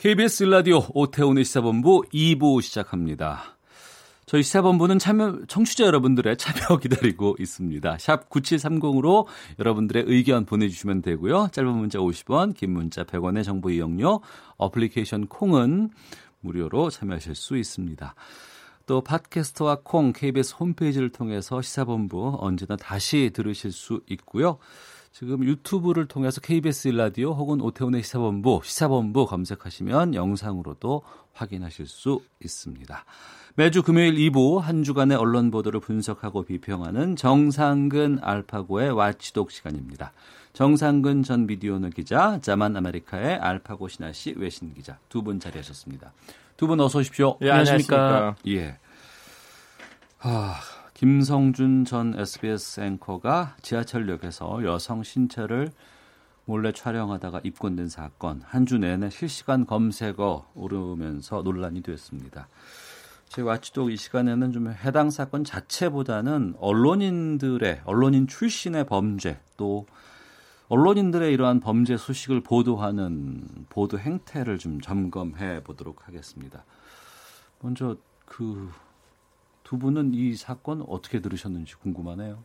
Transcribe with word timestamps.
KBS 0.00 0.44
라디오 0.44 0.80
오태훈의 0.94 1.44
시사본부 1.44 2.04
2부 2.10 2.62
시작합니다. 2.62 3.58
저희 4.24 4.42
시사본부는 4.42 4.98
참여, 4.98 5.40
청취자 5.46 5.84
여러분들의 5.84 6.38
참여 6.38 6.78
기다리고 6.80 7.36
있습니다. 7.38 7.98
샵 7.98 8.30
9730으로 8.30 9.26
여러분들의 9.58 10.04
의견 10.06 10.46
보내주시면 10.46 11.02
되고요. 11.02 11.48
짧은 11.52 11.70
문자 11.70 11.98
50원, 11.98 12.54
긴 12.56 12.70
문자 12.70 13.04
100원의 13.04 13.44
정보 13.44 13.68
이용료, 13.68 14.22
어플리케이션 14.56 15.26
콩은 15.26 15.90
무료로 16.40 16.88
참여하실 16.88 17.34
수 17.34 17.58
있습니다. 17.58 18.14
또 18.86 19.02
팟캐스트와 19.02 19.80
콩, 19.84 20.14
KBS 20.14 20.54
홈페이지를 20.58 21.10
통해서 21.10 21.60
시사본부 21.60 22.38
언제나 22.40 22.76
다시 22.76 23.32
들으실 23.34 23.70
수 23.70 24.00
있고요. 24.08 24.56
지금 25.12 25.44
유튜브를 25.44 26.06
통해서 26.06 26.40
KBS 26.40 26.88
라디오 26.88 27.32
혹은 27.34 27.60
오태훈의 27.60 28.02
시사본부, 28.02 28.60
시사본부 28.64 29.26
검색하시면 29.26 30.14
영상으로도 30.14 31.02
확인하실 31.32 31.86
수 31.86 32.20
있습니다. 32.42 33.04
매주 33.56 33.82
금요일 33.82 34.14
2부 34.14 34.60
한 34.60 34.84
주간의 34.84 35.16
언론 35.16 35.50
보도를 35.50 35.80
분석하고 35.80 36.44
비평하는 36.44 37.16
정상근 37.16 38.20
알파고의 38.22 38.92
와치독 38.92 39.50
시간입니다. 39.50 40.12
정상근 40.52 41.24
전 41.24 41.46
비디오는 41.46 41.90
기자, 41.90 42.38
자만 42.40 42.76
아메리카의 42.76 43.36
알파고 43.36 43.88
신하 43.88 44.12
씨 44.12 44.34
외신 44.36 44.72
기자 44.74 44.98
두 45.08 45.22
분 45.22 45.40
자리하셨습니다. 45.40 46.12
두 46.56 46.66
분 46.68 46.80
어서 46.80 47.00
오십시오. 47.00 47.36
예, 47.42 47.50
안녕하십니까. 47.50 48.36
예. 48.48 48.78
아, 50.20 50.60
김성준 51.00 51.86
전 51.86 52.12
SBS 52.14 52.82
앵커가 52.82 53.56
지하철역에서 53.62 54.62
여성 54.64 55.02
신체를 55.02 55.72
몰래 56.44 56.72
촬영하다가 56.72 57.40
입건된 57.42 57.88
사건 57.88 58.42
한 58.44 58.66
주 58.66 58.76
내내 58.76 59.08
실시간 59.08 59.64
검색어 59.64 60.50
오르면서 60.54 61.40
논란이 61.40 61.80
됐습니다. 61.80 62.48
제 63.30 63.40
와치독 63.40 63.90
이 63.90 63.96
시간에는 63.96 64.52
좀 64.52 64.68
해당 64.68 65.08
사건 65.08 65.42
자체보다는 65.42 66.56
언론인들의 66.58 67.80
언론인 67.86 68.26
출신의 68.26 68.84
범죄 68.84 69.40
또 69.56 69.86
언론인들의 70.68 71.32
이러한 71.32 71.60
범죄 71.60 71.96
소식을 71.96 72.42
보도하는 72.42 73.48
보도 73.70 73.98
행태를 73.98 74.58
좀 74.58 74.82
점검해 74.82 75.62
보도록 75.62 76.06
하겠습니다. 76.06 76.62
먼저 77.62 77.96
그 78.26 78.68
두 79.70 79.78
분은 79.78 80.14
이 80.14 80.34
사건 80.34 80.82
어떻게 80.88 81.20
들으셨는지 81.20 81.76
궁금하네요. 81.76 82.42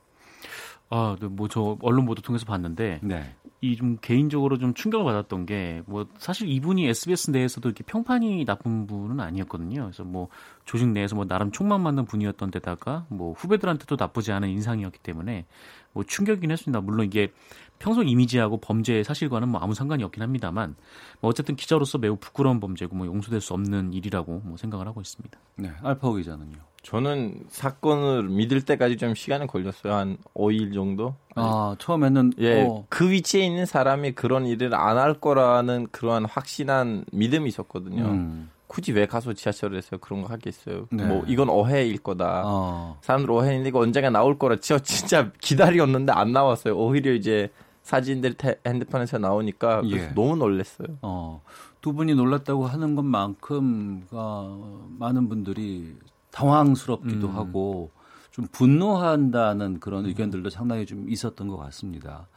아, 0.92 1.18
네, 1.20 1.26
뭐저 1.28 1.80
언론 1.82 2.06
보도 2.06 2.22
통해서 2.22 2.46
봤는데 2.46 3.00
네. 3.02 3.36
이 3.62 3.76
좀 3.76 3.98
개인적으로 4.00 4.60
좀 4.60 4.76
충격을 4.76 5.06
받았던 5.06 5.48
게 5.48 5.82
뭐 5.88 6.06
사실 6.20 6.48
이분이 6.48 6.86
SBS 6.88 7.32
내에서도 7.32 7.68
이렇게 7.68 7.84
평판이 7.84 8.46
나쁜 8.46 8.86
분은 8.86 9.20
아니었거든요. 9.20 9.82
그래서 9.86 10.04
뭐 10.04 10.28
조직 10.66 10.88
내에서 10.90 11.16
뭐 11.16 11.26
나름 11.26 11.50
총만 11.52 11.82
맞는 11.82 12.06
분이었던 12.06 12.52
데다가 12.52 13.08
뭐 13.10 13.34
후배들한테도 13.34 13.96
나쁘지 14.00 14.32
않은 14.32 14.48
인상이었기 14.50 15.00
때문에 15.00 15.48
뭐 15.94 16.04
충격이긴 16.04 16.52
했습니다. 16.52 16.80
물론 16.82 17.08
이게 17.08 17.32
평소 17.80 18.04
이미지하고 18.04 18.58
범죄 18.58 19.04
사실과는 19.04 19.50
뭐 19.50 19.60
아무 19.62 19.74
상관이 19.74 20.04
없긴 20.04 20.24
합니다만 20.24 20.76
뭐 21.22 21.30
어쨌든 21.30 21.56
기자로서 21.56 21.98
매우 21.98 22.16
부끄러운 22.16 22.60
범죄고 22.60 22.96
뭐 22.96 23.06
용서될 23.06 23.42
수 23.42 23.54
없는 23.54 23.94
일이라고 23.94 24.42
뭐 24.46 24.58
생각을 24.58 24.88
하고 24.88 25.02
있습니다. 25.02 25.38
네. 25.58 25.72
알파오 25.84 26.14
기자는요. 26.16 26.58
저는 26.84 27.46
사건을 27.50 28.24
믿을 28.30 28.62
때까지 28.62 28.98
좀 28.98 29.16
시간이 29.16 29.48
걸렸어요. 29.48 29.94
한 29.94 30.18
5일 30.36 30.72
정도? 30.74 31.16
아, 31.36 31.76
처음에는 31.80 32.34
예, 32.40 32.62
어, 32.64 32.86
그 32.90 33.10
위치에 33.10 33.44
있는 33.44 33.66
사람이 33.66 34.12
그런 34.12 34.46
일을 34.46 34.74
안 34.76 34.96
할 34.98 35.16
거라는 35.16 35.88
그러한 35.92 36.26
확신한 36.26 37.06
믿음이 37.12 37.50
있었거든요. 37.50 38.06
음. 38.06 38.52
굳이 38.68 38.92
왜 38.92 39.06
가서 39.08 39.34
지하철에서 39.34 39.98
그런 39.98 40.22
거 40.22 40.28
하겠어요? 40.30 40.88
네. 40.92 41.06
뭐 41.06 41.24
이건 41.28 41.50
오해일 41.50 41.98
거다. 41.98 42.44
어. 42.46 42.98
사람들 43.02 43.32
오해인데 43.32 43.70
이거 43.70 43.80
언젠가 43.80 44.10
나올 44.10 44.38
거라 44.38 44.58
저 44.60 44.78
진짜 44.80 45.32
기다렸는데 45.42 46.12
안 46.14 46.32
나왔어요. 46.34 46.76
오히려 46.78 47.14
이제 47.14 47.50
사진들 47.86 48.34
태- 48.34 48.60
핸드폰에서 48.66 49.20
나오니까 49.20 49.82
그래서 49.82 50.06
예. 50.08 50.14
너무 50.16 50.36
놀랐어요. 50.36 50.88
어, 51.04 51.42
두 51.82 51.94
분이 51.94 52.16
놀랐다고 52.16 52.66
하는 52.66 52.96
것만큼 52.96 54.08
어, 54.10 54.90
많은 54.98 55.30
분들이 55.30 55.96
당황스럽기도 56.32 57.28
음. 57.28 57.36
하고 57.36 57.92
좀 58.32 58.48
분노한다는 58.52 59.80
그런 59.80 60.08
의견들도 60.08 60.50
상당히 60.50 60.88
좀 60.88 61.08
있었던 61.10 61.48
것 61.48 61.58
같습니다. 61.58 62.28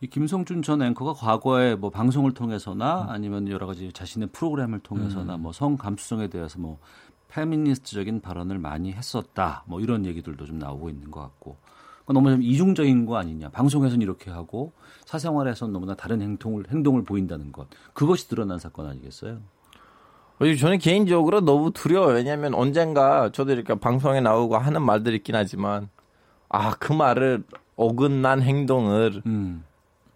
이 0.00 0.06
김성준 0.06 0.62
전 0.62 0.80
앵커가 0.80 1.12
과거에 1.12 1.74
뭐 1.74 1.90
방송을 1.90 2.32
통해서나 2.32 3.06
아니면 3.10 3.48
여러 3.48 3.66
가지 3.66 3.92
자신의 3.92 4.28
프로그램을 4.32 4.78
통해서나 4.80 5.36
뭐 5.36 5.52
성 5.52 5.76
감수성에 5.76 6.28
대해서 6.28 6.58
뭐 6.58 6.78
페미니스트적인 7.28 8.22
발언을 8.22 8.58
많이 8.58 8.92
했었다. 8.92 9.64
뭐 9.66 9.80
이런 9.80 10.06
얘기들도 10.06 10.46
좀 10.46 10.58
나오고 10.58 10.88
있는 10.88 11.10
것 11.10 11.20
같고. 11.20 11.56
그건 12.06 12.14
너무 12.14 12.30
좀 12.30 12.42
이중적인 12.42 13.04
거 13.04 13.16
아니냐. 13.16 13.50
방송에서는 13.50 14.00
이렇게 14.00 14.30
하고 14.30 14.72
사생활에서는 15.06 15.72
너무나 15.72 15.94
다른 15.94 16.22
행동을 16.22 16.64
행동을 16.70 17.02
보인다는 17.02 17.50
것. 17.50 17.66
그것이 17.92 18.28
드러난 18.28 18.58
사건 18.58 18.86
아니겠어요? 18.86 19.40
저는 20.60 20.78
개인적으로 20.78 21.40
너무 21.40 21.72
두려워요. 21.72 22.14
왜냐하면 22.14 22.54
언젠가 22.54 23.30
저도 23.32 23.52
이렇게 23.52 23.74
방송에 23.74 24.20
나오고 24.20 24.56
하는 24.56 24.82
말들이 24.82 25.16
있긴 25.16 25.34
하지만 25.34 25.88
아 26.48 26.74
그 26.78 26.92
말을 26.92 27.42
어긋난 27.74 28.40
행동을 28.42 29.22
음. 29.26 29.64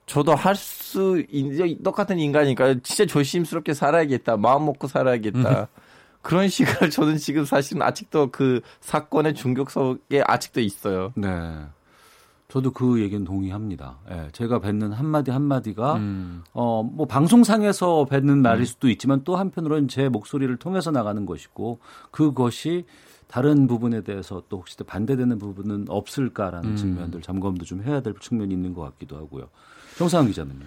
저도 0.06 0.34
할수 0.34 1.24
있는 1.28 1.82
똑같은 1.82 2.18
인간이니까 2.18 2.76
진짜 2.82 3.06
조심스럽게 3.06 3.74
살아야겠다. 3.74 4.36
마음 4.36 4.66
먹고 4.66 4.86
살아야겠다. 4.88 5.68
그런 6.22 6.48
시간을 6.48 6.90
저는 6.90 7.16
지금 7.16 7.44
사실은 7.44 7.82
아직도 7.82 8.30
그 8.30 8.60
사건의 8.80 9.34
중격 9.34 9.70
속에 9.70 10.22
아직도 10.26 10.60
있어요. 10.60 11.12
네. 11.16 11.28
저도 12.50 12.72
그 12.72 13.00
얘기는 13.00 13.24
동의합니다. 13.24 13.98
예, 14.10 14.28
제가 14.32 14.58
뱉는 14.58 14.92
한마디 14.92 15.30
한마디가 15.30 15.96
음. 15.96 16.42
어, 16.52 16.82
뭐 16.82 17.06
방송상에서 17.06 18.06
뱉는 18.06 18.42
말일 18.42 18.66
수도 18.66 18.88
있지만 18.88 19.22
또 19.24 19.36
한편으로는 19.36 19.88
제 19.88 20.08
목소리를 20.08 20.54
통해서 20.56 20.90
나가는 20.90 21.24
것이고 21.24 21.78
그것이 22.10 22.84
다른 23.28 23.68
부분에 23.68 24.02
대해서 24.02 24.42
또 24.48 24.58
혹시 24.58 24.76
또 24.76 24.82
반대되는 24.82 25.38
부분은 25.38 25.86
없을까라는 25.88 26.74
측면들 26.74 27.22
점검도 27.22 27.64
좀 27.64 27.84
해야 27.84 28.00
될 28.00 28.14
측면이 28.20 28.52
있는 28.52 28.74
것 28.74 28.82
같기도 28.82 29.16
하고요. 29.16 29.44
정상훈 29.96 30.28
기자는요. 30.28 30.66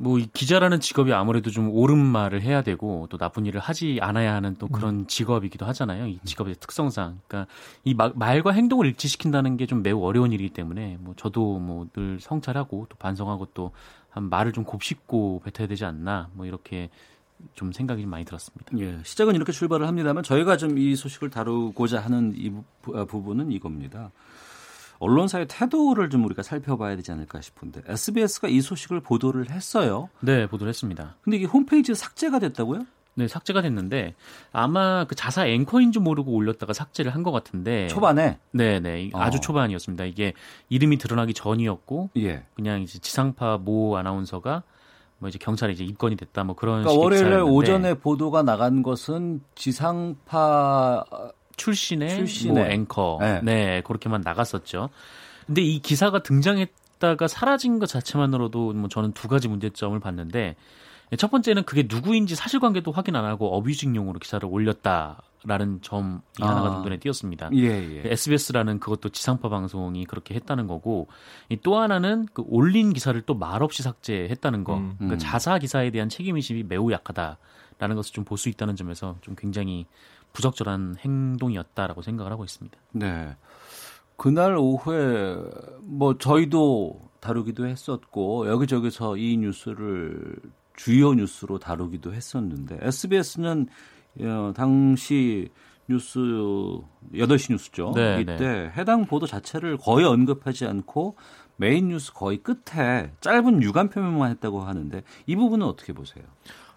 뭐이 0.00 0.28
기자라는 0.32 0.78
직업이 0.80 1.12
아무래도 1.12 1.50
좀 1.50 1.70
옳은 1.70 1.98
말을 1.98 2.40
해야 2.42 2.62
되고 2.62 3.08
또 3.10 3.18
나쁜 3.18 3.46
일을 3.46 3.60
하지 3.60 3.98
않아야 4.00 4.32
하는 4.34 4.54
또 4.58 4.68
그런 4.68 5.06
직업이기도 5.08 5.66
하잖아요. 5.66 6.06
이 6.06 6.20
직업의 6.24 6.54
특성상. 6.60 7.18
그러니까 7.26 7.50
이 7.84 7.94
마- 7.94 8.12
말과 8.14 8.52
행동을 8.52 8.86
일치시킨다는 8.86 9.56
게 9.56 9.66
좀 9.66 9.82
매우 9.82 10.00
어려운 10.04 10.32
일이기 10.32 10.50
때문에 10.54 10.98
뭐 11.00 11.14
저도 11.16 11.58
뭐 11.58 11.86
늘 11.92 12.20
성찰하고 12.20 12.86
또 12.88 12.96
반성하고 12.96 13.46
또 13.54 13.72
한 14.10 14.28
말을 14.30 14.52
좀 14.52 14.64
곱씹고 14.64 15.42
뱉어야 15.44 15.68
되지 15.68 15.84
않나 15.84 16.30
뭐 16.32 16.46
이렇게 16.46 16.88
좀 17.54 17.72
생각이 17.72 18.02
좀 18.02 18.10
많이 18.10 18.24
들었습니다. 18.24 18.66
예, 18.78 18.98
시작은 19.04 19.34
이렇게 19.34 19.52
출발을 19.52 19.86
합니다만 19.86 20.22
저희가 20.24 20.56
좀 20.56 20.78
이 20.78 20.96
소식을 20.96 21.30
다루고자 21.30 22.00
하는 22.00 22.32
이 22.36 22.50
부, 22.82 22.98
아, 22.98 23.04
부분은 23.04 23.52
이겁니다. 23.52 24.10
언론사의 24.98 25.46
태도를 25.48 26.10
좀 26.10 26.24
우리가 26.24 26.42
살펴봐야 26.42 26.96
되지 26.96 27.12
않을까 27.12 27.40
싶은데 27.40 27.82
SBS가 27.86 28.48
이 28.48 28.60
소식을 28.60 29.00
보도를 29.00 29.50
했어요. 29.50 30.08
네, 30.20 30.46
보도를 30.46 30.68
했습니다. 30.70 31.16
근데 31.22 31.36
이게 31.36 31.46
홈페이지에 31.46 31.94
삭제가 31.94 32.38
됐다고요? 32.40 32.84
네, 33.14 33.26
삭제가 33.26 33.62
됐는데 33.62 34.14
아마 34.52 35.04
그 35.04 35.16
자사 35.16 35.44
앵커인 35.46 35.90
줄 35.90 36.02
모르고 36.02 36.32
올렸다가 36.32 36.72
삭제를 36.72 37.14
한 37.14 37.22
것 37.24 37.32
같은데 37.32 37.88
초반에 37.88 38.38
네, 38.52 38.78
네. 38.78 39.10
아주 39.14 39.38
어. 39.38 39.40
초반이었습니다. 39.40 40.04
이게 40.04 40.34
이름이 40.68 40.98
드러나기 40.98 41.34
전이었고 41.34 42.10
예. 42.18 42.44
그냥 42.54 42.82
이제 42.82 43.00
지상파 43.00 43.58
모 43.58 43.96
아나운서가 43.96 44.62
뭐 45.18 45.28
이제 45.28 45.36
경찰에 45.36 45.72
이제 45.72 45.82
입건이 45.82 46.14
됐다 46.14 46.44
뭐 46.44 46.54
그런 46.54 46.82
그러니까 46.84 47.02
월요일 47.02 47.30
날 47.30 47.42
오전에 47.42 47.94
보도가 47.94 48.44
나간 48.44 48.84
것은 48.84 49.40
지상파 49.56 51.04
출신의, 51.58 52.08
출신의. 52.08 52.54
뭐 52.54 52.66
앵커 52.72 53.18
네. 53.20 53.40
네. 53.42 53.82
그렇게만 53.82 54.22
나갔었죠. 54.22 54.88
근데 55.46 55.60
이 55.60 55.80
기사가 55.80 56.22
등장했다가 56.22 57.28
사라진 57.28 57.78
것 57.78 57.86
자체만으로도 57.86 58.72
뭐 58.72 58.88
저는 58.88 59.12
두 59.12 59.28
가지 59.28 59.48
문제점을 59.48 59.98
봤는데 60.00 60.56
첫 61.18 61.30
번째는 61.30 61.64
그게 61.64 61.86
누구인지 61.88 62.34
사실관계도 62.34 62.92
확인 62.92 63.16
안 63.16 63.24
하고 63.24 63.54
어뷰징용으로 63.56 64.18
기사를 64.18 64.46
올렸다. 64.50 65.22
라는 65.44 65.80
점이 65.82 66.18
아. 66.40 66.48
하나가 66.48 66.72
좀 66.72 66.82
눈에 66.82 66.98
띄었습니다. 66.98 67.50
예, 67.54 67.66
예. 67.66 68.02
SBS라는 68.04 68.80
그것도 68.80 69.10
지상파 69.10 69.48
방송이 69.48 70.04
그렇게 70.04 70.34
했다는 70.34 70.66
거고 70.66 71.06
또 71.62 71.78
하나는 71.78 72.26
그 72.34 72.42
올린 72.48 72.92
기사를 72.92 73.18
또 73.22 73.34
말없이 73.34 73.84
삭제했다는 73.84 74.64
거. 74.64 74.78
음. 74.78 74.94
그러니까 74.98 75.14
음. 75.14 75.18
자사 75.20 75.60
기사에 75.60 75.92
대한 75.92 76.08
책임 76.08 76.34
의식이 76.34 76.64
매우 76.64 76.90
약하다라는 76.90 77.94
것을 77.94 78.12
좀 78.14 78.24
볼 78.24 78.36
수 78.36 78.48
있다는 78.48 78.74
점에서 78.74 79.14
좀 79.20 79.36
굉장히 79.38 79.86
부적절한 80.32 80.96
행동이었다라고 81.00 82.02
생각을 82.02 82.32
하고 82.32 82.44
있습니다. 82.44 82.76
네. 82.92 83.36
그날 84.16 84.56
오후에 84.56 85.36
뭐 85.82 86.18
저희도 86.18 87.08
다루기도 87.20 87.66
했었고 87.66 88.48
여기저기서 88.48 89.16
이 89.16 89.36
뉴스를 89.36 90.36
주요 90.76 91.14
뉴스로 91.14 91.58
다루기도 91.58 92.14
했었는데 92.14 92.78
SBS는 92.80 93.66
어, 94.20 94.52
당시 94.54 95.50
뉴스 95.88 96.18
8시 96.20 97.52
뉴스죠. 97.52 97.92
네, 97.94 98.20
이때 98.20 98.36
네. 98.36 98.72
해당 98.76 99.06
보도 99.06 99.26
자체를 99.26 99.78
거의 99.78 100.04
언급하지 100.04 100.66
않고 100.66 101.16
메인 101.56 101.88
뉴스 101.88 102.12
거의 102.12 102.38
끝에 102.38 103.12
짧은 103.20 103.62
유감 103.62 103.88
표명만 103.88 104.30
했다고 104.32 104.60
하는데 104.60 105.02
이 105.26 105.34
부분은 105.34 105.66
어떻게 105.66 105.92
보세요? 105.92 106.24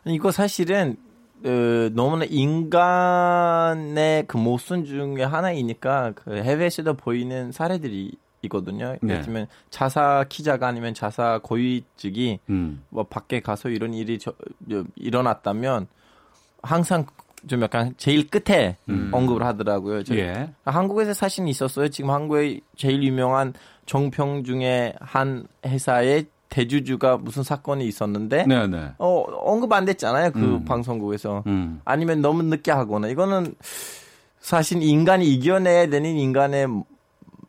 이거 0.06 0.32
사실은 0.32 0.98
어, 1.44 1.90
너무나 1.94 2.26
인간의 2.26 4.26
그 4.28 4.38
모순 4.38 4.86
중에 4.86 5.24
하나이니까 5.24 6.14
그 6.16 6.38
해외에서도 6.38 6.94
보이는 6.96 7.52
사례들이 7.52 8.12
있거든요. 8.44 8.96
네. 9.02 9.14
예를 9.14 9.26
들면 9.26 9.48
자사 9.70 10.26
기자가 10.28 10.68
아니면 10.68 10.94
자사 10.94 11.40
고위직이 11.44 12.40
음. 12.50 12.84
뭐 12.90 13.04
밖에 13.04 13.40
가서 13.40 13.70
이런 13.70 13.94
일이 13.94 14.20
저, 14.20 14.34
일어났다면 14.96 15.88
항상 16.62 17.06
좀 17.48 17.62
약간 17.62 17.94
제일 17.98 18.30
끝에 18.30 18.78
음. 18.90 19.10
언급을 19.12 19.44
하더라고요. 19.44 20.04
예. 20.12 20.52
한국에서 20.66 21.14
사실 21.14 21.48
있었어요. 21.48 21.90
지금 21.90 22.12
한국의 22.12 22.62
제일 22.76 23.04
유명한 23.04 23.54
정평 23.86 24.44
중에 24.44 24.94
한 25.00 25.48
회사의 25.66 26.26
대주주가 26.52 27.18
무슨 27.18 27.42
사건이 27.42 27.88
있었는데 27.88 28.46
네네. 28.46 28.68
네. 28.68 28.92
어 29.00 29.24
언급 29.44 29.72
안 29.74 29.86
됐잖아요 29.86 30.32
그 30.32 30.40
음. 30.40 30.66
방송국에서 30.66 31.44
음. 31.48 31.82
아니면 31.86 32.22
너무 32.22 32.44
늦게 32.44 32.72
하거나 32.72 33.08
이거는 33.08 33.56
사실 34.40 34.84
인간이 34.84 35.28
이겨내야 35.34 35.88
되는 35.90 36.16
인간의 36.16 36.68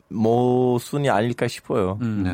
모순이 0.08 1.10
아닐까 1.10 1.48
싶어요. 1.48 1.98
음. 2.02 2.22
네. 2.22 2.30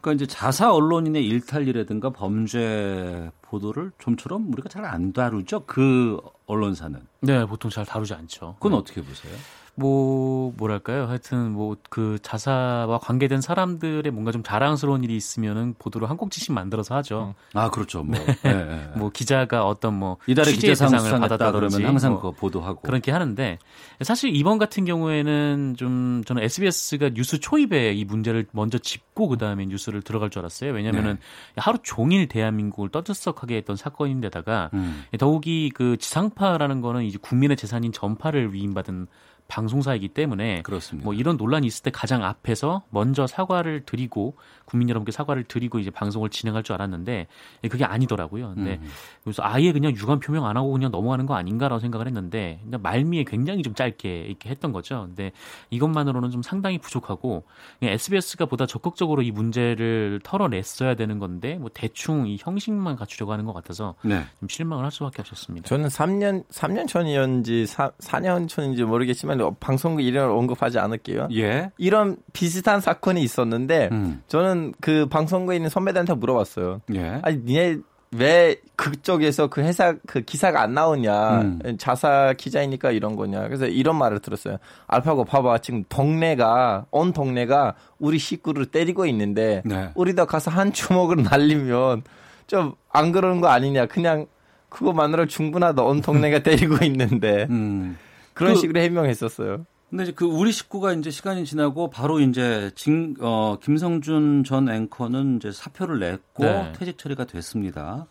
그러니까 0.00 0.24
이제 0.24 0.26
자사 0.32 0.72
언론인의 0.72 1.26
일탈이라든가 1.26 2.10
범죄 2.10 3.30
보도를 3.42 3.90
좀처럼 3.98 4.52
우리가 4.52 4.68
잘 4.68 4.84
안 4.84 5.12
다루죠. 5.12 5.64
그 5.66 6.20
언론사는. 6.46 7.00
네, 7.22 7.44
보통 7.46 7.70
잘 7.70 7.84
다루지 7.84 8.14
않죠. 8.14 8.54
그건 8.58 8.72
네. 8.72 8.78
어떻게 8.78 9.02
보세요? 9.02 9.34
뭐 9.78 10.52
뭐랄까요? 10.56 11.06
하여튼 11.06 11.52
뭐 11.52 11.76
그 11.90 12.18
자사와 12.22 12.98
관계된 12.98 13.40
사람들의 13.40 14.10
뭔가 14.12 14.30
좀 14.30 14.42
자랑스러운 14.42 15.04
일이 15.04 15.16
있으면은 15.16 15.74
보도를 15.78 16.08
한 16.10 16.16
꼭지씩 16.16 16.52
만들어서 16.52 16.94
하죠. 16.96 17.34
아 17.54 17.70
그렇죠. 17.70 18.02
뭐, 18.02 18.18
네. 18.42 18.90
뭐 18.96 19.10
기자가 19.10 19.66
어떤 19.66 19.94
뭐 19.94 20.18
이달의 20.26 20.54
기자상을 20.54 21.10
받았다 21.20 21.52
그러면 21.52 21.84
항상 21.84 22.12
뭐 22.12 22.20
그거 22.20 22.30
보도하고 22.32 22.82
그렇게 22.82 23.10
하는데 23.10 23.58
사실 24.02 24.34
이번 24.34 24.58
같은 24.58 24.84
경우에는 24.84 25.74
좀 25.76 26.22
저는 26.24 26.42
SBS가 26.42 27.10
뉴스 27.10 27.40
초입에 27.40 27.92
이 27.92 28.04
문제를 28.04 28.46
먼저 28.52 28.78
짚고 28.78 29.28
그 29.28 29.38
다음에 29.38 29.66
뉴스를 29.66 30.02
들어갈 30.02 30.30
줄 30.30 30.40
알았어요. 30.40 30.72
왜냐하면은 30.72 31.14
네. 31.14 31.20
하루 31.56 31.78
종일 31.82 32.28
대한민국을 32.28 32.90
떠들썩하게 32.90 33.56
했던 33.56 33.76
사건인데다가 33.76 34.70
음. 34.74 35.04
더욱이 35.18 35.70
그 35.74 35.96
지상파라는 35.96 36.80
거는 36.80 37.04
이제 37.04 37.18
국민의 37.20 37.56
재산인 37.56 37.92
전파를 37.92 38.52
위임받은 38.52 39.06
방송사이기 39.48 40.08
때문에 40.08 40.60
그렇습니다. 40.62 41.04
뭐 41.04 41.14
이런 41.14 41.38
논란이 41.38 41.66
있을 41.66 41.82
때 41.82 41.90
가장 41.90 42.22
앞에서 42.22 42.82
먼저 42.90 43.26
사과를 43.26 43.86
드리고 43.86 44.36
국민 44.66 44.90
여러분께 44.90 45.10
사과를 45.10 45.44
드리고 45.44 45.78
이제 45.78 45.90
방송을 45.90 46.28
진행할 46.28 46.62
줄 46.62 46.74
알았는데 46.74 47.26
그게 47.70 47.84
아니더라고요. 47.84 48.52
근데 48.54 48.78
음. 48.82 48.88
그래서 49.24 49.42
아예 49.42 49.72
그냥 49.72 49.92
유감 49.92 50.20
표명 50.20 50.44
안 50.44 50.58
하고 50.58 50.70
그냥 50.70 50.90
넘어가는 50.90 51.24
거 51.24 51.34
아닌가라고 51.34 51.80
생각을 51.80 52.06
했는데 52.06 52.60
그냥 52.62 52.82
말미에 52.82 53.24
굉장히 53.24 53.62
좀 53.62 53.74
짧게 53.74 54.26
이렇게 54.26 54.50
했던 54.50 54.72
거죠. 54.72 55.06
근데 55.06 55.32
이것만으로는 55.70 56.30
좀 56.30 56.42
상당히 56.42 56.76
부족하고 56.76 57.44
SBS가 57.80 58.44
보다 58.44 58.66
적극적으로 58.66 59.22
이 59.22 59.30
문제를 59.30 60.20
털어냈어야 60.24 60.94
되는 60.94 61.18
건데 61.18 61.54
뭐 61.54 61.70
대충 61.72 62.26
이 62.26 62.36
형식만 62.38 62.96
갖추려고 62.96 63.32
하는 63.32 63.46
것 63.46 63.54
같아서 63.54 63.94
네. 64.02 64.24
좀 64.40 64.48
실망을 64.50 64.84
할 64.84 64.92
수밖에 64.92 65.22
없었습니다. 65.22 65.66
저는 65.66 65.88
3년 65.88 66.46
3년 66.48 66.86
전이었는지 66.86 67.64
4, 67.64 67.92
4년 67.92 68.46
전인지 68.46 68.84
모르겠지만 68.84 69.37
방송국 69.60 70.02
이름을 70.02 70.30
언급하지 70.30 70.78
않을게요. 70.78 71.28
예. 71.32 71.70
이런 71.78 72.16
비슷한 72.32 72.80
사건이 72.80 73.22
있었는데 73.22 73.88
음. 73.92 74.22
저는 74.28 74.74
그 74.80 75.06
방송국에 75.06 75.56
있는 75.56 75.70
선배들한테 75.70 76.14
물어봤어요. 76.14 76.82
예. 76.94 77.20
아니 77.22 77.38
니네 77.38 77.78
왜 78.10 78.56
그쪽에서 78.76 79.48
그 79.48 79.60
회사 79.60 79.94
그 80.06 80.22
기사가 80.22 80.62
안 80.62 80.72
나오냐 80.72 81.40
음. 81.42 81.60
자사 81.78 82.32
기자이니까 82.38 82.90
이런 82.90 83.16
거냐 83.16 83.42
그래서 83.42 83.66
이런 83.66 83.96
말을 83.96 84.20
들었어요 84.20 84.56
알파고 84.86 85.26
봐봐 85.26 85.58
지금 85.58 85.84
동네가 85.90 86.86
온 86.90 87.12
동네가 87.12 87.74
우리 87.98 88.18
식구를 88.18 88.64
때리고 88.64 89.04
있는데 89.04 89.60
네. 89.66 89.90
우리도 89.94 90.24
가서 90.24 90.50
한 90.50 90.72
주먹을 90.72 91.22
날리면 91.22 92.02
좀 92.46 92.72
안 92.98 93.12
그러는 93.12 93.40
거 93.40 93.48
아니냐 93.48 93.86
그냥 93.86 94.26
그거만으로 94.68 95.26
충분하다 95.26 95.82
온 95.82 96.02
동네가 96.02 96.40
때리고 96.42 96.84
있는데 96.84 97.46
음. 97.50 97.96
그런 98.38 98.54
그, 98.54 98.60
식으로 98.60 98.80
해명했었어요. 98.80 99.66
근데 99.90 100.04
이제 100.04 100.12
그 100.12 100.24
우리 100.26 100.52
식구가 100.52 100.92
이제 100.92 101.10
시간이 101.10 101.44
지나고 101.44 101.90
바로 101.90 102.20
이제 102.20 102.70
진, 102.74 103.16
어, 103.20 103.58
김성준 103.60 104.44
전 104.44 104.68
앵커는 104.68 105.36
이제 105.36 105.50
사표를 105.50 105.98
냈고 105.98 106.44
네. 106.44 106.72
퇴직 106.76 106.98
처리가 106.98 107.24
됐습니다. 107.24 108.06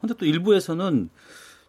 근데 0.00 0.14
또 0.14 0.26
일부에서는 0.26 1.10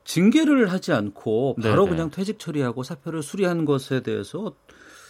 징계를 0.04 0.71
하지 0.71 0.92
않고 0.92 1.56
바로 1.62 1.86
네네. 1.86 1.95
그냥 1.95 2.12
퇴직 2.12 2.39
처리하고 2.39 2.83
사표를 2.83 3.24
수리한 3.24 3.63
것에 3.65 4.01
대해서 4.01 4.54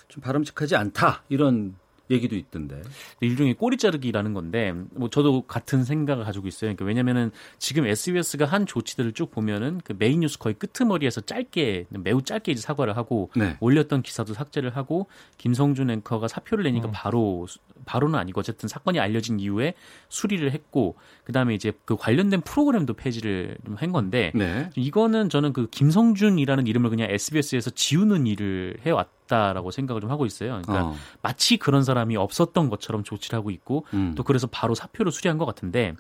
좀 0.08 0.22
바람직하지 0.22 0.76
않다 0.76 1.24
이런 1.30 1.76
얘기도 2.10 2.36
있던데. 2.36 2.82
일종의 3.22 3.54
꼬리 3.56 3.78
자르기라는 3.78 4.34
건데, 4.34 4.74
뭐 4.92 5.10
저도 5.10 5.44
같은 5.44 5.84
생각을 5.84 6.24
가지고 6.24 6.48
있어요. 6.48 6.70
그러니까 6.70 6.86
왜냐면은 6.86 7.32
지금 7.60 7.86
SBS가 7.86 8.46
한 8.46 8.66
조치들을 8.66 9.14
쭉 9.14 9.30
보면은 9.30 9.82
그 9.84 9.94
메인 9.98 10.22
뉴스 10.22 10.40
거의 10.40 10.56
끄트머리에서 10.56 11.22
짧게, 11.22 11.88
매우 11.90 12.22
짧게 12.22 12.52
이제 12.54 12.62
사과를 12.62 12.98
하고 12.98 13.30
네. 13.36 13.58
올렸던 13.60 14.02
기사도 14.02 14.34
삭제를 14.34 14.76
하고 14.76 15.08
김성준 15.38 15.90
앵커가 15.90 16.28
사표를 16.28 16.64
내니까 16.64 16.88
어. 16.88 16.92
바로 16.92 17.48
바로는 17.86 18.18
아니고 18.18 18.40
어쨌든 18.40 18.70
사건이 18.70 19.00
알려진 19.00 19.40
이후에 19.40 19.74
수리를 20.08 20.50
했고 20.52 20.96
그다음에 21.26 21.54
이제 21.54 21.74
그 21.86 21.98
관련된 21.98 22.42
프로그램도 22.42 22.94
폐지를 22.94 23.58
좀 23.66 23.74
한 23.84 23.92
건데 23.92 24.32
네. 24.34 24.70
이거는 24.76 25.30
저는 25.30 25.54
그 25.54 25.68
김성준이라는 25.70 26.68
이름을 26.68 26.90
그냥 26.90 27.10
SBS에서 27.10 27.72
지우는 27.72 28.28
일을 28.28 28.78
해왔 28.86 29.10
있다라고 29.24 29.72
생각을 29.72 30.02
좀 30.02 30.12
하고 30.12 30.26
있어요. 30.26 30.62
그러니까 30.64 30.88
어. 30.88 30.96
마치 31.22 31.58
그런 31.58 31.84
사람이 31.84 32.16
없었던 32.16 32.70
것처럼 32.70 33.04
조치를 33.04 33.38
하고 33.38 33.52
있고 33.52 33.86
음. 33.94 34.14
또 34.16 34.24
그래서 34.24 34.48
바로 34.48 34.76
사표를 34.76 35.12
수리한 35.12 35.38
것 35.38 35.46
같은데 35.46 35.96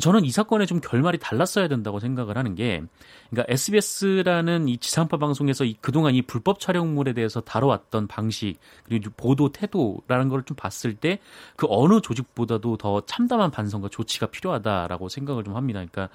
저는 0.00 0.24
이 0.24 0.30
사건의 0.30 0.66
좀 0.66 0.80
결말이 0.80 1.18
달랐어야 1.18 1.68
된다고 1.68 2.00
생각을 2.00 2.36
하는 2.36 2.54
게 2.54 2.82
그러니까 3.30 3.52
SBS라는 3.52 4.68
이 4.68 4.78
지상파 4.78 5.16
방송에서 5.16 5.64
이 5.64 5.74
그동안 5.80 6.14
이 6.14 6.22
불법 6.22 6.60
촬영물에 6.60 7.12
대해서 7.12 7.40
다뤄왔던 7.40 8.06
방식 8.06 8.56
그리고 8.84 9.10
보도 9.16 9.50
태도라는 9.52 10.28
걸 10.28 10.46
좀 10.46 10.56
봤을 10.56 10.94
때 10.94 11.18
그 11.56 11.66
어느 11.70 12.00
조직보다도 12.00 12.76
더 12.76 13.00
참담한 13.06 13.50
반성과 13.50 13.88
조치가 13.88 14.26
필요하다라고 14.26 15.08
생각을 15.08 15.44
좀 15.44 15.56
합니다. 15.56 15.78
그러니까 15.78 16.08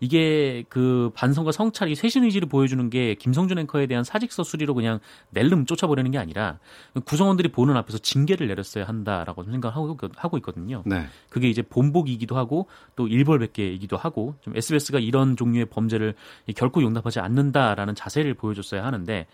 이게 0.00 0.64
그 0.68 1.10
반성과 1.14 1.52
성찰 1.52 1.88
이 1.88 1.94
쇄신 1.94 2.24
의지를 2.24 2.48
보여주는 2.48 2.88
게 2.90 3.14
김성준 3.14 3.58
앵커에 3.58 3.86
대한 3.86 4.04
사직서 4.04 4.42
수리로 4.44 4.74
그냥 4.74 4.98
낼름 5.30 5.66
쫓아버리는 5.66 6.10
게 6.10 6.18
아니라 6.18 6.58
구성원들이 7.04 7.50
보는 7.52 7.76
앞에서 7.76 7.98
징계를 7.98 8.48
내렸어야 8.48 8.84
한다라고 8.84 9.44
생각을 9.44 9.76
하고, 9.76 9.96
하고 10.16 10.36
있거든요. 10.38 10.82
네. 10.86 11.06
그게 11.28 11.48
이제 11.48 11.62
본복이기도 11.62 12.36
하고 12.36 12.66
또 12.94 13.06
일 13.06 13.25
벌백계이기도 13.26 13.96
하고 13.96 14.34
좀 14.40 14.56
SBS가 14.56 14.98
이런 14.98 15.36
종류의 15.36 15.66
범죄를 15.66 16.14
결코 16.56 16.82
용납하지 16.82 17.20
않는다라는 17.20 17.94
자세를 17.94 18.34
보여줬어야 18.34 18.84
하는데 18.84 19.26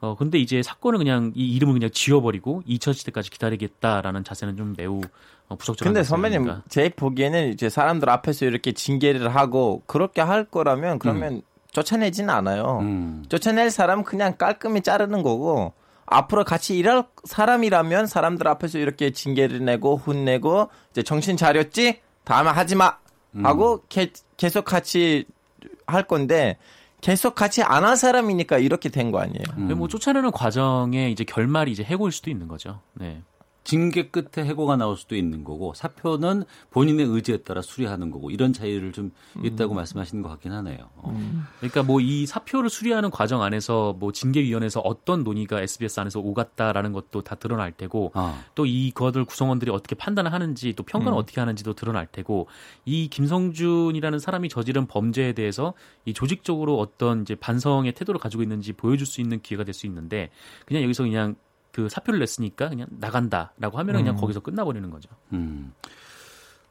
어 0.00 0.16
근데 0.16 0.38
이제 0.38 0.62
사건을 0.62 0.98
그냥 0.98 1.32
이 1.36 1.54
이름을 1.54 1.74
그냥 1.74 1.90
지워버리고 1.92 2.62
잊혀질 2.66 3.04
때까지 3.06 3.30
기다리겠다라는 3.30 4.24
자세는 4.24 4.56
좀 4.56 4.74
매우 4.76 5.00
어, 5.48 5.56
부적절한. 5.56 5.94
근데 5.94 6.04
선배님 6.04 6.50
제 6.68 6.88
보기에는 6.88 7.52
이제 7.52 7.68
사람들 7.68 8.08
앞에서 8.10 8.46
이렇게 8.46 8.72
징계를 8.72 9.34
하고 9.34 9.82
그렇게 9.86 10.20
할 10.20 10.44
거라면 10.44 10.98
그러면 10.98 11.34
음. 11.34 11.42
쫓아내지는 11.72 12.30
않아요. 12.30 12.78
음. 12.80 13.24
쫓아낼 13.28 13.70
사람 13.70 14.04
그냥 14.04 14.36
깔끔히 14.36 14.80
자르는 14.80 15.22
거고 15.22 15.72
앞으로 16.06 16.44
같이 16.44 16.76
일할 16.78 17.04
사람이라면 17.24 18.06
사람들 18.06 18.46
앞에서 18.48 18.78
이렇게 18.78 19.10
징계를 19.10 19.64
내고 19.64 19.96
혼내고 19.96 20.68
이제 20.90 21.02
정신 21.02 21.36
차렸지 21.36 22.00
다음에 22.24 22.50
하지 22.50 22.76
마 22.76 22.96
하고 23.42 23.82
음. 23.96 24.06
계속 24.36 24.64
같이 24.64 25.24
할 25.86 26.02
건데 26.04 26.56
계속 27.00 27.34
같이 27.34 27.62
안 27.62 27.84
한 27.84 27.96
사람이니까 27.96 28.58
이렇게 28.58 28.88
된 28.88 29.10
거 29.12 29.18
아니에요. 29.20 29.44
음. 29.58 29.76
뭐 29.76 29.88
쫓아내는 29.88 30.30
과정에 30.30 31.10
이제 31.10 31.24
결말이 31.24 31.70
이제 31.72 31.82
해고일 31.82 32.12
수도 32.12 32.30
있는 32.30 32.48
거죠. 32.48 32.80
네. 32.94 33.22
징계 33.64 34.08
끝에 34.08 34.46
해고가 34.46 34.76
나올 34.76 34.96
수도 34.96 35.16
있는 35.16 35.42
거고 35.42 35.74
사표는 35.74 36.44
본인의 36.70 37.06
의지에 37.06 37.38
따라 37.38 37.62
수리하는 37.62 38.10
거고 38.10 38.30
이런 38.30 38.52
차이를 38.52 38.92
좀 38.92 39.10
있다고 39.42 39.74
음. 39.74 39.76
말씀하시는 39.76 40.22
것 40.22 40.28
같긴 40.30 40.52
하네요. 40.52 40.90
어. 40.96 41.10
음. 41.10 41.44
그러니까 41.58 41.82
뭐 41.82 42.00
이 42.00 42.26
사표를 42.26 42.68
수리하는 42.70 43.10
과정 43.10 43.42
안에서 43.42 43.94
뭐 43.98 44.12
징계위원회에서 44.12 44.80
어떤 44.80 45.24
논의가 45.24 45.60
SBS 45.62 46.00
안에서 46.00 46.20
오갔다라는 46.20 46.92
것도 46.92 47.22
다 47.22 47.34
드러날 47.34 47.72
테고 47.72 48.12
어. 48.14 48.38
또 48.54 48.66
이것을 48.66 49.24
구성원들이 49.24 49.70
어떻게 49.70 49.94
판단을 49.94 50.32
하는지 50.32 50.72
또 50.74 50.82
평가를 50.82 51.16
음. 51.16 51.18
어떻게 51.18 51.40
하는지도 51.40 51.74
드러날 51.74 52.06
테고 52.06 52.48
이 52.84 53.08
김성준이라는 53.08 54.18
사람이 54.18 54.48
저지른 54.48 54.86
범죄에 54.86 55.32
대해서 55.32 55.74
이 56.04 56.12
조직적으로 56.14 56.78
어떤 56.78 57.22
이제 57.22 57.34
반성의 57.34 57.92
태도를 57.92 58.20
가지고 58.20 58.42
있는지 58.42 58.72
보여줄 58.72 59.06
수 59.06 59.20
있는 59.20 59.40
기회가 59.40 59.64
될 59.64 59.74
수 59.74 59.86
있는데 59.86 60.30
그냥 60.66 60.84
여기서 60.84 61.02
그냥 61.02 61.34
그 61.74 61.88
사표를 61.88 62.20
냈으니까 62.20 62.68
그냥 62.68 62.86
나간다라고 62.88 63.78
하면 63.78 63.96
은 63.96 64.00
그냥 64.02 64.14
음. 64.14 64.20
거기서 64.20 64.40
끝나버리는 64.40 64.88
거죠. 64.90 65.10
음. 65.32 65.72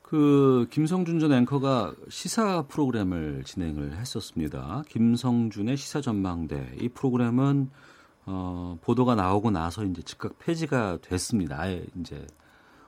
그 0.01 0.65
김성준 0.71 1.19
전 1.19 1.33
앵커가 1.33 1.93
시사 2.07 2.63
프로그램을 2.67 3.43
진행을 3.43 3.97
했었습니다. 3.97 4.83
김성준의 4.87 5.75
시사 5.75 5.99
전망대 5.99 6.75
이 6.79 6.87
프로그램은 6.87 7.69
어, 8.25 8.77
보도가 8.81 9.15
나오고 9.15 9.51
나서 9.51 9.83
이제 9.83 10.01
즉각 10.03 10.39
폐지가 10.39 10.99
됐습니다. 11.01 11.59
아예 11.59 11.85
이제 11.99 12.25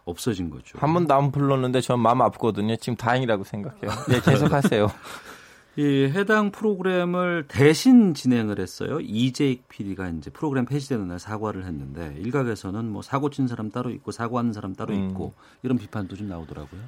없어진 0.05 0.49
거죠. 0.49 0.77
한 0.79 0.93
번도 0.93 1.13
안 1.13 1.31
불렀는데 1.31 1.81
전 1.81 1.99
마음 1.99 2.21
아프거든요. 2.21 2.77
지금 2.77 2.95
다행이라고 2.95 3.43
생각해요. 3.43 3.91
네, 4.07 4.21
계속 4.21 4.53
하세요. 4.53 4.87
이 5.77 5.83
해당 5.83 6.51
프로그램을 6.51 7.45
대신 7.49 8.13
진행을 8.13 8.59
했어요. 8.59 8.99
이재익 9.01 9.67
PD가 9.67 10.07
이제 10.09 10.29
프로그램 10.29 10.65
폐지되는 10.65 11.07
날 11.07 11.19
사과를 11.19 11.65
했는데 11.65 12.15
일각에서는 12.17 12.89
뭐 12.89 13.01
사고 13.01 13.29
친 13.29 13.47
사람 13.47 13.69
따로 13.71 13.89
있고 13.89 14.11
사과하는 14.11 14.53
사람 14.53 14.73
따로 14.73 14.93
음. 14.93 15.09
있고 15.09 15.33
이런 15.63 15.77
비판도 15.77 16.15
좀 16.15 16.29
나오더라고요. 16.29 16.81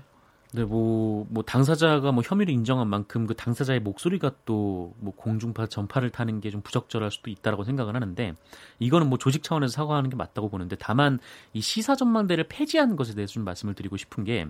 네, 0.53 0.63
뭐, 0.63 1.27
뭐, 1.29 1.43
당사자가 1.43 2.13
뭐 2.13 2.23
혐의를 2.25 2.53
인정한 2.53 2.87
만큼 2.87 3.27
그 3.27 3.33
당사자의 3.35 3.81
목소리가 3.81 4.31
또 4.45 4.77
뭐 4.99 5.13
공중파 5.15 5.67
전파를 5.67 6.09
타는 6.09 6.39
게 6.39 6.49
좀 6.49 6.61
부적절할 6.61 7.11
수도 7.11 7.29
있다라고 7.29 7.65
생각을 7.65 7.95
하는데 7.95 8.33
이거는 8.79 9.07
뭐 9.09 9.17
조직 9.17 9.43
차원에서 9.43 9.73
사과하는 9.73 10.09
게 10.09 10.15
맞다고 10.15 10.49
보는데 10.49 10.77
다만 10.79 11.19
이 11.51 11.59
시사 11.59 11.95
전망대를 11.95 12.45
폐지하는 12.47 12.95
것에 12.95 13.13
대해서 13.13 13.33
좀 13.33 13.43
말씀을 13.43 13.73
드리고 13.73 13.97
싶은 13.97 14.23
게 14.23 14.47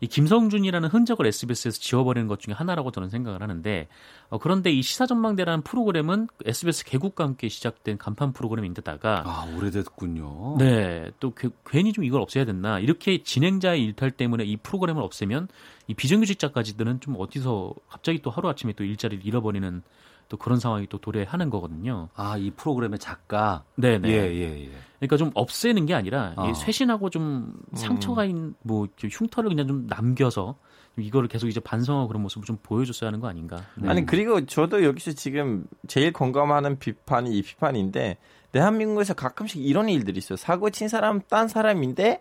이 0.00 0.06
김성준이라는 0.06 0.88
흔적을 0.88 1.26
SBS에서 1.26 1.78
지워버리는 1.78 2.28
것 2.28 2.38
중에 2.38 2.54
하나라고 2.54 2.90
저는 2.90 3.08
생각을 3.08 3.42
하는데 3.42 3.88
어, 4.30 4.38
그런데 4.38 4.70
이 4.70 4.82
시사전망대라는 4.82 5.62
프로그램은 5.62 6.28
SBS 6.44 6.84
개국과 6.84 7.24
함께 7.24 7.48
시작된 7.48 7.98
간판 7.98 8.32
프로그램인데다가 8.32 9.24
아 9.26 9.46
오래됐군요. 9.56 10.56
네, 10.58 11.10
또 11.18 11.32
그, 11.34 11.50
괜히 11.66 11.92
좀 11.92 12.04
이걸 12.04 12.20
없애야 12.20 12.44
됐나 12.44 12.78
이렇게 12.78 13.22
진행자의 13.22 13.82
일탈 13.82 14.12
때문에 14.12 14.44
이 14.44 14.56
프로그램을 14.56 15.02
없애면 15.02 15.48
이 15.88 15.94
비정규직자까지들은 15.94 17.00
좀 17.00 17.16
어디서 17.18 17.74
갑자기 17.88 18.20
또 18.22 18.30
하루 18.30 18.48
아침에 18.48 18.74
또 18.74 18.84
일자리를 18.84 19.26
잃어버리는 19.26 19.82
또 20.28 20.36
그런 20.36 20.60
상황이 20.60 20.86
또 20.88 20.98
도래하는 20.98 21.50
거거든요. 21.50 22.08
아, 22.14 22.36
이 22.36 22.50
프로그램의 22.50 22.98
작가. 22.98 23.64
네, 23.76 23.98
네. 23.98 24.08
예, 24.08 24.14
예, 24.34 24.64
예. 24.66 24.70
그러니까 24.98 25.16
좀 25.16 25.30
없애는 25.34 25.86
게 25.86 25.94
아니라 25.94 26.34
어. 26.36 26.52
쇄신하고 26.52 27.10
좀 27.10 27.54
상처가 27.74 28.24
음. 28.24 28.28
있는 28.28 28.54
뭐 28.62 28.86
흉터를 28.98 29.48
그냥 29.48 29.66
좀 29.66 29.86
남겨서 29.86 30.56
이거를 30.96 31.28
계속 31.28 31.48
이제 31.48 31.60
반성하고 31.60 32.08
그런 32.08 32.22
모습을 32.22 32.44
좀 32.44 32.58
보여줬어야 32.62 33.08
하는 33.08 33.20
거 33.20 33.28
아닌가. 33.28 33.62
네. 33.76 33.88
아니 33.88 34.04
그리고 34.04 34.44
저도 34.44 34.84
여기서 34.84 35.12
지금 35.12 35.64
제일 35.86 36.12
공감하는 36.12 36.78
비판이 36.78 37.36
이 37.36 37.42
비판인데 37.42 38.18
대한민국에서 38.52 39.14
가끔씩 39.14 39.64
이런 39.64 39.88
일들이 39.88 40.18
있어요. 40.18 40.36
사고 40.36 40.70
친 40.70 40.88
사람 40.88 41.20
딴 41.28 41.48
사람인데 41.48 42.20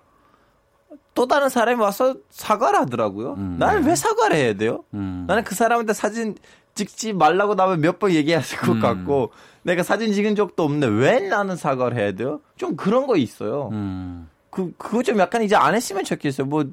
또 1.14 1.28
다른 1.28 1.50
사람이 1.50 1.82
와서 1.82 2.16
사과를 2.30 2.80
하더라고요. 2.82 3.34
음. 3.34 3.58
나는 3.58 3.84
왜 3.86 3.96
사과를 3.96 4.38
해야 4.38 4.54
돼요? 4.54 4.84
음. 4.94 5.26
나는 5.28 5.44
그 5.44 5.56
사람한테 5.56 5.94
사진 5.94 6.36
찍지 6.78 7.12
말라고 7.14 7.56
나면 7.56 7.82
몇 7.82 8.00
번 8.00 8.12
얘기했을 8.12 8.58
것 8.60 8.72
음. 8.74 8.80
같고 8.80 9.32
내가 9.64 9.84
사진 9.84 10.14
찍은 10.14 10.36
적도 10.36 10.64
없는데 10.64 10.88
왜 10.88 11.20
나는 11.20 11.58
사과를 11.58 11.98
해야 11.98 12.14
돼요? 12.14 12.40
좀 12.56 12.78
그런 12.78 13.06
거 13.08 13.18
있어요. 13.18 13.68
음. 13.74 14.30
그 14.50 14.72
그거 14.78 15.04
좀 15.04 15.20
약간 15.20 15.44
이제 15.44 15.56
안 15.58 15.76
했으면 15.76 16.06
좋겠어요. 16.06 16.48
뭐뭐 16.48 16.66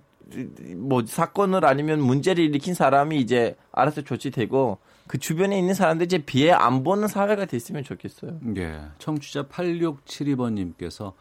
뭐 0.77 1.03
사건을 1.05 1.65
아니면 1.65 2.01
문제를 2.01 2.45
일으킨 2.45 2.75
사람이 2.75 3.19
이제 3.19 3.57
알아서 3.73 4.03
조치되고 4.03 4.79
그 5.07 5.19
주변에 5.19 5.59
있는 5.59 5.75
사람들 5.75 6.07
이제 6.07 6.19
비해 6.19 6.51
안 6.53 6.83
보는 6.85 7.09
사회가 7.09 7.45
됐으면 7.47 7.83
좋겠어요. 7.85 8.39
예. 8.57 8.81
청취자 8.99 9.43
8672번님께서 9.45 11.13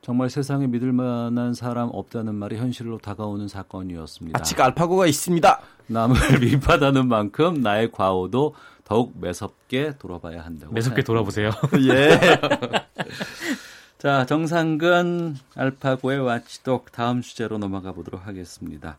정말 0.00 0.30
세상에 0.30 0.66
믿을 0.66 0.92
만한 0.92 1.52
사람 1.54 1.90
없다는 1.92 2.34
말이 2.34 2.56
현실로 2.56 2.98
다가오는 2.98 3.48
사건이었습니다. 3.48 4.38
아직 4.38 4.58
알파고가 4.60 5.06
있습니다. 5.06 5.60
남을 5.88 6.16
비판하는 6.40 7.08
만큼 7.08 7.60
나의 7.60 7.90
과오도 7.90 8.54
더욱 8.84 9.14
매섭게 9.20 9.94
돌아봐야 9.98 10.42
한다고. 10.42 10.72
매섭게 10.72 11.02
돌아보세요. 11.02 11.50
예. 11.90 12.18
자, 13.98 14.24
정상근 14.26 15.36
알파고의 15.56 16.20
와치독 16.20 16.92
다음 16.92 17.20
주제로 17.20 17.58
넘어가 17.58 17.92
보도록 17.92 18.26
하겠습니다. 18.26 18.96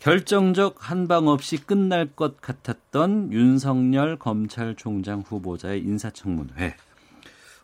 결정적 0.00 0.90
한방 0.90 1.28
없이 1.28 1.56
끝날 1.56 2.06
것 2.06 2.40
같았던 2.40 3.32
윤석열 3.32 4.18
검찰총장 4.18 5.22
후보자의 5.26 5.80
인사청문회. 5.80 6.76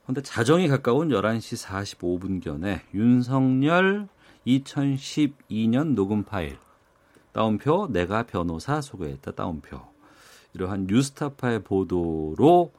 그런데 0.02 0.22
자정이 0.22 0.68
가까운 0.68 1.08
11시 1.08 1.66
45분견에 1.66 2.80
윤석열 2.94 4.08
2012년 4.46 5.94
녹음 5.94 6.24
파일 6.24 6.56
따옴표 7.32 7.88
내가 7.90 8.24
변호사 8.24 8.80
소개했다 8.80 9.32
따옴표 9.32 9.80
이러한 10.54 10.86
뉴스타파의 10.88 11.64
보도로 11.64 12.72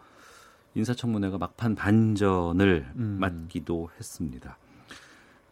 인사청문회가 0.76 1.38
막판 1.38 1.76
반전을 1.76 2.94
음. 2.96 3.18
맞기도 3.20 3.90
했습니다. 3.98 4.58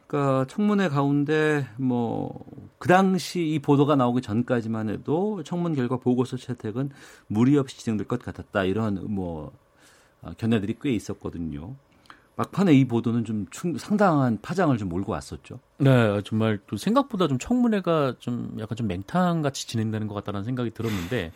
그러니까 0.08 0.46
청문회 0.48 0.90
가운데 0.90 1.68
뭐 1.78 2.44
그 2.82 2.88
당시 2.88 3.48
이 3.48 3.60
보도가 3.60 3.96
나오기 3.96 4.24
전까지만 4.24 4.90
해도 4.90 5.44
청문 5.44 5.76
결과 5.76 5.98
보고서 5.98 6.36
채택은 6.36 6.90
무리 7.28 7.56
없이 7.56 7.78
진행될 7.78 8.08
것 8.08 8.20
같았다 8.20 8.64
이런 8.64 9.06
뭐 9.14 9.52
어, 10.24 10.32
견해들이 10.36 10.78
꽤 10.82 10.90
있었거든요. 10.90 11.76
막판에 12.36 12.74
이 12.74 12.86
보도는 12.86 13.26
좀 13.26 13.46
충, 13.52 13.78
상당한 13.78 14.40
파장을 14.42 14.76
좀 14.78 14.90
몰고 14.90 15.12
왔었죠. 15.12 15.60
네, 15.78 16.22
정말 16.24 16.60
좀 16.68 16.78
생각보다 16.78 17.28
좀 17.28 17.38
청문회가 17.38 18.16
좀 18.20 18.56
약간 18.60 18.76
좀 18.76 18.88
맹탕 18.88 19.42
같이 19.42 19.68
진행되는 19.68 20.08
것 20.08 20.14
같다는 20.14 20.44
생각이 20.44 20.72
들었는데 20.72 21.32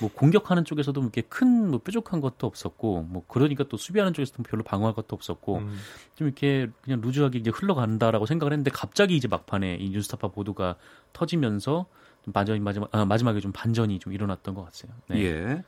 뭐 0.00 0.10
공격하는 0.14 0.64
쪽에서도 0.64 1.00
이렇게 1.00 1.22
큰 1.22 1.60
뭐 1.70 1.78
뾰족한 1.78 2.20
것도 2.20 2.46
없었고 2.46 3.02
뭐 3.08 3.22
그러니까 3.28 3.64
또 3.64 3.76
수비하는 3.76 4.12
쪽에서도 4.12 4.42
별로 4.42 4.62
방어할 4.62 4.94
것도 4.94 5.14
없었고 5.14 5.58
음. 5.58 5.78
좀 6.16 6.26
이렇게 6.26 6.68
그냥 6.82 7.00
루즈하게 7.00 7.38
이제 7.38 7.50
흘러간다라고 7.50 8.26
생각을 8.26 8.52
했는데 8.52 8.70
갑자기 8.70 9.16
이제 9.16 9.28
막판에 9.28 9.76
이 9.76 9.90
뉴스타파 9.90 10.28
보도가 10.28 10.76
터지면서 11.12 11.86
좀 12.24 12.32
반전이 12.32 12.60
마지막 12.60 12.88
아, 12.94 13.04
마지막에 13.04 13.40
좀 13.40 13.52
반전이 13.52 13.98
좀 14.00 14.12
일어났던 14.12 14.54
것 14.54 14.64
같아요. 14.64 14.92
네. 15.08 15.22
예. 15.22 15.64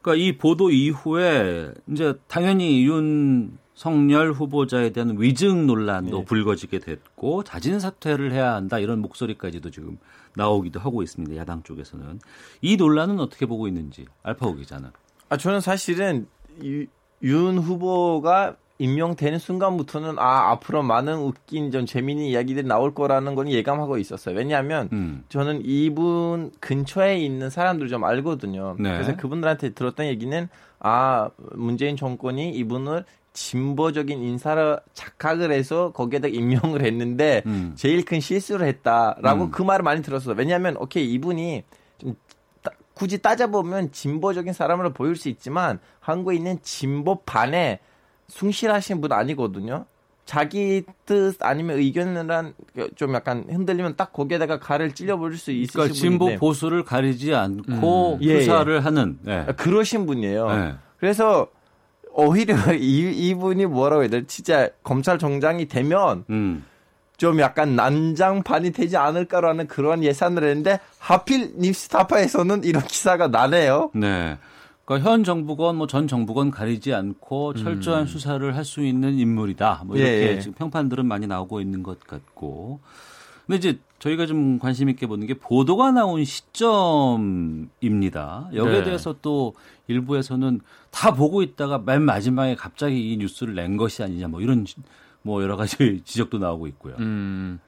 그러니까 0.00 0.14
이 0.14 0.38
보도 0.38 0.70
이후에 0.70 1.72
이제 1.90 2.14
당연히 2.28 2.86
윤 2.86 3.58
석열 3.78 4.32
후보자에 4.32 4.90
대한 4.90 5.14
위증 5.20 5.68
논란도 5.68 6.18
네. 6.18 6.24
불거지게 6.24 6.80
됐고 6.80 7.44
자진 7.44 7.78
사퇴를 7.78 8.32
해야 8.32 8.54
한다 8.54 8.80
이런 8.80 9.00
목소리까지도 9.00 9.70
지금 9.70 9.98
나오기도 10.34 10.80
하고 10.80 11.04
있습니다. 11.04 11.36
야당 11.36 11.62
쪽에서는 11.62 12.18
이 12.60 12.76
논란은 12.76 13.20
어떻게 13.20 13.46
보고 13.46 13.68
있는지 13.68 14.06
알파고 14.24 14.56
기자는. 14.56 14.90
아 15.28 15.36
저는 15.36 15.60
사실은 15.60 16.26
윤 17.22 17.58
후보가 17.58 18.56
임명되는 18.80 19.38
순간부터는 19.38 20.18
아 20.18 20.50
앞으로 20.50 20.82
많은 20.82 21.18
웃긴 21.18 21.70
좀 21.70 21.86
재미있는 21.86 22.26
이야기들이 22.26 22.66
나올 22.66 22.94
거라는 22.94 23.36
건 23.36 23.48
예감하고 23.48 23.98
있었어요. 23.98 24.36
왜냐하면 24.36 24.88
음. 24.92 25.24
저는 25.28 25.62
이분 25.64 26.50
근처에 26.58 27.18
있는 27.18 27.48
사람들 27.48 27.86
좀 27.86 28.02
알거든요. 28.02 28.74
네. 28.80 28.92
그래서 28.92 29.16
그분들한테 29.16 29.70
들었던 29.70 30.06
얘기는 30.06 30.48
아 30.80 31.30
문재인 31.52 31.96
정권이 31.96 32.50
이분을 32.50 33.04
진보적인 33.32 34.22
인사를 34.22 34.80
착각을 34.94 35.52
해서 35.52 35.92
거기에다 35.92 36.28
임명을 36.28 36.84
했는데 36.84 37.42
음. 37.46 37.72
제일 37.76 38.04
큰 38.04 38.20
실수를 38.20 38.66
했다라고 38.66 39.44
음. 39.44 39.50
그 39.50 39.62
말을 39.62 39.82
많이 39.82 40.02
들었어요. 40.02 40.34
왜냐하면 40.36 40.76
오케이 40.76 41.12
이분이 41.12 41.62
좀 41.98 42.16
따, 42.62 42.72
굳이 42.94 43.18
따져보면 43.18 43.92
진보적인 43.92 44.52
사람으로 44.52 44.92
보일 44.92 45.16
수 45.16 45.28
있지만 45.28 45.78
한국에 46.00 46.36
있는 46.36 46.58
진보 46.62 47.22
반에 47.22 47.80
숭실하신 48.28 49.00
분 49.00 49.12
아니거든요. 49.12 49.86
자기 50.28 50.82
뜻 51.06 51.36
아니면 51.40 51.78
의견을 51.78 52.52
좀 52.96 53.14
약간 53.14 53.46
흔들리면 53.48 53.96
딱 53.96 54.12
거기에다가 54.12 54.58
가를 54.58 54.94
찔려버릴 54.94 55.38
수 55.38 55.52
있으신 55.52 55.72
그러니까 55.72 55.94
진보 55.94 56.18
분인데 56.26 56.38
보수를 56.38 56.84
가리지 56.84 57.34
않고 57.34 58.16
음. 58.16 58.18
예, 58.20 58.42
수사를 58.42 58.74
예. 58.74 58.78
하는 58.78 59.18
네. 59.22 59.46
그러신 59.56 60.04
분이에요. 60.04 60.46
네. 60.48 60.74
그래서 60.98 61.48
오히려 62.18 62.56
이, 62.74 63.12
이분이 63.28 63.66
뭐라고 63.66 64.02
해야 64.02 64.10
돼? 64.10 64.26
진짜 64.26 64.68
검찰총장이 64.82 65.68
되면 65.68 66.24
음. 66.30 66.64
좀 67.16 67.38
약간 67.40 67.76
난장판이 67.76 68.72
되지 68.72 68.96
않을까라는 68.96 69.66
그런 69.68 70.02
예상을 70.04 70.42
했는데 70.42 70.80
하필 70.98 71.52
뉴스타파에서는 71.56 72.64
이런 72.64 72.82
기사가 72.84 73.28
나네요. 73.28 73.90
네. 73.94 74.36
그러니까 74.84 75.08
현 75.10 75.22
정부건 75.22 75.76
뭐 75.76 75.86
전 75.86 76.08
정부건 76.08 76.50
가리지 76.50 76.92
않고 76.94 77.54
철저한 77.54 78.02
음. 78.02 78.06
수사를 78.06 78.56
할 78.56 78.64
수 78.64 78.82
있는 78.84 79.18
인물이다. 79.18 79.82
뭐 79.86 79.96
예, 79.98 80.02
이렇게 80.02 80.36
예. 80.36 80.40
지금 80.40 80.54
평판들은 80.54 81.06
많이 81.06 81.26
나오고 81.26 81.60
있는 81.60 81.82
것 81.82 82.00
같고. 82.00 82.80
근데 83.46 83.58
이제 83.58 83.78
저희가 83.98 84.24
좀 84.26 84.58
관심 84.58 84.88
있게 84.88 85.06
보는 85.06 85.26
게 85.26 85.34
보도가 85.34 85.90
나온 85.92 86.24
시점입니다. 86.24 88.48
여기에 88.54 88.78
네. 88.78 88.84
대해서 88.84 89.14
또 89.22 89.54
일부에서는 89.88 90.60
다 90.90 91.14
보고 91.14 91.42
있다가 91.42 91.78
맨 91.78 92.02
마지막에 92.02 92.54
갑자기 92.54 93.12
이 93.12 93.16
뉴스를 93.16 93.54
낸 93.54 93.76
것이 93.76 94.02
아니냐 94.02 94.28
뭐 94.28 94.40
이런 94.40 94.64
뭐 95.22 95.42
여러 95.42 95.56
가지 95.56 95.76
지적도 96.04 96.38
나오고 96.38 96.66
있고요. 96.68 96.94
음. 97.00 97.58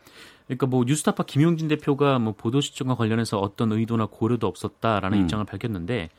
그러니까 0.47 0.67
뭐 0.67 0.85
뉴스타파 0.85 1.25
김용진 1.25 1.69
대표가 1.69 2.19
뭐 2.19 2.35
보도 2.37 2.61
시점과 2.61 2.97
관련해서 2.97 3.39
어떤 3.39 3.73
의도나 3.73 4.07
고려도 4.07 4.47
없었다라는 4.47 5.19
음. 5.19 5.23
입장을 5.23 5.45
밝혔는데 5.45 6.11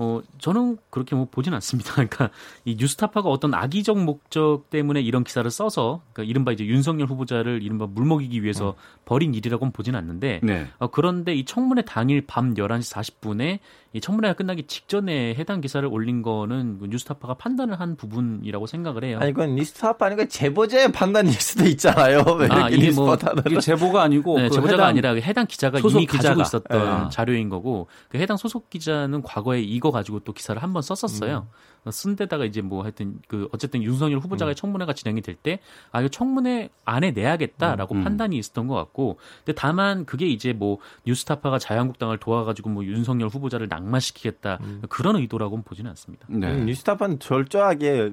어 0.00 0.22
저는 0.38 0.78
그렇게 0.90 1.16
뭐 1.16 1.26
보진 1.28 1.52
않습니다. 1.54 1.92
그러니까 2.06 2.30
이 2.64 2.76
뉴스타파가 2.78 3.28
어떤 3.28 3.52
악의적 3.52 3.98
목적 3.98 4.70
때문에 4.70 5.00
이런 5.00 5.24
기사를 5.24 5.50
써서 5.50 6.02
그러니까 6.12 6.30
이른바 6.30 6.52
이제 6.52 6.64
윤석열 6.64 7.08
후보자를 7.08 7.62
이른바 7.62 7.86
물먹이기 7.86 8.42
위해서 8.44 8.76
벌인 9.04 9.34
일이라고는 9.34 9.72
보진 9.72 9.96
않는데 9.96 10.40
네. 10.42 10.68
어, 10.78 10.86
그런데 10.86 11.34
이 11.34 11.44
청문회 11.44 11.82
당일 11.82 12.24
밤 12.26 12.54
11시 12.54 12.94
40분에 12.94 13.58
이 13.94 14.00
청문회가 14.02 14.34
끝나기 14.34 14.66
직전에 14.66 15.34
해당 15.38 15.62
기사를 15.62 15.88
올린 15.90 16.20
거는 16.20 16.78
그 16.78 16.86
뉴스타파가 16.86 17.34
판단을 17.34 17.80
한 17.80 17.96
부분이라고 17.96 18.66
생각을 18.66 19.02
해요. 19.04 19.18
아니 19.20 19.32
그건 19.32 19.54
뉴스타파 19.54 20.06
아니고 20.06 20.28
제보자의 20.28 20.92
판단일 20.92 21.32
수도 21.32 21.64
있잖아요. 21.64 22.22
왜 22.38 22.48
아, 22.50 22.68
이렇게 22.68 22.76
이게 22.76 22.90
뭐 22.92 23.16
이게 23.46 23.60
제보가 23.60 24.02
아니고 24.02 24.36
네, 24.38 24.48
그 24.48 24.54
제보자가 24.56 24.74
해당 24.82 24.86
아니라 24.88 25.14
그 25.14 25.20
해당 25.22 25.46
기자가 25.46 25.78
이미 25.78 25.82
가지고 26.06 26.18
기자가. 26.18 26.42
있었던 26.42 27.06
예. 27.06 27.10
자료인 27.10 27.48
거고 27.48 27.86
그 28.10 28.18
해당 28.18 28.36
소속 28.36 28.68
기자는 28.68 29.22
과거에 29.22 29.60
이거 29.62 29.90
가지고 29.90 30.20
또 30.20 30.32
기사를 30.32 30.62
한 30.62 30.72
번 30.74 30.82
썼었어요. 30.82 31.46
음. 31.50 31.77
쓴 31.92 32.16
데다가 32.16 32.44
이제 32.44 32.60
뭐 32.60 32.82
하여튼 32.82 33.18
그 33.28 33.48
어쨌든 33.52 33.82
윤석열 33.82 34.18
후보자가 34.18 34.54
청문회가 34.54 34.92
진행이 34.92 35.20
될 35.22 35.36
때 35.42 35.58
아 35.92 36.00
이거 36.00 36.08
청문회 36.08 36.68
안에 36.84 37.12
내야겠다라고 37.12 37.94
음. 37.94 38.04
판단이 38.04 38.36
있었던 38.38 38.66
것 38.66 38.74
같고 38.74 39.18
근데 39.44 39.54
다만 39.58 40.04
그게 40.04 40.26
이제 40.26 40.52
뭐 40.52 40.78
뉴스타파가 41.06 41.58
자유한국당을 41.58 42.18
도와가지고 42.18 42.70
뭐 42.70 42.84
윤석열 42.84 43.28
후보자를 43.28 43.68
낙마시키겠다 43.68 44.58
그런 44.88 45.16
의도라고는 45.16 45.64
보지는 45.64 45.90
않습니다. 45.90 46.26
네. 46.28 46.50
음, 46.52 46.66
뉴스타파는 46.66 47.18
철저하게 47.20 48.12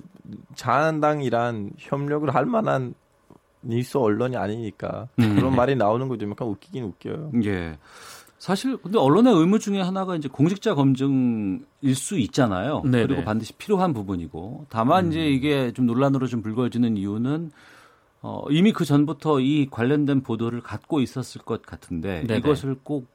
자한당이란 0.56 1.72
협력을 1.78 2.34
할 2.34 2.46
만한 2.46 2.94
뉴스 3.62 3.98
언론이 3.98 4.38
아니니까 4.38 5.08
음. 5.20 5.36
그런 5.36 5.56
말이 5.56 5.76
나오는 5.76 6.08
거좀 6.08 6.32
약간 6.32 6.48
웃기긴 6.48 6.84
웃겨요. 6.84 7.32
예. 7.46 7.78
사실 8.46 8.78
근데 8.78 9.00
언론의 9.00 9.34
의무 9.34 9.58
중에 9.58 9.82
하나가 9.82 10.16
이제 10.16 10.30
공직자 10.30 10.76
검증일 10.76 11.96
수 11.96 12.20
있잖아요. 12.20 12.84
네네. 12.84 13.08
그리고 13.08 13.24
반드시 13.24 13.54
필요한 13.54 13.92
부분이고 13.92 14.68
다만 14.70 15.10
이제 15.10 15.28
이게 15.28 15.74
좀 15.74 15.88
논란으로 15.88 16.28
좀 16.28 16.44
불거지는 16.44 16.96
이유는 16.96 17.50
어, 18.22 18.44
이미 18.52 18.72
그 18.72 18.86
전부터 18.86 19.40
이 19.40 19.68
관련된 19.72 20.22
보도를 20.22 20.62
갖고 20.62 21.02
있었을 21.02 21.42
것 21.42 21.64
같은데 21.64 22.22
네네. 22.28 22.38
이것을 22.38 22.76
꼭 22.84 23.15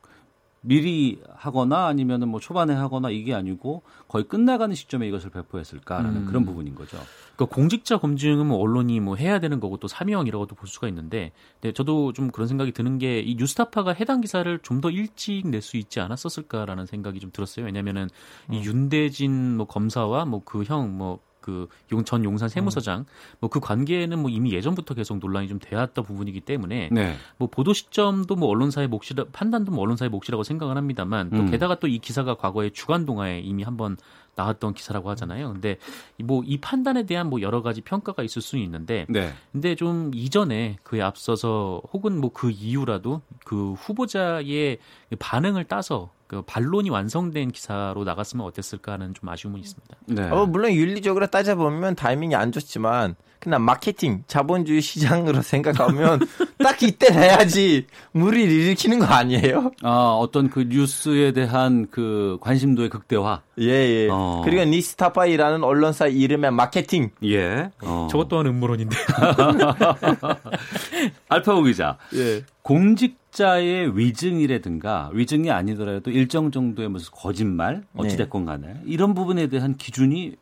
미리 0.62 1.20
하거나 1.34 1.86
아니면은 1.86 2.28
뭐 2.28 2.38
초반에 2.38 2.74
하거나 2.74 3.08
이게 3.10 3.32
아니고 3.34 3.82
거의 4.08 4.28
끝나가는 4.28 4.74
시점에 4.74 5.08
이것을 5.08 5.30
배포했을까라는 5.30 6.16
음. 6.22 6.26
그런 6.26 6.44
부분인 6.44 6.74
거죠. 6.74 6.98
그러니까 7.36 7.54
공직자 7.54 7.96
검증은 7.98 8.46
뭐 8.46 8.58
언론이 8.58 9.00
뭐 9.00 9.16
해야 9.16 9.40
되는 9.40 9.58
거고 9.60 9.78
또 9.78 9.88
사명이라고도 9.88 10.54
볼 10.54 10.68
수가 10.68 10.88
있는데, 10.88 11.32
근데 11.60 11.72
저도 11.72 12.12
좀 12.12 12.30
그런 12.30 12.46
생각이 12.46 12.72
드는 12.72 12.98
게 12.98 13.22
이 13.22 13.36
뉴스타파가 13.36 13.92
해당 13.92 14.20
기사를 14.20 14.58
좀 14.62 14.80
더 14.80 14.90
일찍 14.90 15.46
낼 15.46 15.60
수 15.62 15.76
있지 15.76 16.00
않았었을까라는 16.00 16.86
생각이 16.86 17.20
좀 17.20 17.30
들었어요. 17.32 17.66
왜냐면은 17.66 18.08
이 18.50 18.62
윤대진 18.64 19.56
뭐 19.56 19.66
검사와 19.66 20.24
뭐 20.24 20.40
그 20.44 20.64
형뭐 20.64 21.20
그전 21.40 22.24
용산 22.24 22.48
세무서장 22.48 23.04
뭐그 23.40 23.60
관계는 23.60 24.18
뭐 24.18 24.30
이미 24.30 24.52
예전부터 24.52 24.94
계속 24.94 25.18
논란이 25.18 25.48
좀 25.48 25.58
되었던 25.58 26.04
부분이기 26.04 26.40
때문에 26.40 26.88
네. 26.92 27.16
뭐 27.38 27.48
보도 27.48 27.72
시점도 27.72 28.36
뭐 28.36 28.48
언론사의 28.48 28.88
몫이라 28.88 29.26
판단도 29.32 29.72
뭐 29.72 29.82
언론사의 29.82 30.10
몫이라고 30.10 30.42
생각을 30.44 30.76
합니다만 30.76 31.30
또 31.30 31.36
음. 31.36 31.50
게다가 31.50 31.78
또 31.78 31.90
이 31.90 31.98
기사가 31.98 32.34
과거에 32.36 32.70
주간 32.70 33.04
동아에 33.04 33.40
이미 33.40 33.62
한번 33.64 33.96
나왔던 34.36 34.74
기사라고 34.74 35.10
하잖아요. 35.10 35.52
근데 35.52 35.76
뭐 36.22 36.42
이 36.46 36.58
판단에 36.58 37.04
대한 37.04 37.28
뭐 37.28 37.40
여러 37.42 37.62
가지 37.62 37.80
평가가 37.80 38.22
있을 38.22 38.40
수는 38.40 38.64
있는데 38.64 39.06
네. 39.08 39.32
근데 39.52 39.74
좀 39.74 40.12
이전에 40.14 40.78
그에 40.84 41.02
앞서서 41.02 41.82
혹은 41.92 42.20
뭐 42.20 42.30
그 42.32 42.50
이후라도 42.50 43.22
그 43.50 43.72
후보자의 43.72 44.78
반응을 45.18 45.64
따서 45.64 46.12
그 46.28 46.42
반론이 46.42 46.88
완성된 46.88 47.50
기사로 47.50 48.04
나갔으면 48.04 48.46
어땠을까 48.46 48.92
하는 48.92 49.12
좀 49.12 49.28
아쉬움은 49.28 49.58
있습니다. 49.58 49.96
네. 50.06 50.22
어, 50.30 50.46
물론 50.46 50.70
윤리적으로 50.70 51.26
따져보면 51.26 51.96
타이밍이 51.96 52.36
안 52.36 52.52
좋지만 52.52 53.16
그냥 53.40 53.64
마케팅, 53.64 54.22
자본주의 54.28 54.80
시장으로 54.80 55.42
생각하면 55.56 56.20
딱 56.62 56.80
이때 56.82 57.12
해야지 57.12 57.86
무리를 58.12 58.52
일으키는 58.52 59.00
거 59.00 59.06
아니에요? 59.06 59.72
아, 59.82 60.16
어떤 60.20 60.50
그 60.50 60.66
뉴스에 60.68 61.32
대한 61.32 61.88
그 61.90 62.38
관심도의 62.42 62.90
극대화. 62.90 63.40
예, 63.58 63.66
예. 63.66 64.08
어. 64.10 64.42
그리고 64.44 64.62
니스타파이라는 64.64 65.64
언론사 65.64 66.06
이름의 66.06 66.52
마케팅. 66.52 67.10
예. 67.24 67.70
어. 67.82 68.06
저것 68.10 68.28
또한 68.28 68.46
음모론인데. 68.46 68.96
알파고 71.28 71.62
기자. 71.62 71.96
예. 72.14 72.44
공직자의 72.70 73.98
위증이라든가 73.98 75.10
위증이 75.12 75.50
아니더라도 75.50 76.12
일정 76.12 76.52
정도의 76.52 76.88
무슨 76.88 77.10
거짓말 77.12 77.82
어찌됐건 77.96 78.44
간에 78.44 78.76
이런 78.84 79.12
부분에 79.12 79.48
대한 79.48 79.76
기준이 79.76 80.36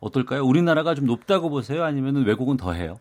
어떨까요? 0.00 0.44
우리나라가 0.44 0.94
좀 0.94 1.06
높다고 1.06 1.48
보세요? 1.48 1.82
아니면 1.84 2.26
외국은 2.26 2.58
더 2.58 2.74
해요? 2.74 3.00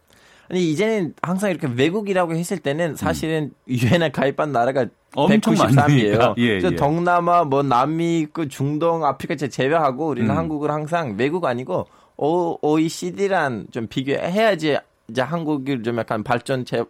아니 0.50 0.72
이제는 0.72 1.16
항상 1.22 1.50
이렇게 1.50 1.68
외국이라고 1.68 2.34
했을 2.34 2.58
때는 2.58 2.96
사실은 2.96 3.52
유엔에 3.68 4.12
가입한 4.12 4.54
나라가 4.54 4.84
음. 4.84 4.90
엄청 5.16 5.54
193이에요. 5.54 5.76
많으니까. 5.76 6.36
예, 6.38 6.62
예. 6.64 6.76
동남아, 6.78 7.44
뭐 7.44 7.62
남미, 7.62 8.28
그 8.32 8.48
중동, 8.48 9.04
아프리카 9.04 9.36
제외하고 9.36 10.08
우리는 10.08 10.30
음. 10.30 10.38
한국은 10.38 10.70
항상 10.70 11.16
외국 11.18 11.44
아니고 11.44 11.88
O, 12.16 12.58
OECD란 12.62 13.68
좀 13.72 13.88
비교해야지 13.88 14.78
이제 15.10 15.22
한국을 15.22 15.84
좀 15.84 15.98
약간 15.98 16.24
발전 16.24 16.64
제, 16.64 16.86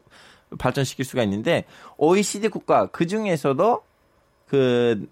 발전시킬 0.58 1.06
수가 1.06 1.24
있는데 1.24 1.66
OECD 1.98 2.50
국가 2.50 2.88
그 2.88 3.08
중에서도 3.08 3.82
그 4.48 5.08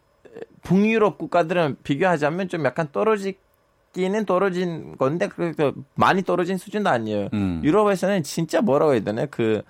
북유럽 0.64 1.18
국가들은 1.18 1.78
비교하자면 1.84 2.50
좀 2.50 2.66
약간 2.66 2.88
떨어지기는 2.92 4.26
떨어진 4.26 4.98
건데 4.98 5.28
그래도 5.28 5.74
많이 5.96 6.24
떨어진 6.24 6.58
수준도 6.58 6.90
아니에요. 6.90 7.30
음. 7.34 7.62
유럽에서는 7.64 8.24
진짜 8.24 8.62
뭐라고 8.62 8.94
해야 8.94 9.02
되나 9.02 9.26
그 9.26 9.62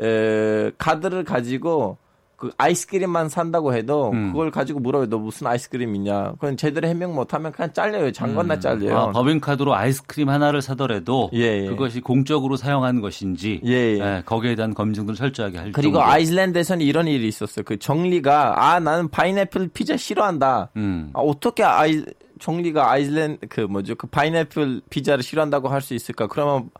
에, 0.00 0.70
카드를 0.78 1.24
가지고 1.24 1.98
그 2.38 2.52
아이스크림만 2.56 3.28
산다고 3.28 3.74
해도 3.74 4.12
음. 4.12 4.30
그걸 4.30 4.52
가지고 4.52 4.78
물어요. 4.78 5.06
너 5.08 5.18
무슨 5.18 5.48
아이스크림이냐? 5.48 6.34
그건 6.38 6.56
제대로 6.56 6.86
해명 6.86 7.12
못하면 7.12 7.50
그냥 7.50 7.72
잘려요. 7.72 8.12
장건나 8.12 8.54
음. 8.54 8.60
잘려요. 8.60 8.96
아, 8.96 9.10
법인카드로 9.10 9.74
아이스크림 9.74 10.28
하나를 10.28 10.62
사더라도 10.62 11.30
예, 11.34 11.64
예. 11.64 11.66
그것이 11.66 12.00
공적으로 12.00 12.56
사용한 12.56 13.00
것인지 13.00 13.60
예, 13.66 13.72
예. 13.72 13.98
예, 13.98 14.22
거기에 14.24 14.54
대한 14.54 14.72
검증들을 14.72 15.16
철저하게 15.16 15.58
할 15.58 15.72
그리고 15.72 15.94
정도. 15.98 16.04
아이슬란드에서는 16.04 16.86
이런 16.86 17.08
일이 17.08 17.26
있었어요. 17.26 17.64
그 17.64 17.76
정리가 17.76 18.54
아 18.72 18.78
나는 18.78 19.08
파인애플 19.08 19.70
피자 19.74 19.96
싫어한다. 19.96 20.70
음. 20.76 21.10
아, 21.14 21.18
어떻게 21.18 21.64
아이 21.64 22.04
정리가 22.38 22.88
아이슬란드 22.88 23.48
그 23.48 23.62
뭐죠? 23.62 23.96
그 23.96 24.06
파인애플 24.06 24.82
피자를 24.90 25.24
싫어한다고 25.24 25.66
할 25.66 25.80
수 25.82 25.92
있을까? 25.94 26.28
그러면 26.28 26.70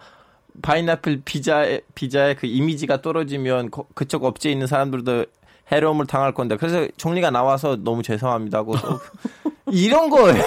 파인애플 0.63 1.23
피자의 1.25 1.83
피자의 1.95 2.35
그 2.37 2.47
이미지가 2.47 3.01
떨어지면 3.03 3.71
거- 3.71 3.87
그쪽 3.95 4.25
업체에 4.25 4.53
있는 4.53 4.67
사람들도 4.69 5.27
해로움을 5.71 6.07
당할 6.07 6.33
건데 6.33 6.57
그래서 6.57 6.87
정리가 6.97 7.31
나와서 7.31 7.77
너무 7.77 8.03
죄송합니다고 8.03 8.75
이런 9.71 10.09
거예요. 10.11 10.43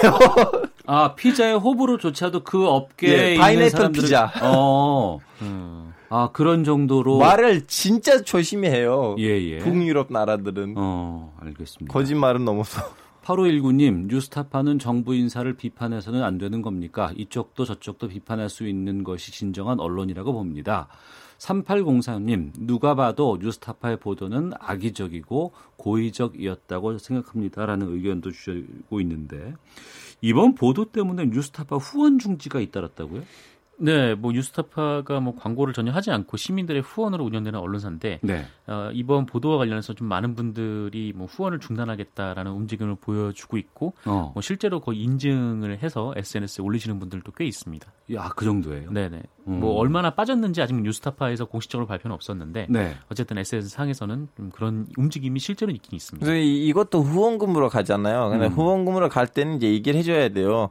아 0.86 1.14
피자의 1.14 1.56
호불호조차도 1.58 2.42
그 2.44 2.66
업계에 2.66 3.10
예, 3.18 3.28
있는 3.34 3.40
파인애플 3.40 3.70
사람들은- 3.70 3.94
피자. 4.02 4.32
어. 4.42 5.20
음. 5.42 5.92
아 6.08 6.28
그런 6.32 6.64
정도로 6.64 7.18
말을 7.18 7.66
진짜 7.66 8.20
조심히 8.22 8.68
해요. 8.68 9.14
예 9.18 9.28
예. 9.28 9.58
북유럽 9.58 10.08
나라들은 10.12 10.74
어 10.76 11.32
알겠습니다. 11.40 11.92
거짓말은 11.92 12.44
넘어서. 12.44 12.82
8519님, 13.24 14.08
뉴스타파는 14.08 14.80
정부 14.80 15.14
인사를 15.14 15.50
비판해서는 15.56 16.24
안 16.24 16.38
되는 16.38 16.60
겁니까? 16.60 17.12
이쪽도 17.16 17.64
저쪽도 17.64 18.08
비판할 18.08 18.48
수 18.50 18.66
있는 18.66 19.04
것이 19.04 19.30
진정한 19.30 19.78
언론이라고 19.78 20.32
봅니다. 20.32 20.88
3803님, 21.42 22.52
누가 22.58 22.94
봐도 22.94 23.36
뉴스타파의 23.40 23.98
보도는 23.98 24.52
악의적이고 24.60 25.52
고의적이었다고 25.76 26.98
생각합니다라는 26.98 27.92
의견도 27.94 28.30
주시고 28.30 29.00
있는데 29.00 29.54
이번 30.20 30.54
보도 30.54 30.84
때문에 30.84 31.26
뉴스타파 31.26 31.76
후원 31.76 32.20
중지가 32.20 32.60
잇따랐다고요? 32.60 33.22
네, 33.82 34.14
뭐 34.14 34.30
뉴스타파가 34.30 35.18
뭐 35.18 35.34
광고를 35.34 35.74
전혀 35.74 35.90
하지 35.90 36.12
않고 36.12 36.36
시민들의 36.36 36.82
후원으로 36.82 37.24
운영되는 37.24 37.58
언론사인데 37.58 38.20
네. 38.22 38.46
어, 38.68 38.90
이번 38.92 39.26
보도와 39.26 39.58
관련해서 39.58 39.92
좀 39.94 40.06
많은 40.06 40.36
분들이 40.36 41.12
뭐 41.14 41.26
후원을 41.26 41.58
중단하겠다라는 41.58 42.52
움직임을 42.52 42.94
보여주고 43.00 43.56
있고 43.58 43.94
어. 44.04 44.30
뭐 44.34 44.40
실제로 44.40 44.78
거의 44.78 45.02
인증을 45.02 45.82
해서 45.82 46.14
SNS에 46.16 46.62
올리시는 46.62 47.00
분들도 47.00 47.32
꽤 47.32 47.44
있습니다. 47.44 47.92
야, 48.14 48.30
그 48.36 48.44
정도예요. 48.44 48.92
네 48.92 49.08
네. 49.08 49.20
음. 49.48 49.58
뭐 49.58 49.74
얼마나 49.74 50.10
빠졌는지 50.10 50.62
아직 50.62 50.80
뉴스타파에서 50.80 51.46
공식적으로 51.46 51.88
발표는 51.88 52.14
없었는데 52.14 52.68
네. 52.70 52.94
어쨌든 53.10 53.38
SNS 53.38 53.68
상에서는 53.68 54.28
좀 54.36 54.50
그런 54.50 54.86
움직임이 54.96 55.40
실제로 55.40 55.72
있긴 55.72 55.96
있습니다. 55.96 56.32
이것도 56.32 57.02
후원금으로 57.02 57.68
가잖아요. 57.68 58.30
근데 58.30 58.46
음. 58.46 58.52
후원금으로 58.52 59.08
갈 59.08 59.26
때는 59.26 59.56
이제 59.56 59.72
얘기를 59.72 59.98
해줘야 59.98 60.28
돼요. 60.28 60.70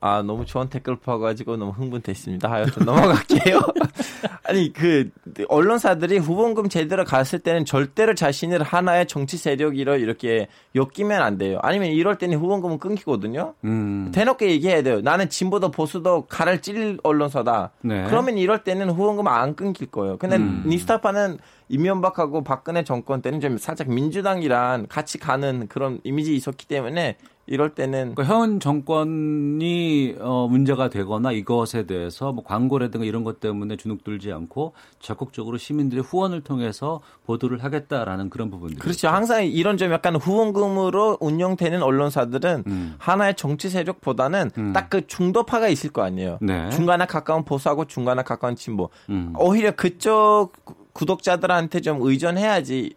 아 0.00 0.22
너무 0.22 0.46
좋은 0.46 0.68
댓글 0.68 0.96
퍼가지고 0.96 1.56
너무 1.56 1.72
흥분됐습니다. 1.72 2.50
하여튼 2.50 2.84
넘어갈게요. 2.84 3.60
아니 4.44 4.72
그 4.72 5.10
언론사들이 5.48 6.18
후원금 6.18 6.68
제대로 6.68 7.04
갔을 7.04 7.38
때는 7.40 7.64
절대로 7.64 8.14
자신을 8.14 8.62
하나의 8.62 9.06
정치 9.06 9.36
세력이라 9.36 9.96
이렇게 9.96 10.48
엮이면 10.74 11.20
안 11.20 11.36
돼요. 11.36 11.58
아니면 11.62 11.88
이럴 11.88 12.16
때는 12.16 12.38
후원금은 12.38 12.78
끊기거든요. 12.78 13.54
음. 13.64 14.10
대놓고 14.14 14.46
얘기해야 14.46 14.82
돼요. 14.82 15.00
나는 15.00 15.28
진보도 15.28 15.70
보수도 15.70 16.26
칼을 16.26 16.62
찔 16.62 16.98
언론사다. 17.02 17.72
네. 17.82 18.04
그러면 18.08 18.38
이럴 18.38 18.64
때는 18.64 18.90
후원금 18.90 19.26
안 19.26 19.54
끊길 19.54 19.88
거예요. 19.90 20.16
근데 20.16 20.36
음. 20.36 20.64
니스타파는 20.66 21.38
이명박하고 21.68 22.42
박근혜 22.44 22.84
정권 22.84 23.20
때는 23.20 23.40
좀 23.40 23.58
살짝 23.58 23.88
민주당이랑 23.88 24.86
같이 24.88 25.18
가는 25.18 25.68
그런 25.68 26.00
이미지 26.04 26.34
있었기 26.34 26.66
때문에 26.66 27.16
이럴 27.50 27.70
때는 27.74 28.14
그러니까 28.14 28.24
현 28.24 28.60
정권이 28.60 30.16
어, 30.20 30.46
문제가 30.50 30.88
되거나 30.90 31.32
이것에 31.32 31.86
대해서 31.86 32.30
뭐 32.32 32.44
광고라든가 32.44 33.06
이런 33.06 33.24
것 33.24 33.40
때문에 33.40 33.76
주눅들지 33.76 34.32
않고 34.32 34.74
적극적으로 35.00 35.56
시민들의 35.56 36.04
후원을 36.04 36.42
통해서 36.42 37.00
보도를 37.26 37.64
하겠다라는 37.64 38.28
그런 38.30 38.50
부분들. 38.50 38.78
그렇죠. 38.78 39.08
항상 39.08 39.46
이런 39.46 39.76
좀 39.78 39.90
약간 39.92 40.16
후원금으로 40.16 41.18
운영되는 41.20 41.82
언론사들은 41.82 42.64
음. 42.66 42.94
하나의 42.98 43.34
정치 43.36 43.70
세력보다는 43.70 44.50
음. 44.58 44.72
딱그 44.74 45.06
중도파가 45.06 45.68
있을 45.68 45.90
거 45.90 46.02
아니에요. 46.02 46.38
네. 46.42 46.68
중간에 46.70 47.06
가까운 47.06 47.44
보수하고 47.44 47.86
중간에 47.86 48.22
가까운 48.22 48.56
진보. 48.56 48.90
음. 49.08 49.32
오히려 49.38 49.70
그쪽 49.72 50.50
구- 50.64 50.74
구독자들한테 50.92 51.80
좀 51.80 52.02
의존해야지 52.02 52.94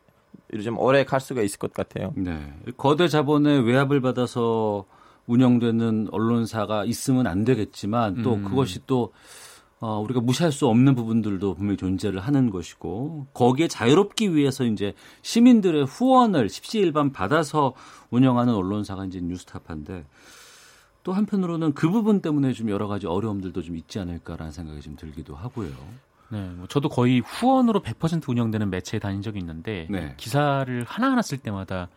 좀 0.63 0.77
오래 0.77 1.03
갈 1.03 1.19
수가 1.19 1.41
있을 1.41 1.59
것 1.59 1.73
같아요. 1.73 2.13
네. 2.15 2.53
거대 2.77 3.07
자본의 3.07 3.65
외압을 3.65 4.01
받아서 4.01 4.85
운영되는 5.27 6.09
언론사가 6.11 6.85
있으면 6.85 7.27
안 7.27 7.45
되겠지만 7.45 8.21
또 8.23 8.35
음. 8.35 8.43
그것이 8.43 8.79
또 8.85 9.13
어, 9.79 9.99
우리가 9.99 10.19
무시할 10.19 10.51
수 10.51 10.67
없는 10.67 10.93
부분들도 10.93 11.55
분명히 11.55 11.75
존재를 11.75 12.19
하는 12.19 12.51
것이고 12.51 13.27
거기에 13.33 13.67
자유롭기 13.67 14.35
위해서 14.35 14.63
이제 14.63 14.93
시민들의 15.23 15.85
후원을 15.85 16.49
십시일반 16.49 17.11
받아서 17.11 17.73
운영하는 18.11 18.53
언론사가 18.53 19.05
이제 19.05 19.19
뉴스타파인데 19.19 20.05
또 21.03 21.13
한편으로는 21.13 21.73
그 21.73 21.89
부분 21.89 22.21
때문에 22.21 22.53
좀 22.53 22.69
여러 22.69 22.87
가지 22.87 23.07
어려움들도 23.07 23.59
좀 23.63 23.75
있지 23.75 23.97
않을까라는 23.97 24.51
생각이 24.51 24.81
좀 24.81 24.95
들기도 24.95 25.35
하고요. 25.35 25.71
네, 26.31 26.49
뭐 26.55 26.67
저도 26.67 26.89
거의 26.89 27.19
후원으로 27.19 27.81
100% 27.81 28.27
운영되는 28.29 28.69
매체에 28.69 28.99
다닌 28.99 29.21
적이 29.21 29.39
있는데 29.39 29.87
네. 29.89 30.13
기사를 30.17 30.83
하나하나 30.87 31.21
쓸 31.21 31.37
때마다 31.37 31.89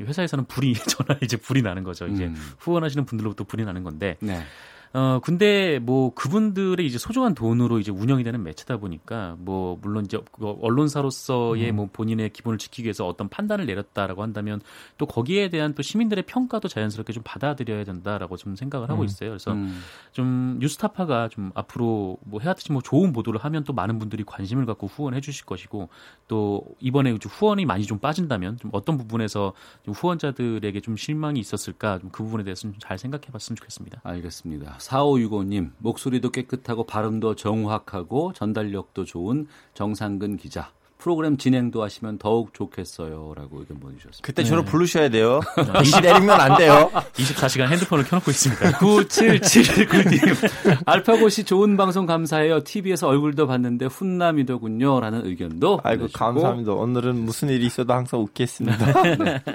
이 0.00 0.04
회사에서는 0.04 0.46
불이 0.46 0.74
전화 0.88 1.18
이제 1.22 1.36
불이 1.36 1.62
나는 1.62 1.84
거죠. 1.84 2.06
이제 2.06 2.26
음. 2.26 2.36
후원하시는 2.58 3.04
분들로부터 3.04 3.44
불이 3.44 3.64
나는 3.64 3.82
건데 3.82 4.16
네. 4.20 4.42
어 4.92 5.20
근데 5.22 5.78
뭐 5.78 6.12
그분들의 6.14 6.84
이제 6.84 6.98
소중한 6.98 7.34
돈으로 7.34 7.78
이제 7.78 7.92
운영이 7.92 8.24
되는 8.24 8.42
매체다 8.42 8.78
보니까 8.78 9.36
뭐 9.38 9.78
물론 9.80 10.04
이제 10.04 10.18
그 10.32 10.56
언론사로서의 10.60 11.70
음. 11.70 11.76
뭐 11.76 11.88
본인의 11.92 12.30
기본을 12.30 12.58
지키기 12.58 12.84
위해서 12.84 13.06
어떤 13.06 13.28
판단을 13.28 13.66
내렸다라고 13.66 14.22
한다면 14.22 14.60
또 14.98 15.06
거기에 15.06 15.48
대한 15.48 15.74
또 15.74 15.82
시민들의 15.82 16.24
평가도 16.26 16.68
자연스럽게 16.68 17.12
좀 17.12 17.22
받아들여야 17.24 17.84
된다라고 17.84 18.36
좀 18.36 18.56
생각을 18.56 18.90
하고 18.90 19.04
있어요. 19.04 19.30
그래서 19.30 19.52
음. 19.52 19.80
좀 20.12 20.58
뉴스타파가 20.60 21.28
좀 21.28 21.52
앞으로 21.54 22.18
뭐 22.24 22.40
해왔듯이 22.40 22.72
뭐 22.72 22.82
좋은 22.82 23.12
보도를 23.12 23.40
하면 23.44 23.62
또 23.64 23.72
많은 23.72 23.98
분들이 23.98 24.24
관심을 24.24 24.66
갖고 24.66 24.88
후원해 24.88 25.20
주실 25.20 25.46
것이고 25.46 25.88
또 26.26 26.64
이번에 26.80 27.16
좀 27.18 27.30
후원이 27.30 27.66
많이 27.66 27.84
좀 27.84 27.98
빠진다면 27.98 28.58
좀 28.58 28.70
어떤 28.72 28.96
부분에서 28.96 29.52
좀 29.84 29.94
후원자들에게 29.94 30.80
좀 30.80 30.96
실망이 30.96 31.38
있었을까 31.38 32.00
좀 32.00 32.10
그 32.16 32.24
부분에 32.24 32.44
대해서는 32.44 32.72
좀잘 32.72 32.96
생각해 32.96 33.26
봤으면 33.30 33.56
좋겠습니다. 33.56 34.00
알겠습니다. 34.02 34.75
4565님, 34.78 35.70
목소리도 35.78 36.30
깨끗하고 36.30 36.84
발음도 36.84 37.34
정확하고 37.34 38.32
전달력도 38.34 39.04
좋은 39.04 39.46
정상근 39.74 40.36
기자. 40.36 40.70
프로그램 40.98 41.36
진행도 41.36 41.84
하시면 41.84 42.16
더욱 42.18 42.54
좋겠어요. 42.54 43.34
라고 43.36 43.60
의견 43.60 43.78
보내주셨습니다. 43.78 44.18
그때 44.22 44.42
저를 44.42 44.64
부르셔야 44.64 45.10
돼요. 45.10 45.40
이 45.84 46.00
내리면 46.00 46.40
안 46.40 46.56
돼요. 46.56 46.90
24시간 47.12 47.68
핸드폰을 47.68 48.04
켜놓고 48.04 48.30
있습니다. 48.30 48.70
9779님, 48.80 50.82
알파고시 50.86 51.44
좋은 51.44 51.76
방송 51.76 52.06
감사해요. 52.06 52.64
TV에서 52.64 53.08
얼굴도 53.08 53.46
봤는데 53.46 53.86
훈남이더군요. 53.86 54.98
라는 55.00 55.24
의견도. 55.26 55.80
아이고 55.84 56.00
보내주시고. 56.00 56.18
감사합니다. 56.18 56.72
오늘은 56.72 57.14
무슨 57.16 57.50
일이 57.50 57.66
있어도 57.66 57.92
항상 57.92 58.20
웃겠습니다. 58.20 58.86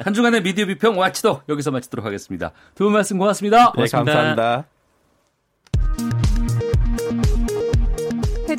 한 0.04 0.14
주간의 0.14 0.44
미디어 0.44 0.68
비평 0.68 0.98
와치도 0.98 1.42
여기서 1.50 1.72
마치도록 1.72 2.06
하겠습니다. 2.06 2.52
두 2.76 2.84
분 2.86 2.94
말씀 2.94 3.18
고맙습니다. 3.18 3.74
네, 3.76 3.88
감사합니다. 3.88 4.66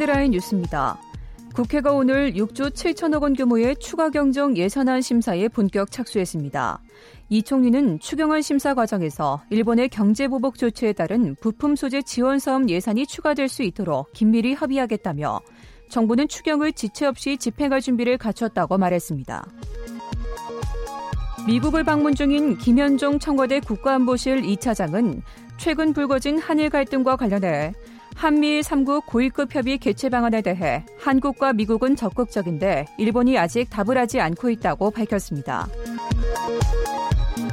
헤드라인 0.02 0.32
뉴스입니다. 0.32 0.98
국회가 1.54 1.92
오늘 1.92 2.32
6조 2.32 2.70
7천억 2.70 3.22
원 3.22 3.34
규모의 3.34 3.76
추가 3.76 4.10
경정 4.10 4.56
예산안 4.56 5.00
심사에 5.00 5.46
본격 5.46 5.92
착수했습니다. 5.92 6.80
이 7.28 7.42
총리는 7.42 8.00
추경안 8.00 8.42
심사 8.42 8.74
과정에서 8.74 9.42
일본의 9.50 9.90
경제 9.90 10.26
보복 10.26 10.58
조치에 10.58 10.92
따른 10.94 11.36
부품 11.40 11.76
소재 11.76 12.02
지원 12.02 12.40
사업 12.40 12.68
예산이 12.68 13.06
추가될 13.06 13.48
수 13.48 13.62
있도록 13.62 14.12
긴밀히 14.12 14.54
협의하겠다며 14.54 15.40
정부는 15.88 16.26
추경을 16.26 16.72
지체 16.72 17.06
없이 17.06 17.36
집행할 17.36 17.80
준비를 17.80 18.18
갖췄다고 18.18 18.78
말했습니다. 18.78 19.46
미국을 21.46 21.84
방문 21.84 22.16
중인 22.16 22.58
김현종 22.58 23.20
청와대 23.20 23.60
국가안보실 23.60 24.42
2차장은 24.42 25.22
최근 25.58 25.92
불거진 25.92 26.38
한일 26.38 26.70
갈등과 26.70 27.14
관련해 27.14 27.72
한미일 28.14 28.61
3국 28.61 29.07
고위급 29.07 29.55
협의 29.55 29.79
개최 29.79 30.09
방안에 30.09 30.42
대해 30.42 30.85
한국과 31.01 31.53
미국은 31.53 31.96
적극적인데 31.96 32.87
일본이 32.98 33.37
아직 33.37 33.68
답을 33.70 33.98
하지 33.98 34.20
않고 34.20 34.51
있다고 34.51 34.90
밝혔습니다. 34.90 35.68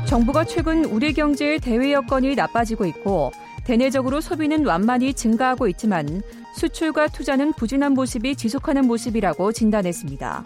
정부가 0.05 0.43
최근 0.43 0.85
우리 0.85 1.13
경제의 1.13 1.59
대외 1.59 1.93
여건이 1.93 2.35
나빠지고 2.35 2.85
있고 2.85 3.31
대내적으로 3.63 4.21
소비는 4.21 4.65
완만히 4.65 5.13
증가하고 5.13 5.67
있지만 5.67 6.21
수출과 6.55 7.09
투자는 7.09 7.53
부진한 7.53 7.93
모습이 7.93 8.35
지속하는 8.35 8.85
모습이라고 8.85 9.51
진단했습니다. 9.51 10.45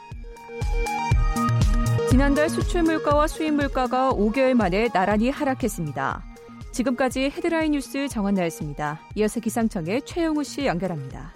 지난달 2.09 2.49
수출 2.49 2.83
물가와 2.83 3.27
수입 3.27 3.53
물가가 3.53 4.11
5개월 4.11 4.53
만에 4.53 4.89
나란히 4.89 5.29
하락했습니다. 5.29 6.32
지금까지 6.73 7.29
헤드라인 7.29 7.71
뉴스 7.73 8.07
정한나였습니다. 8.07 8.99
이어서 9.15 9.39
기상청의 9.39 10.01
최영우 10.01 10.43
씨 10.43 10.65
연결합니다. 10.65 11.33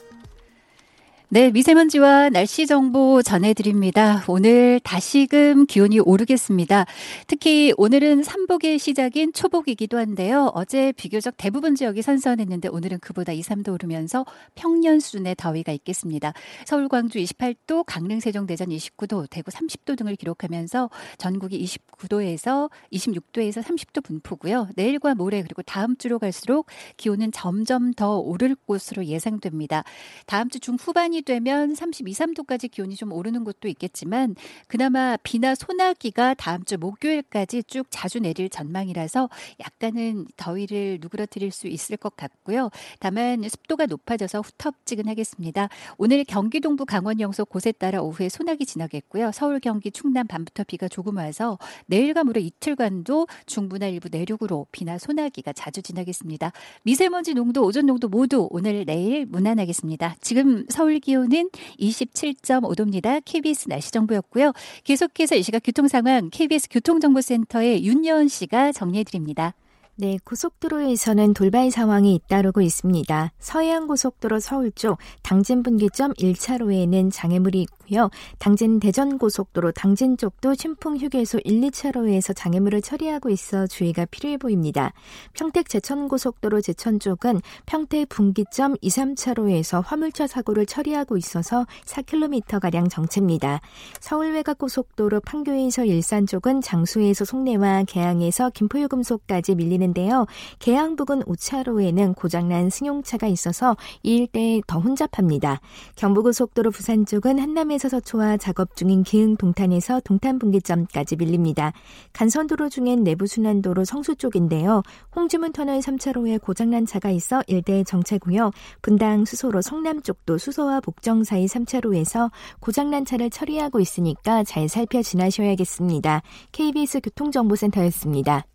네, 1.30 1.52
미세먼지와 1.52 2.30
날씨 2.30 2.66
정보 2.66 3.22
전해드립니다. 3.22 4.24
오늘 4.30 4.80
다시금 4.80 5.66
기온이 5.66 6.00
오르겠습니다. 6.00 6.86
특히 7.28 7.74
오늘은 7.76 8.24
삼복의 8.24 8.80
시작인 8.80 9.34
초복이기도 9.34 9.98
한데요. 9.98 10.50
어제 10.54 10.94
비교적 10.94 11.34
대부분 11.36 11.76
지역이 11.76 12.02
선선했는데 12.02 12.70
오늘은 12.70 13.00
그보다 13.00 13.34
2, 13.34 13.42
3도 13.42 13.74
오르면서 13.74 14.26
평년 14.56 15.02
수준의 15.02 15.36
더위가 15.38 15.74
있겠습니다. 15.74 16.32
서울, 16.64 16.88
광주 16.88 17.20
28도, 17.20 17.84
강릉, 17.86 18.22
세종, 18.22 18.48
대전 18.48 18.70
29도, 18.70 19.30
대구 19.30 19.52
30도 19.52 19.98
등을 19.98 20.16
기록하면서 20.16 20.90
전국이 21.18 21.62
29도에서 21.62 22.70
26도에서 22.94 23.62
30도 23.62 24.02
분포고요. 24.02 24.70
내일과 24.78 25.14
모레 25.14 25.42
그리고 25.42 25.62
다음 25.62 25.98
주로 25.98 26.20
갈수록 26.20 26.68
기온은 26.96 27.34
점점 27.34 27.92
더 27.92 28.18
오를 28.18 28.56
것으로 28.56 29.04
예상됩니다. 29.04 29.84
다음 30.26 30.48
주 30.48 30.62
중후반이 30.62 31.17
오전이 31.18 31.22
되면 31.24 31.74
32, 31.74 32.12
3도까지 32.12 32.70
기온이 32.70 32.96
좀 32.96 33.12
오르는 33.12 33.44
곳도 33.44 33.68
있겠지만 33.68 34.36
그나마 34.68 35.18
비나 35.18 35.56
소나기가 35.56 36.34
다음 36.36 36.64
주 36.64 36.78
목요일까지 36.78 37.64
쭉 37.64 37.88
자주 37.90 38.20
내릴 38.20 38.50
전망이라서 38.50 39.30
약간은 39.60 40.28
더위를 40.38 41.00
누그러뜨릴 41.02 41.52
수 41.52 41.68
있을 41.68 41.98
것 41.98 42.16
같고요. 42.16 42.70
다만 43.00 43.42
습도가 43.48 43.86
높아져서 43.88 44.42
후텁지근하겠습니다. 44.42 45.70
오늘 45.98 46.24
경기 46.24 46.60
동부 46.60 46.86
강원 46.86 47.20
영서 47.20 47.46
곳에 47.46 47.72
따라 47.72 48.02
오후에 48.02 48.30
소나기 48.30 48.66
지나겠고요. 48.66 49.32
서울 49.34 49.60
경기 49.60 49.92
충남 49.92 50.28
밤부터 50.28 50.64
비가 50.66 50.88
조금 50.88 51.18
와서 51.18 51.58
내일과 51.88 52.24
모레 52.24 52.42
이틀간도 52.42 53.28
중부나 53.46 53.88
일부 53.88 54.10
내륙으로 54.12 54.68
비나 54.72 54.98
소나기가 54.98 55.54
자주 55.54 55.82
지나겠습니다. 55.82 56.52
미세먼지 56.84 57.34
농도, 57.34 57.64
오존 57.64 57.86
농도 57.86 58.08
모두 58.08 58.48
오늘 58.52 58.86
내일 58.86 59.26
무난하겠습니다. 59.26 60.18
지금 60.22 60.66
서울 60.70 61.00
기온은 61.08 61.50
27.5도입니다. 61.80 63.22
KBS 63.24 63.70
날씨 63.70 63.92
정보였고요. 63.94 64.52
계속해서 64.84 65.36
이 65.36 65.42
시각 65.42 65.62
교통 65.64 65.88
상황 65.88 66.30
KBS 66.30 66.68
교통정보센터의 66.70 67.86
윤여은 67.86 68.28
씨가 68.28 68.74
정리해 68.74 69.06
드립니다. 69.06 69.54
네, 70.00 70.20
고속도로에서는 70.24 71.34
돌발 71.34 71.72
상황이 71.72 72.14
잇따르고 72.14 72.62
있습니다. 72.62 73.32
서해안 73.40 73.88
고속도로 73.88 74.40
서울 74.40 74.72
쪽 74.74 75.00
당진 75.24 75.64
분기점 75.64 76.14
1차로에는 76.14 77.12
장애물이 77.12 77.60
있고요. 77.64 78.12
당진 78.38 78.80
대전 78.80 79.18
고속도로 79.18 79.72
당진 79.72 80.16
쪽도 80.16 80.54
신풍 80.54 80.98
휴게소 80.98 81.40
1, 81.44 81.62
2차로에서 81.62 82.36
장애물을 82.36 82.84
처리하고 82.84 83.32
있어 83.32 83.66
주의가 83.66 84.06
필요해 84.06 84.38
보입니다. 84.38 84.94
평택 85.34 85.68
제천 85.68 86.10
고속도로 86.10 86.62
제천 86.62 87.00
쪽은 87.00 87.42
평택 87.66 88.10
분기점 88.10 88.76
2, 88.82 88.90
3차로에서 88.90 89.82
화물차 89.84 90.28
사고를 90.28 90.68
처리하고 90.68 91.18
있어서 91.18 91.66
4km가량 91.86 92.92
정체입니다. 92.92 93.62
서울 94.00 94.34
외곽 94.34 94.60
고속도로 94.60 95.22
판교에서 95.22 95.86
일산 95.86 96.28
쪽은 96.28 96.62
장수에서 96.62 97.26
송내와 97.26 97.86
개항에서 97.86 98.52
김포유금소까지 98.52 99.56
밀리는 99.56 99.87
있는데요. 99.88 100.26
계양 100.60 100.96
부근 100.96 101.22
5차로에는 101.24 102.16
고장난 102.16 102.70
승용차가 102.70 103.28
있어서 103.28 103.76
이 104.04 104.18
일대에 104.18 104.62
더 104.68 104.80
혼잡합니다. 104.80 105.60
경부고속도로 105.96 106.72
부산 106.72 107.06
쪽은 107.06 107.40
한남에서 107.40 107.90
서초와 107.90 108.38
작업 108.38 108.76
중인 108.76 109.04
기흥 109.04 109.38
동탄에서 109.38 110.02
동탄 110.02 110.40
분기점까지 110.40 111.16
밀립니다. 111.16 111.72
간선도로 112.14 112.70
중엔 112.70 113.04
내부순환도로 113.04 113.86
성수 113.86 114.16
쪽인데요. 114.16 114.84
홍지문 115.16 115.54
터널 115.54 115.80
3차로에 115.80 116.42
고장난 116.42 116.86
차가 116.86 117.10
있어 117.10 117.42
일대 117.48 117.84
정체고요. 117.84 118.52
분당 118.82 119.26
수소로 119.26 119.62
성남 119.62 120.02
쪽도 120.02 120.38
수소와 120.38 120.82
복정 120.82 121.24
사이 121.24 121.46
3차로에서 121.46 122.32
고장난 122.60 123.06
차를 123.06 123.30
처리하고 123.30 123.80
있으니까 123.80 124.44
잘 124.44 124.68
살펴 124.68 125.02
지나셔야겠습니다. 125.02 126.22
KBS 126.52 127.02
교통정보센터였습니다. 127.02 128.46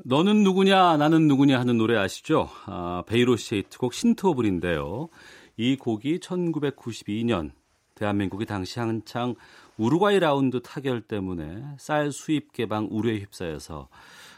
너는 0.09 0.45
누구냐, 0.45 0.99
나는 0.99 1.27
누구냐 1.27 1.59
하는 1.59 1.79
노래 1.79 1.97
아시죠? 1.97 2.49
아, 2.67 3.03
베이로 3.09 3.35
시의 3.35 3.63
히트곡 3.63 3.93
신토불인데요. 3.93 5.09
이 5.57 5.75
곡이 5.77 6.21
1992년 6.21 7.51
대한민국이 7.97 8.47
당시 8.47 8.79
한창 8.79 9.35
우루과이 9.77 10.21
라운드 10.21 10.63
타결 10.63 11.01
때문에 11.01 11.65
쌀 11.81 12.13
수입 12.13 12.53
개방 12.53 12.87
우려에 12.89 13.19
휩싸여서 13.19 13.89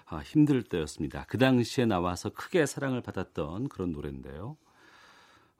아, 0.06 0.16
힘들 0.20 0.62
때였습니다. 0.62 1.26
그 1.28 1.36
당시에 1.36 1.84
나와서 1.84 2.30
크게 2.30 2.64
사랑을 2.64 3.02
받았던 3.02 3.68
그런 3.68 3.92
노래인데요. 3.92 4.56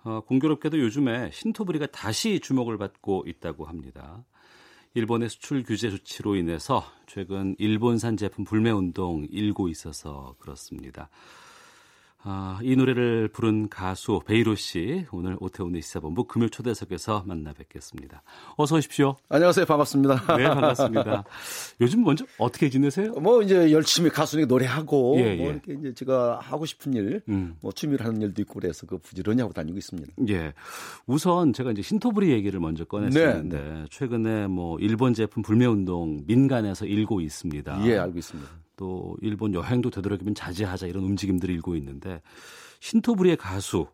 어, 0.04 0.20
공교롭게도 0.20 0.78
요즘에 0.78 1.30
신토부리가 1.34 1.84
다시 1.88 2.40
주목을 2.40 2.78
받고 2.78 3.24
있다고 3.26 3.66
합니다. 3.66 4.24
일본의 4.98 5.28
수출 5.28 5.62
규제 5.62 5.90
조치로 5.90 6.34
인해서 6.34 6.84
최근 7.06 7.54
일본산 7.58 8.16
제품 8.16 8.44
불매 8.44 8.70
운동 8.72 9.28
일고 9.30 9.68
있어서 9.68 10.34
그렇습니다. 10.40 11.08
아, 12.24 12.58
이 12.62 12.74
노래를 12.74 13.28
부른 13.28 13.68
가수 13.68 14.20
베이로 14.26 14.56
씨 14.56 15.06
오늘 15.12 15.36
오태훈의 15.40 15.82
시사본부 15.82 16.24
금요 16.24 16.48
초대석에서 16.48 17.22
만나 17.26 17.52
뵙겠습니다. 17.52 18.22
어서 18.56 18.76
오십시오. 18.76 19.16
안녕하세요. 19.28 19.64
반갑습니다. 19.66 20.26
네, 20.36 20.44
반갑습니다. 20.48 21.24
요즘 21.80 22.02
먼저 22.02 22.26
어떻게 22.38 22.70
지내세요? 22.70 23.12
뭐 23.12 23.40
이제 23.42 23.70
열심히 23.70 24.10
가수니 24.10 24.46
노래하고 24.46 25.16
예, 25.18 25.36
뭐 25.36 25.46
예. 25.46 25.50
이렇게 25.50 25.74
이제 25.74 25.94
제가 25.94 26.40
하고 26.42 26.66
싶은 26.66 26.92
일, 26.94 27.22
음. 27.28 27.54
뭐 27.60 27.70
취미로 27.70 28.04
하는 28.04 28.20
일도 28.20 28.42
있고 28.42 28.54
그래서 28.60 28.84
그 28.86 28.98
부지런히 28.98 29.40
하고 29.40 29.52
다니고 29.52 29.78
있습니다. 29.78 30.12
예. 30.28 30.54
우선 31.06 31.52
제가 31.52 31.70
이제 31.70 31.82
신토부리 31.82 32.30
얘기를 32.30 32.58
먼저 32.58 32.84
꺼냈었는데 32.84 33.58
네, 33.58 33.72
네. 33.72 33.84
최근에 33.90 34.48
뭐 34.48 34.76
일본 34.80 35.14
제품 35.14 35.44
불매 35.44 35.66
운동 35.66 36.24
민간에서 36.26 36.84
일고 36.84 37.20
있습니다. 37.20 37.86
예, 37.86 37.96
알고 37.96 38.18
있습니다. 38.18 38.67
또 38.78 39.16
일본 39.20 39.52
여행도 39.52 39.90
되도록이면 39.90 40.34
자제하자 40.34 40.86
이런 40.86 41.04
움직임들이 41.04 41.52
일고 41.52 41.76
있는데 41.76 42.22
신토부리의 42.80 43.36
가수 43.36 43.88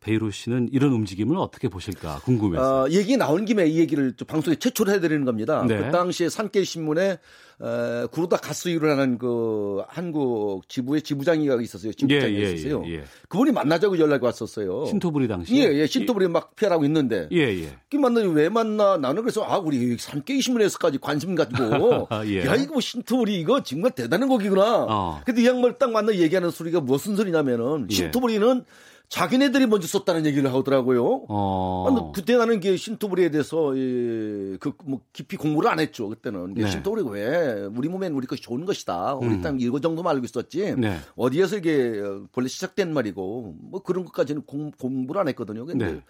베이로 0.00 0.30
씨는 0.30 0.70
이런 0.72 0.92
움직임을 0.92 1.36
어떻게 1.36 1.68
보실까 1.68 2.20
궁금해서. 2.20 2.84
어, 2.84 2.90
얘기 2.90 3.16
나온 3.16 3.44
김에 3.44 3.66
이 3.66 3.78
얘기를 3.78 4.12
좀 4.14 4.26
방송에 4.26 4.56
최초로 4.56 4.92
해드리는 4.92 5.24
겁니다. 5.24 5.64
네. 5.66 5.76
그 5.76 5.90
당시에 5.90 6.28
산케이 6.28 6.64
신문에 6.64 7.18
어, 7.62 8.06
구로다 8.10 8.38
가스이루라는 8.38 9.18
그 9.18 9.82
한국 9.86 10.66
지부의 10.66 11.02
지부장이가 11.02 11.60
있었어요. 11.60 11.92
지부장이 11.92 12.34
예, 12.34 12.40
예, 12.40 12.52
있었어요. 12.52 12.82
예, 12.86 12.94
예. 12.94 13.04
그분이 13.28 13.52
만나자고 13.52 13.98
연락이 13.98 14.24
왔었어요. 14.24 14.86
신토부리 14.86 15.28
당시. 15.28 15.54
예, 15.56 15.64
예. 15.64 15.86
신토부리 15.86 16.28
막 16.28 16.56
피하라고 16.56 16.86
있는데. 16.86 17.28
예, 17.32 17.40
예. 17.40 17.76
그 17.90 17.96
만나니 17.96 18.28
왜 18.28 18.48
만나? 18.48 18.96
나는 18.96 19.20
그래서 19.22 19.44
아 19.44 19.58
우리 19.58 19.98
산케이 19.98 20.40
신문에서까지 20.40 20.98
관심 20.98 21.34
가지고 21.34 22.08
예. 22.24 22.46
야 22.46 22.54
이거 22.54 22.72
뭐 22.72 22.80
신토부리 22.80 23.38
이거 23.38 23.62
정말 23.62 23.90
대단한 23.90 24.30
곡이구나. 24.30 24.86
어. 24.88 25.20
근데 25.26 25.42
이 25.42 25.46
양말 25.46 25.78
딱 25.78 25.90
만나 25.90 26.14
얘기하는 26.14 26.50
소리가 26.50 26.80
무슨 26.80 27.14
소리냐면은 27.14 27.88
예. 27.90 27.94
신토부리는 27.94 28.64
자기네들이 29.10 29.66
먼저 29.66 29.88
썼다는 29.88 30.24
얘기를 30.24 30.54
하더라고요. 30.54 31.24
어. 31.28 32.12
그때 32.14 32.36
나는 32.36 32.60
게 32.60 32.76
신토부리에 32.76 33.32
대해서 33.32 33.76
예, 33.76 34.56
그뭐 34.58 35.00
깊이 35.12 35.36
공부를 35.36 35.68
안 35.68 35.80
했죠. 35.80 36.08
그때는 36.08 36.54
네. 36.54 36.70
신토부리가 36.70 37.10
왜 37.10 37.68
우리 37.74 37.88
몸엔 37.88 38.12
우리 38.14 38.28
것이 38.28 38.40
좋은 38.40 38.64
것이다. 38.64 39.16
우리 39.16 39.34
음. 39.34 39.42
땅 39.42 39.58
이거 39.60 39.80
정도만 39.80 40.14
알고 40.14 40.24
있었지. 40.24 40.76
네. 40.78 40.96
어디에서 41.16 41.56
이게 41.56 42.00
원래 42.34 42.48
시작된 42.48 42.94
말이고 42.94 43.56
뭐 43.58 43.82
그런 43.82 44.04
것까지는 44.04 44.42
공, 44.42 44.70
공부를 44.70 45.20
안 45.20 45.28
했거든요. 45.28 45.66
근데 45.66 45.92
네. 45.92 46.00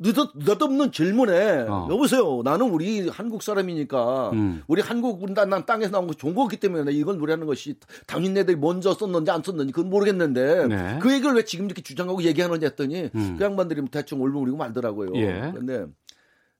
느닷, 0.00 0.30
느닷없는 0.34 0.92
질문에 0.92 1.66
어. 1.68 1.88
여보세요. 1.90 2.42
나는 2.44 2.70
우리 2.70 3.08
한국 3.08 3.42
사람이니까 3.42 4.30
음. 4.30 4.62
우리 4.68 4.80
한국 4.80 5.18
난 5.32 5.66
땅에서 5.66 5.90
나온 5.90 6.06
거 6.06 6.14
좋은 6.14 6.34
거기 6.34 6.56
때문에 6.56 6.92
이걸 6.92 7.18
노래하는 7.18 7.46
것이 7.46 7.74
당신네들이 8.06 8.56
먼저 8.56 8.94
썼는지 8.94 9.30
안 9.30 9.42
썼는지 9.42 9.72
그건 9.72 9.90
모르겠는데 9.90 10.66
네. 10.68 10.98
그 11.02 11.12
얘기를 11.12 11.34
왜 11.34 11.44
지금 11.44 11.66
이렇게 11.66 11.82
주장하고 11.82 12.22
얘기하는지 12.22 12.64
했더니 12.64 13.10
음. 13.14 13.36
그 13.36 13.44
양반들이 13.44 13.82
대충 13.90 14.20
올무리고 14.20 14.56
말더라고요. 14.56 15.10
예. 15.16 15.52
근데 15.52 15.86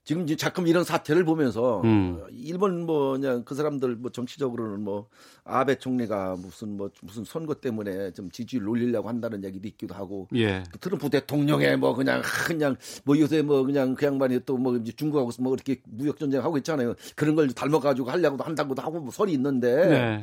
지금 0.08 0.22
이제 0.22 0.36
자꾸 0.36 0.66
이런 0.66 0.84
사태를 0.84 1.22
보면서 1.22 1.82
음. 1.84 2.24
일본 2.32 2.86
뭐 2.86 3.12
그냥 3.12 3.44
그 3.44 3.54
사람들 3.54 3.96
뭐 3.96 4.10
정치적으로는 4.10 4.80
뭐 4.80 5.06
아베 5.44 5.74
총리가 5.74 6.36
무슨 6.36 6.78
뭐 6.78 6.88
무슨 7.02 7.24
선거 7.24 7.52
때문에 7.52 8.12
좀 8.12 8.30
지지율 8.30 8.66
올리려고 8.70 9.10
한다는 9.10 9.44
얘기도 9.44 9.68
있기도 9.68 9.94
하고 9.94 10.26
예. 10.34 10.62
그 10.72 10.78
트럼프 10.78 11.10
대통령의 11.10 11.76
뭐 11.76 11.94
그냥 11.94 12.22
그냥 12.46 12.76
뭐 13.04 13.18
요새 13.18 13.42
뭐 13.42 13.62
그냥 13.64 13.94
그 13.94 14.06
양반이 14.06 14.46
또뭐 14.46 14.76
이제 14.78 14.92
중국하고 14.92 15.30
뭐 15.40 15.52
이렇게 15.52 15.82
무역 15.84 16.18
전쟁 16.18 16.42
하고 16.42 16.56
있잖아요. 16.56 16.94
그런 17.14 17.34
걸 17.34 17.48
닮아가지고 17.48 18.10
하려고도 18.10 18.44
한다고도 18.44 18.80
하고 18.80 19.00
뭐 19.00 19.10
설이 19.10 19.32
있는데 19.34 19.88
네. 19.88 20.22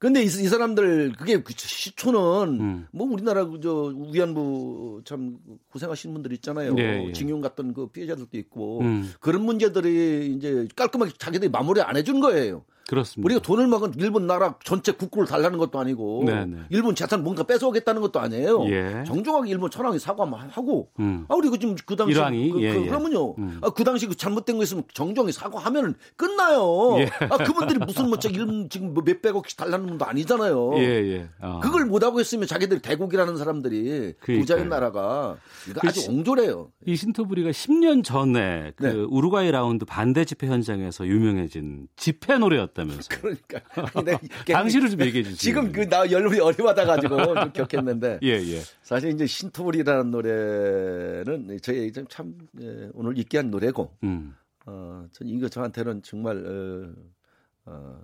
근데 0.00 0.22
이, 0.22 0.24
이 0.24 0.28
사람들 0.28 1.12
그게 1.12 1.42
그 1.42 1.52
시초는 1.54 2.60
음. 2.60 2.86
뭐 2.90 3.06
우리나라 3.06 3.44
그저 3.44 3.92
위안부 4.10 5.02
참 5.04 5.36
고생하시는 5.70 6.14
분들 6.14 6.32
있잖아요. 6.32 6.72
네, 6.72 7.08
예. 7.08 7.12
징용 7.12 7.42
갔던 7.42 7.74
그 7.74 7.86
피해자들도 7.88 8.38
있고 8.38 8.80
음. 8.80 9.12
그런 9.20 9.44
문제들이 9.44 10.34
이제 10.34 10.66
깔끔하게 10.74 11.12
자기들이 11.18 11.50
마무리 11.50 11.82
안 11.82 11.98
해준 11.98 12.18
거예요. 12.18 12.64
그렇습니다. 12.90 13.24
우리가 13.24 13.40
돈을 13.40 13.68
먹은 13.68 13.92
일본 13.98 14.26
나라 14.26 14.56
전체 14.64 14.90
국구를 14.90 15.28
달라는 15.28 15.58
것도 15.58 15.78
아니고 15.78 16.24
네네. 16.26 16.44
네. 16.46 16.56
일본 16.70 16.96
재산 16.96 17.22
뭔가 17.22 17.44
뺏어오겠다는 17.44 18.02
것도 18.02 18.18
아니에요. 18.18 18.64
예. 18.68 19.04
정중하게 19.06 19.48
일본 19.48 19.70
천황이 19.70 20.00
사과하고 20.00 20.88
음. 20.98 21.24
아 21.28 21.36
우리 21.36 21.48
그 21.50 21.58
지금 21.60 21.76
그 21.86 21.94
당시 21.94 22.16
일왕이 22.16 22.50
그, 22.50 22.62
예, 22.62 22.74
그, 22.74 22.84
그러면요. 22.86 23.36
음. 23.38 23.60
아, 23.62 23.70
그 23.70 23.84
당시 23.84 24.08
그 24.08 24.16
잘못된 24.16 24.56
거 24.56 24.64
있으면 24.64 24.82
정중하게 24.92 25.30
사과하면 25.30 25.94
끝나요. 26.16 26.96
예. 26.98 27.08
아 27.30 27.36
그분들이 27.36 27.78
무슨 27.78 28.08
뭐 28.08 28.18
일본 28.28 28.68
지금 28.68 28.92
뭐 28.92 29.04
몇백억씩 29.06 29.56
달라는 29.56 29.86
분도 29.86 30.04
아니잖아요. 30.04 30.72
예, 30.78 30.82
예. 30.82 31.28
어. 31.40 31.60
그걸 31.62 31.84
못 31.84 32.02
하고 32.02 32.20
있으면 32.20 32.48
자기들이 32.48 32.82
대국이라는 32.82 33.36
사람들이 33.36 34.14
부자인 34.18 34.68
나라가 34.68 35.36
이거 35.68 35.80
아주 35.86 36.10
옹졸해요. 36.10 36.72
이 36.86 36.96
신토부리가 36.96 37.50
10년 37.50 38.02
전에 38.02 38.72
그 38.74 38.84
네. 38.84 38.92
우루과이 39.08 39.52
라운드 39.52 39.84
반대 39.84 40.24
집회 40.24 40.48
현장에서 40.48 41.06
유명해진 41.06 41.86
집회 41.94 42.36
노래였다 42.36 42.79
면서요. 42.84 43.08
그러니까. 43.20 43.60
당시를 44.46 44.90
좀 44.90 45.00
얘기해 45.00 45.22
주세요. 45.24 45.36
지금 45.36 45.72
그나 45.72 46.10
열불이 46.10 46.40
어려하다 46.40 46.84
가지고 46.84 47.34
좀 47.34 47.52
격했는데. 47.52 48.20
예, 48.24 48.28
예. 48.28 48.60
사실 48.82 49.10
이제 49.10 49.26
신토불이라는 49.26 50.10
노래는 50.10 51.58
저희 51.62 51.92
참 52.08 52.34
예, 52.60 52.88
오늘 52.94 53.18
있게 53.18 53.38
한 53.38 53.50
노래고. 53.50 53.96
음. 54.04 54.34
어, 54.66 55.06
전 55.12 55.28
이거 55.28 55.48
저한테는 55.48 56.02
정말 56.02 56.44
어, 56.46 57.70
어, 57.70 57.98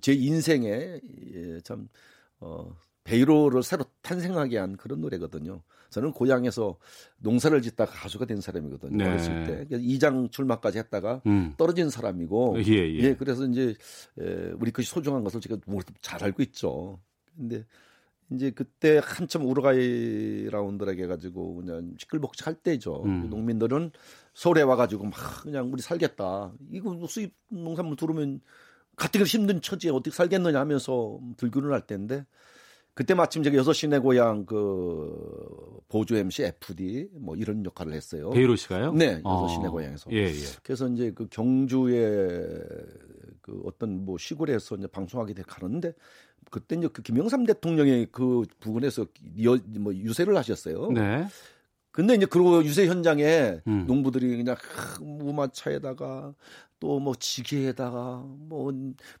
제 0.00 0.12
인생에 0.12 1.00
예, 1.34 1.60
참 1.62 1.88
어, 2.40 2.74
베이로를 3.04 3.62
새로 3.62 3.84
탄생하게 4.02 4.58
한 4.58 4.76
그런 4.76 5.00
노래거든요. 5.00 5.62
저는 5.92 6.12
고향에서 6.12 6.76
농사를 7.18 7.60
짓다가 7.62 7.92
가수가 7.92 8.24
된 8.24 8.40
사람이거든요. 8.40 8.96
네. 8.96 9.04
어렸을 9.04 9.66
때. 9.68 9.78
이장 9.78 10.30
출마까지 10.30 10.78
했다가 10.78 11.22
음. 11.26 11.54
떨어진 11.56 11.90
사람이고. 11.90 12.56
예, 12.66 12.72
예. 12.72 12.98
예, 12.98 13.14
그래서 13.14 13.46
이제 13.46 13.74
에, 14.18 14.52
우리 14.58 14.70
그 14.72 14.82
소중한 14.82 15.22
것을 15.22 15.40
제가 15.40 15.58
잘 16.00 16.24
알고 16.24 16.42
있죠. 16.44 16.98
근데 17.36 17.64
이제 18.30 18.50
그때 18.50 19.00
한참 19.02 19.44
우루과이 19.44 20.48
라운드라게 20.50 21.04
해가지고 21.04 21.56
그냥 21.56 21.94
시끌벅적 21.98 22.46
할 22.46 22.54
때죠. 22.54 23.02
음. 23.04 23.28
농민들은 23.28 23.92
서울에 24.34 24.62
와가지고 24.62 25.04
막 25.04 25.14
그냥 25.42 25.70
우리 25.72 25.82
살겠다. 25.82 26.52
이거 26.70 26.92
뭐 26.94 27.06
수입 27.06 27.34
농산물 27.48 27.96
들어오면 27.96 28.40
가뜩이나 28.96 29.26
힘든 29.26 29.60
처지에 29.60 29.90
어떻게 29.90 30.10
살겠느냐 30.10 30.58
하면서 30.58 31.20
들교를 31.36 31.72
할 31.72 31.86
때인데 31.86 32.24
그때 32.94 33.14
마침 33.14 33.42
제가 33.42 33.56
여섯 33.56 33.72
시내 33.72 33.98
고향 33.98 34.44
그 34.44 35.78
보조 35.88 36.16
MC 36.16 36.44
FD 36.44 37.08
뭐 37.12 37.36
이런 37.36 37.64
역할을 37.64 37.94
했어요. 37.94 38.30
베이로 38.30 38.56
씨가요? 38.56 38.92
네, 38.92 39.22
여섯 39.24 39.48
시내 39.48 39.68
어. 39.68 39.70
고향에서. 39.70 40.10
예, 40.12 40.26
예. 40.26 40.44
그래서 40.62 40.88
이제 40.88 41.10
그 41.14 41.26
경주에 41.28 41.98
그 43.40 43.62
어떤 43.64 44.04
뭐 44.04 44.18
시골에서 44.18 44.76
이제 44.76 44.86
방송하게 44.86 45.32
돼 45.34 45.42
가는데 45.46 45.94
그때 46.50 46.76
이제 46.76 46.88
그 46.92 47.00
김영삼 47.02 47.44
대통령이 47.46 48.06
그 48.12 48.44
부근에서 48.60 49.06
뭐 49.80 49.94
유세를 49.94 50.36
하셨어요. 50.36 50.90
네. 50.92 51.26
근데 51.92 52.14
이제 52.14 52.26
그리고 52.26 52.64
유세 52.64 52.86
현장에 52.86 53.60
음. 53.66 53.84
농부들이 53.86 54.36
그냥 54.36 54.56
무마차에다가 55.00 56.34
또 56.82 56.98
뭐 56.98 57.14
지게에다가 57.14 58.24
뭐뭐 58.26 58.72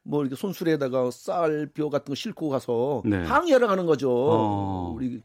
뭐 0.02 0.22
이렇게 0.22 0.34
손수레에다가 0.34 1.12
쌀뼈 1.12 1.90
같은 1.90 2.10
거 2.10 2.14
싣고 2.16 2.48
가서 2.48 3.02
네. 3.04 3.18
항의하러 3.22 3.68
가는 3.68 3.86
거죠. 3.86 4.10
어. 4.10 4.92
우리 4.96 5.22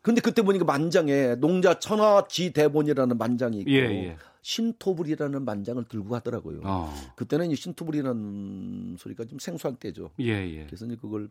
근데 0.00 0.22
그때 0.22 0.40
보니까 0.40 0.64
만장에 0.64 1.34
농자 1.34 1.78
천하지 1.78 2.52
대본이라는 2.54 3.18
만장이 3.18 3.58
있고 3.60 3.70
예, 3.70 3.76
예. 3.76 4.16
신토불이라는 4.40 5.44
만장을 5.44 5.84
들고 5.84 6.08
가더라고요. 6.08 6.60
어. 6.64 6.94
그때는 7.14 7.50
이 7.50 7.56
신토불이라는 7.56 8.96
소리가 8.98 9.26
좀 9.26 9.38
생소할 9.38 9.76
때죠. 9.76 10.12
예, 10.20 10.32
예. 10.48 10.64
그래서 10.66 10.86
이제 10.86 10.96
그걸 10.96 11.28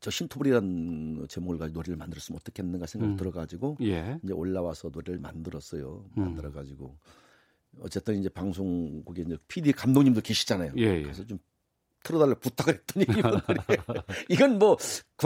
저 0.00 0.10
신토불이라는 0.10 1.26
제목을 1.28 1.58
가지고 1.58 1.80
노래를 1.80 1.96
만들었으면 1.96 2.38
어떻겠는가 2.40 2.86
생각이 2.86 3.12
음. 3.12 3.16
들어가지고 3.16 3.76
예. 3.82 4.18
이제 4.22 4.32
올라와서 4.32 4.90
노래를 4.92 5.20
만들었어요. 5.20 6.04
음. 6.16 6.22
만들어가지고 6.22 6.96
어쨌든 7.80 8.18
이제 8.18 8.28
방송국에 8.28 9.22
이제 9.22 9.36
PD 9.48 9.72
감독님도 9.72 10.20
계시잖아요. 10.20 10.72
예, 10.78 10.82
예. 10.82 11.02
그래서 11.02 11.24
좀 11.26 11.38
틀어달라 12.08 12.34
부탁을 12.34 12.74
했더니 12.74 13.04
이분들이 13.08 13.58
이건 14.30 14.58
뭐 14.58 14.76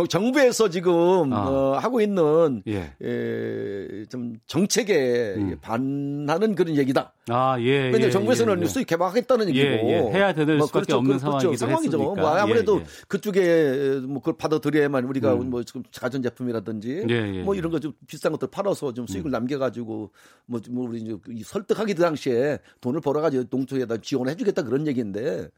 정부에서 0.08 0.68
지금 0.70 1.32
어. 1.32 1.36
어, 1.36 1.78
하고 1.78 2.00
있는 2.00 2.62
예. 2.66 2.94
예, 3.02 4.04
좀 4.08 4.34
정책에 4.46 5.34
음. 5.36 5.58
반하는 5.60 6.54
그런 6.54 6.76
얘기다. 6.76 7.12
아 7.28 7.56
예. 7.60 7.90
근데 7.90 8.06
예, 8.06 8.10
정부에서는 8.10 8.58
예, 8.58 8.62
예. 8.62 8.66
수익 8.66 8.86
개방하겠다는 8.88 9.48
얘기고 9.50 9.66
예, 9.68 9.90
예. 9.90 9.98
해야 10.12 10.32
되는 10.32 10.58
뭐 10.58 10.66
수밖에 10.66 10.86
그렇죠, 10.86 10.98
없는 10.98 11.18
그렇죠, 11.18 11.56
상황이죠. 11.56 11.98
뭐 11.98 12.28
아무래도 12.28 12.80
그쪽에 13.06 14.00
뭐 14.06 14.20
그걸 14.20 14.36
받아들여야만 14.38 15.04
우리가 15.04 15.34
음. 15.34 15.50
뭐 15.50 15.62
지금 15.62 15.82
가전 15.94 16.22
제품이라든지 16.22 17.42
뭐 17.44 17.54
이런 17.54 17.70
거 17.70 17.82
좀 17.82 17.92
비싼 18.06 18.30
것들 18.32 18.48
팔아서 18.48 18.94
좀 18.94 19.06
수익을 19.06 19.30
음. 19.30 19.32
남겨가지고 19.32 20.10
뭐, 20.46 20.60
뭐 20.70 20.88
우리 20.88 21.00
이제 21.00 21.16
설득하기 21.44 21.96
당시에 21.96 22.58
돈을 22.80 23.00
벌어가지고 23.00 23.44
농촌에다 23.50 23.98
지원해주겠다 23.98 24.62
그런 24.62 24.86
얘기인데. 24.86 25.48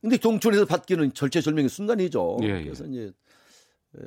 근데 0.00 0.16
동촌에서 0.16 0.64
받기는 0.64 1.14
절체절명의 1.14 1.68
순간이죠. 1.68 2.38
예, 2.42 2.48
예. 2.60 2.64
그래서 2.64 2.84
이제 2.86 3.12
에, 3.96 4.00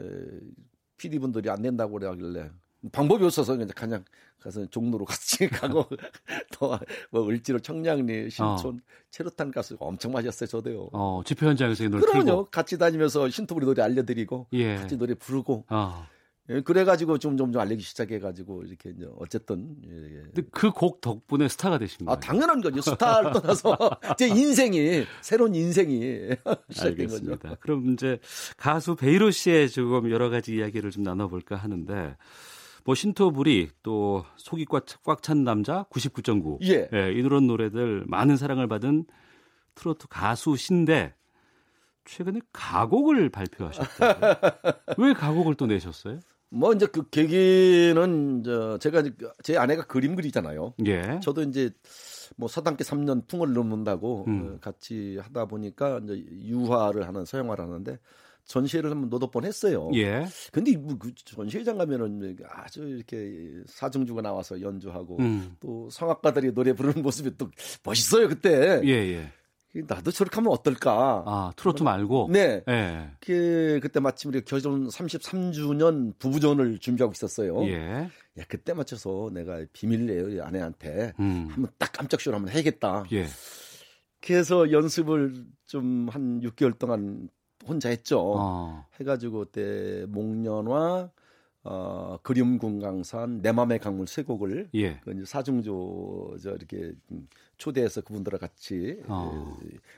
PD 0.98 1.20
분들이 1.20 1.50
안 1.50 1.62
된다고 1.62 1.94
그래하길래 1.94 2.50
방법이 2.92 3.24
없어서 3.26 3.54
그냥 3.56 3.68
그냥 3.76 4.06
가서 4.40 4.66
종로로 4.68 5.06
같이 5.06 5.48
가고 5.48 5.86
또뭐 6.58 7.28
을지로 7.30 7.60
청량리 7.60 8.30
신촌 8.30 8.76
어. 8.76 8.80
체류탄 9.12 9.52
가스 9.52 9.76
엄청 9.80 10.12
마셨어요 10.14 10.48
저도요. 10.48 10.90
어 10.94 11.22
집회 11.26 11.46
현장에서 11.46 11.84
노래 11.90 12.02
그럼요. 12.02 12.26
틀고. 12.26 12.46
같이 12.46 12.78
다니면서 12.78 13.30
신토부리 13.30 13.66
노래 13.66 13.84
알려드리고 13.84 14.48
예. 14.54 14.78
같이 14.78 14.98
노래 14.98 15.14
부르고. 15.14 15.66
어. 15.70 16.08
예, 16.50 16.62
그래가지고 16.62 17.18
좀좀좀 17.20 17.62
알리기 17.62 17.84
시작해가지고 17.84 18.64
이렇게 18.64 18.90
이제 18.90 19.08
어쨌든. 19.20 19.76
예, 19.88 20.18
예. 20.18 20.22
근데 20.34 20.42
그곡 20.52 21.00
덕분에 21.02 21.48
스타가 21.48 21.78
되신 21.78 22.06
거예요. 22.06 22.16
아 22.16 22.20
당연한 22.20 22.62
거죠. 22.62 22.82
스타를 22.82 23.32
떠나서 23.32 23.78
제 24.18 24.28
인생이 24.28 25.06
새로운 25.22 25.54
인생이 25.56 26.30
시작된 26.72 26.92
알겠습니다. 27.02 27.38
거죠. 27.38 27.56
그럼 27.62 27.92
이제 27.94 28.20
가수 28.58 28.96
베이로 28.96 29.32
씨의 29.32 29.70
조금 29.70 30.10
여러 30.10 30.30
가지 30.30 30.56
이야기를 30.56 30.92
좀 30.92 31.04
나눠볼까 31.04 31.56
하는데. 31.56 32.16
뭐 32.84 32.96
신토불이 32.96 33.70
또 33.84 34.26
속이 34.38 34.66
꽉 34.66 35.22
찬 35.22 35.44
남자 35.44 35.86
99.9 35.92 36.64
예. 36.64 36.90
예, 36.92 37.12
이런 37.14 37.46
노래들 37.46 38.06
많은 38.08 38.38
사랑을 38.38 38.68
받은 38.68 39.06
트로트 39.76 40.08
가수신데 40.10 41.14
최근에 42.06 42.40
가곡을 42.52 43.30
발표하셨다고요. 43.30 44.34
왜 44.98 45.14
가곡을 45.14 45.56
또 45.56 45.66
내셨어요? 45.66 46.20
뭐 46.50 46.74
이제 46.74 46.86
그 46.86 47.10
계기는 47.10 48.44
저 48.44 48.78
제가 48.78 49.04
제 49.42 49.58
아내가 49.58 49.84
그림 49.84 50.16
그리잖아요. 50.16 50.74
예. 50.86 51.20
저도 51.24 51.44
이제 51.44 51.72
뭐 52.36 52.50
서당계 52.50 52.84
3년 52.84 53.28
풍을 53.28 53.54
넘는다고 53.54 54.26
음. 54.28 54.56
어, 54.56 54.60
같이 54.60 55.18
하다 55.22 55.46
보니까 55.46 56.02
이제 56.04 56.24
유화를 56.30 57.08
하는 57.08 57.24
서양화를 57.24 57.64
하는데 57.64 57.98
전시회를 58.46 58.92
한번 58.92 59.10
노도 59.10 59.32
번 59.32 59.46
했어요. 59.46 59.90
예. 59.94 60.26
근데 60.52 60.76
뭐그 60.76 61.14
전시회장 61.24 61.78
가면은 61.78 62.36
아주 62.50 62.84
이렇게 62.84 63.50
사중주가 63.68 64.22
나와서 64.22 64.60
연주하고 64.60 65.20
음. 65.20 65.56
또 65.62 65.90
성악가들이 65.90 66.54
노래 66.54 66.74
부르는 66.74 67.02
모습이 67.02 67.38
또 67.38 67.50
멋있어요 67.84 68.28
그때. 68.28 68.82
예 68.84 68.90
예. 68.90 69.32
나도 69.74 70.12
저렇게 70.12 70.36
하면 70.36 70.52
어떨까? 70.52 71.24
아, 71.26 71.54
트로트 71.56 71.84
말고? 71.84 72.28
네. 72.32 72.62
네. 72.66 73.10
그, 73.22 73.80
그때 73.82 74.00
마침 74.00 74.30
우리 74.30 74.44
결혼 74.44 74.88
33주년 74.90 76.18
부부전을 76.20 76.80
준비하고 76.80 77.14
있었어요. 77.14 77.64
예. 77.68 78.10
야, 78.38 78.44
그때 78.48 78.74
맞춰서 78.74 79.30
내가 79.34 79.64
비밀내요, 79.72 80.44
아내한테. 80.44 81.14
음. 81.20 81.48
한번 81.50 81.72
딱 81.78 81.92
깜짝 81.94 82.20
쇼를 82.20 82.38
한번 82.38 82.54
해야겠다. 82.54 83.06
예. 83.14 83.26
그래서 84.20 84.72
연습을 84.72 85.46
좀 85.66 86.10
한 86.12 86.42
6개월 86.42 86.78
동안 86.78 87.30
혼자 87.66 87.90
했죠. 87.90 88.20
어. 88.36 88.86
해가지고 89.00 89.46
그때 89.46 90.06
목련화, 90.10 91.10
어, 91.64 92.18
그림 92.24 92.58
군강산, 92.58 93.42
내 93.42 93.52
맘의 93.52 93.80
강물 93.80 94.08
세 94.08 94.24
곡을 94.24 94.70
예. 94.74 95.00
그 95.04 95.24
사중조 95.26 96.38
저 96.42 96.52
이렇게 96.52 96.94
초대해서 97.60 98.02
그분들과 98.02 98.40
같이 98.40 98.98
어. 99.06 99.56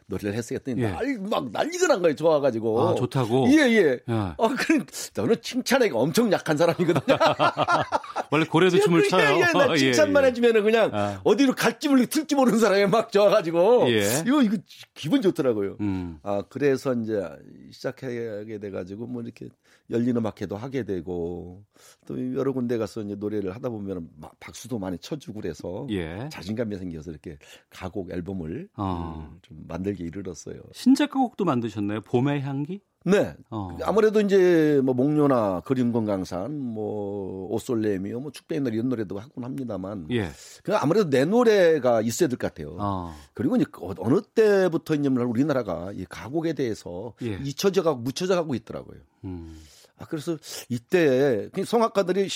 노래를 0.08 0.34
했었더니 0.34 0.82
예. 0.82 0.90
난막 0.90 1.52
난리가 1.52 1.88
난 1.88 2.02
거예요. 2.02 2.16
좋아가지고. 2.16 2.82
아, 2.82 2.96
좋다고? 2.96 3.48
예, 3.48 3.60
예. 3.70 3.82
예. 3.82 4.02
아, 4.08 4.36
그래. 4.60 4.84
저는 5.14 5.38
칭찬하기가 5.42 5.98
엄청 5.98 6.30
약한 6.34 6.58
사람이거든요. 6.58 7.18
원래 8.30 8.46
고래도 8.46 8.78
춤을 8.80 9.08
춰요. 9.08 9.24
예, 9.24 9.40
예, 9.48 9.52
나 9.54 9.74
칭찬만 9.78 10.24
예, 10.24 10.26
예. 10.26 10.32
해주면은 10.32 10.64
그냥 10.64 10.90
아. 10.94 11.22
어디로 11.24 11.56
갈지 11.56 11.88
모르고 11.88 12.08
틀지 12.08 12.36
모르는 12.36 12.60
사람이 12.60 12.88
막 12.88 13.10
좋아가지고. 13.10 13.90
예. 13.90 14.24
이거, 14.28 14.42
이거 14.42 14.58
기분 14.94 15.22
좋더라고요. 15.22 15.78
음. 15.80 16.20
아, 16.24 16.44
그래서 16.50 16.94
이제 16.94 17.24
시작하게 17.72 18.60
돼가지고 18.60 19.08
뭐 19.08 19.22
이렇게 19.22 19.48
열린 19.90 20.16
음악회도 20.18 20.56
하게 20.56 20.84
되고 20.84 21.64
또 22.06 22.36
여러 22.36 22.54
군데 22.54 22.78
가서 22.78 23.02
이제 23.02 23.16
노래를 23.16 23.54
하다 23.56 23.70
보면 23.70 24.10
막 24.18 24.40
박수도 24.40 24.80
많이 24.80 24.98
쳐주고 24.98 25.42
그래서 25.42 25.88
예. 25.90 26.30
자신감이 26.32 26.78
생겨서 26.78 27.12
이렇게 27.12 27.38
가곡 27.70 28.12
앨범을 28.12 28.70
어. 28.78 29.30
음, 29.32 29.40
좀 29.42 29.64
만들게 29.68 30.04
이르렀어요. 30.06 30.62
신작곡도 30.72 31.46
만드셨나요? 31.46 32.02
봄의 32.02 32.42
향기? 32.42 32.82
네. 33.06 33.36
어. 33.50 33.78
아무래도 33.84 34.22
이제 34.22 34.80
뭐 34.84 34.94
목료나 34.94 35.62
그림 35.66 35.92
건강산, 35.92 36.58
뭐 36.58 37.48
오솔레미오, 37.52 38.22
뭐 38.22 38.32
축배의 38.32 38.62
이런 38.68 38.88
노래도 38.88 39.20
하곤 39.20 39.44
합니다만, 39.44 40.08
예. 40.12 40.30
그 40.64 40.74
아무래도 40.76 41.10
내 41.10 41.26
노래가 41.26 42.00
있어야 42.02 42.30
될 42.30 42.38
것 42.38 42.48
같아요. 42.48 42.78
어. 42.80 43.14
그리고 43.34 43.58
이제 43.58 43.66
어느 43.98 44.22
때부터 44.22 44.96
이제 44.96 45.10
우리나라가 45.10 45.92
이 45.94 46.06
가곡에 46.08 46.54
대해서 46.54 47.14
예. 47.24 47.40
잊혀져가고 47.44 48.00
묻혀져가고 48.00 48.56
있더라고요. 48.56 49.00
음. 49.26 49.58
아, 49.98 50.06
그래서 50.06 50.38
이때 50.70 51.50
그 51.54 51.64
성악가들이 51.64 52.28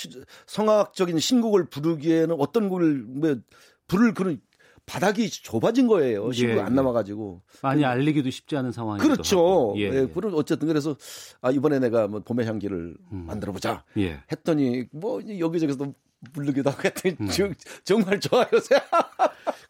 성악적인 0.45 1.20
신곡을 1.20 1.66
부르기에는 1.66 2.36
어떤 2.39 2.70
곡을 2.70 3.03
뭐 3.08 3.36
부를 3.88 4.14
그런 4.14 4.39
바닥이 4.86 5.30
좁아진 5.30 5.88
거예요. 5.88 6.32
신곡 6.32 6.58
예, 6.58 6.62
안 6.62 6.72
예. 6.72 6.76
남아가지고 6.76 7.41
많이 7.62 7.84
알리기도 7.84 8.30
쉽지 8.30 8.55
않은 8.55 8.72
상황이 8.72 9.01
그렇죠. 9.01 9.74
예, 9.78 9.82
예. 9.82 10.08
그럼 10.08 10.34
어쨌든 10.36 10.68
그래서 10.70 10.95
아 11.41 11.51
이번에 11.51 11.80
내가 11.80 12.08
뭐 12.08 12.22
봄의 12.22 12.45
향기를 12.45 12.95
음. 13.12 13.26
만들어보자 13.28 13.84
예. 13.97 14.22
했더니 14.32 14.86
뭐 14.91 15.22
여기저기서 15.39 15.93
부르기도 16.32 16.70
하고 16.70 16.84
했더니 16.86 17.16
음. 17.20 17.28
정말 17.84 18.20
좋아요. 18.22 18.47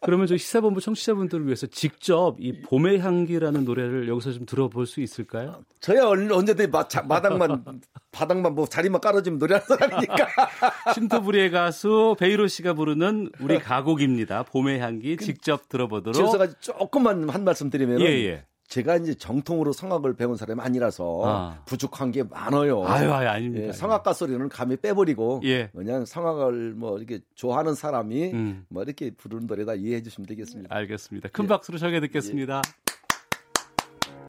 그러면 0.08 0.26
저 0.26 0.38
시사본부 0.38 0.80
청취자분들을 0.80 1.44
위해서 1.44 1.66
직접 1.66 2.36
이 2.38 2.62
봄의 2.62 3.00
향기라는 3.00 3.66
노래를 3.66 4.08
여기서 4.08 4.32
좀 4.32 4.46
들어볼 4.46 4.86
수 4.86 5.02
있을까요? 5.02 5.62
저야 5.80 6.06
언제든 6.06 6.70
마당만 6.70 7.62
바닥만 8.10 8.54
뭐 8.54 8.66
자리만 8.66 9.02
깔아주면 9.02 9.38
노래하는 9.38 9.66
사람이니까. 9.66 10.28
신토부리의 10.94 11.50
가수 11.50 12.16
베이로 12.18 12.46
씨가 12.46 12.72
부르는 12.72 13.32
우리 13.38 13.58
가곡입니다. 13.58 14.44
봄의 14.44 14.78
향기 14.78 15.14
그 15.14 15.26
직접 15.26 15.68
들어보도록. 15.68 16.14
지어서 16.14 16.58
조금만 16.58 17.28
한 17.28 17.44
말씀 17.44 17.68
드리면 17.68 18.00
예, 18.00 18.06
예. 18.06 18.46
제가 18.68 18.96
이제 18.96 19.14
정통으로 19.14 19.72
성악을 19.72 20.14
배운 20.14 20.36
사람이 20.36 20.60
아니라서 20.60 21.22
아. 21.24 21.58
부족한 21.64 22.12
게 22.12 22.22
많아요. 22.22 22.86
아유, 22.86 23.10
아유 23.12 23.26
아닙니다. 23.28 23.68
예, 23.68 23.72
성악가 23.72 24.12
소리는 24.12 24.46
감히 24.50 24.76
빼버리고 24.76 25.40
예. 25.44 25.70
그냥 25.74 26.04
성악을 26.04 26.74
뭐 26.74 26.98
이렇게 26.98 27.20
좋아하는 27.34 27.74
사람이 27.74 28.32
음. 28.32 28.66
뭐 28.68 28.82
이렇게 28.82 29.10
부르는 29.10 29.46
노래다 29.46 29.74
이해해 29.74 30.02
주시면 30.02 30.26
되겠습니다. 30.26 30.74
알겠습니다. 30.74 31.30
큰 31.32 31.44
예. 31.44 31.48
박수로 31.48 31.78
청해 31.78 32.00
듣겠습니다. 32.00 32.60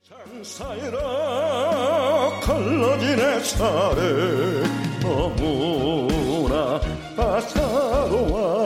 장사이라 0.01 0.99
갈라진 2.41 3.19
햇살에 3.19 4.63
너무나 5.01 6.79
따사로워 7.17 8.59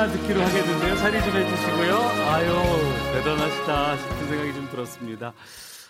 1절만 0.00 0.12
듣기로 0.12 0.40
하겠는데요. 0.40 0.96
자리 0.96 1.20
좀 1.22 1.34
해주시고요. 1.34 1.94
아유, 2.30 2.48
대단하시다 3.12 3.96
싶은 3.98 4.28
생각이 4.28 4.54
좀 4.54 4.68
들었습니다. 4.70 5.34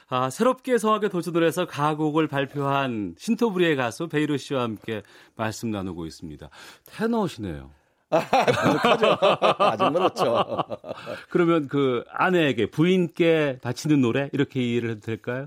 아, 0.08 0.30
새롭게 0.30 0.78
성악에 0.78 1.08
도전을 1.08 1.46
해서 1.46 1.66
가곡을 1.66 2.26
발표한 2.26 3.14
신토부리의 3.16 3.76
가수 3.76 4.08
베이로 4.08 4.36
씨와 4.36 4.62
함께 4.62 5.02
말씀 5.36 5.70
나누고 5.70 6.06
있습니다. 6.06 6.48
테너시네요. 6.86 7.70
아직 8.10 9.92
멀었죠. 9.92 10.44
그러면 11.28 11.68
그 11.68 12.02
아내에게 12.10 12.66
부인께 12.66 13.58
바치는 13.62 14.00
노래 14.00 14.28
이렇게 14.32 14.60
이해를 14.60 14.90
해도 14.90 15.00
될까요? 15.00 15.46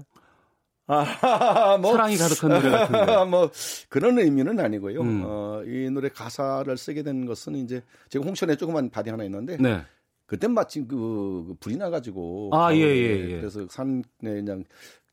아, 0.87 1.77
뭐, 1.81 1.93
사랑이 1.93 2.17
가득한 2.17 2.49
노래 2.49 2.69
같은데. 2.69 3.23
뭐 3.25 3.49
그런 3.89 4.19
의미는 4.19 4.59
아니고요. 4.59 5.01
음. 5.01 5.23
어, 5.25 5.63
이 5.65 5.89
노래 5.89 6.09
가사를 6.09 6.75
쓰게 6.77 7.03
된 7.03 7.25
것은 7.25 7.55
이제 7.55 7.81
제가 8.09 8.25
홍천에 8.25 8.55
조그만 8.55 8.89
밭이 8.89 9.09
하나 9.09 9.23
있는데 9.23 9.57
네. 9.57 9.81
그때 10.25 10.47
마침 10.47 10.87
그, 10.87 11.45
그 11.47 11.55
불이 11.59 11.77
나가지고 11.77 12.49
아 12.53 12.73
예예 12.73 12.81
예, 12.81 13.29
예. 13.31 13.37
그래서 13.37 13.65
산에 13.69 14.01
그냥 14.21 14.63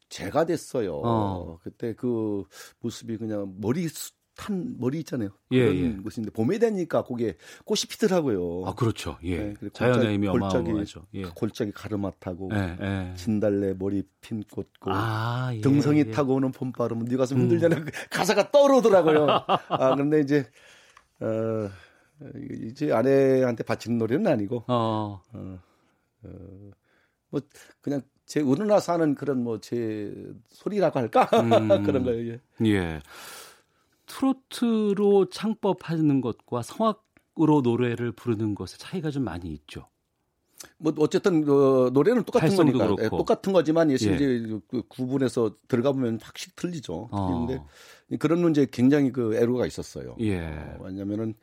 재가 0.09 0.45
됐어요. 0.45 1.01
어. 1.05 1.59
그때 1.63 1.95
그 1.95 2.45
모습이 2.81 3.17
그냥 3.17 3.55
머리 3.59 3.89
탄 4.41 4.75
머리 4.79 5.01
있잖아요. 5.01 5.29
예, 5.51 5.61
그런 5.67 5.77
예. 5.99 6.03
것인데 6.03 6.31
봄에 6.31 6.59
되니까 6.59 7.05
거기에 7.05 7.35
꽃이 7.67 7.81
피더라고요. 7.91 8.65
아 8.67 8.75
그렇죠. 8.75 9.19
예. 9.23 9.53
네, 9.53 9.55
자연의 9.75 10.15
힘이 10.15 10.29
어마어마하죠. 10.29 11.07
예. 11.13 11.25
골짜기 11.25 11.73
가르마타고 11.73 12.49
예, 12.55 12.77
예. 12.81 13.15
진달래 13.17 13.75
머리핀 13.79 14.43
꽂고 14.51 14.91
아, 14.93 15.51
예, 15.55 15.61
등성이 15.61 16.01
예. 16.01 16.11
타고 16.11 16.35
오는 16.37 16.51
봄바람은 16.53 17.05
네 17.05 17.17
가슴 17.17 17.37
흔들잖아 17.39 17.77
음. 17.77 17.87
가사가 18.11 18.51
떠오르더라고요. 18.51 19.27
아 19.69 19.95
그런데 19.95 20.21
이제 20.21 20.47
어 21.21 21.69
이제 22.65 22.93
아내한테 22.93 23.63
바치는 23.65 23.99
노래는 23.99 24.27
아니고 24.27 24.65
어. 24.69 25.21
어, 25.33 25.59
어, 26.23 26.29
뭐 27.31 27.41
그냥 27.83 28.01
제 28.27 28.41
우러나서 28.41 28.93
하는 28.95 29.15
그런 29.15 29.43
뭐 29.45 29.59
제 29.61 30.15
소리라고 30.49 30.99
할까 30.99 31.29
음. 31.35 31.69
그런 31.85 32.05
거예요. 32.05 32.39
예. 32.65 33.01
예. 34.11 34.15
트로트로 34.15 35.31
창법하는 35.31 36.21
것과 36.21 36.63
성악으로 36.63 37.61
노래를 37.63 38.13
부르는 38.13 38.55
것의 38.55 38.79
차이가 38.79 39.11
좀 39.11 39.25
많이 39.25 39.53
있죠. 39.53 39.87
뭐 40.77 40.93
어쨌든 40.99 41.49
어, 41.49 41.91
노래는 41.91 42.25
똑같은 42.25 42.55
거니까 42.55 42.95
예, 43.01 43.09
똑같은 43.09 43.53
거지만 43.53 43.91
예시 43.91 44.11
예. 44.11 44.17
그 44.69 44.83
구분해서 44.89 45.57
들어가 45.69 45.93
보면 45.93 46.19
확실히 46.23 46.53
틀리죠. 46.55 47.09
그런데 47.11 47.57
어. 47.57 47.67
그런 48.19 48.41
문제 48.41 48.67
굉장히 48.71 49.11
그 49.11 49.35
애로가 49.37 49.67
있었어요. 49.67 50.17
예. 50.21 50.39
어, 50.39 50.79
왜냐면은 50.83 51.35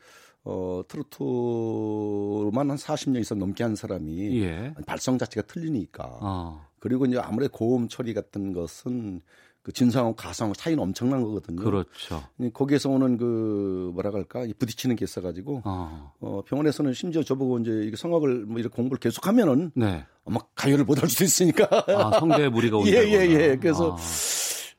어 0.44 0.82
트로트만 0.86 2.70
한 2.70 2.76
40년 2.76 3.20
이상 3.20 3.38
넘게 3.38 3.64
한 3.64 3.74
사람이 3.74 4.40
예. 4.40 4.72
발성 4.86 5.18
자체가 5.18 5.46
틀리니까. 5.46 6.18
어. 6.22 6.68
그리고 6.78 7.06
이제 7.06 7.18
아무래도 7.18 7.52
고음 7.52 7.88
처리 7.88 8.14
같은 8.14 8.52
것은 8.52 9.20
그 9.68 9.72
진상하고 9.74 10.16
가상하고 10.16 10.54
차이는 10.54 10.82
엄청난 10.82 11.22
거거든요. 11.22 11.62
그렇죠. 11.62 12.22
거기에서 12.54 12.88
오는 12.88 13.18
그 13.18 13.90
뭐라 13.92 14.10
할까 14.10 14.46
부딪히는 14.58 14.96
게 14.96 15.04
있어가지고 15.04 15.60
어. 15.66 16.14
어 16.20 16.42
병원에서는 16.46 16.94
심지어 16.94 17.22
저보고 17.22 17.58
이제 17.58 17.82
이게 17.84 17.94
성악을 17.94 18.46
뭐 18.46 18.60
이렇게 18.60 18.74
공부를 18.74 18.98
계속하면은 18.98 19.72
네. 19.74 20.06
아마 20.24 20.40
가요를 20.54 20.86
못 20.86 21.02
할 21.02 21.10
수도 21.10 21.24
있으니까 21.24 21.68
아, 21.86 22.18
성대에 22.18 22.48
무리가 22.48 22.78
온다. 22.78 22.90
예예예. 22.90 23.28
예, 23.28 23.50
예. 23.50 23.56
그래서 23.60 23.92
아. 23.92 23.98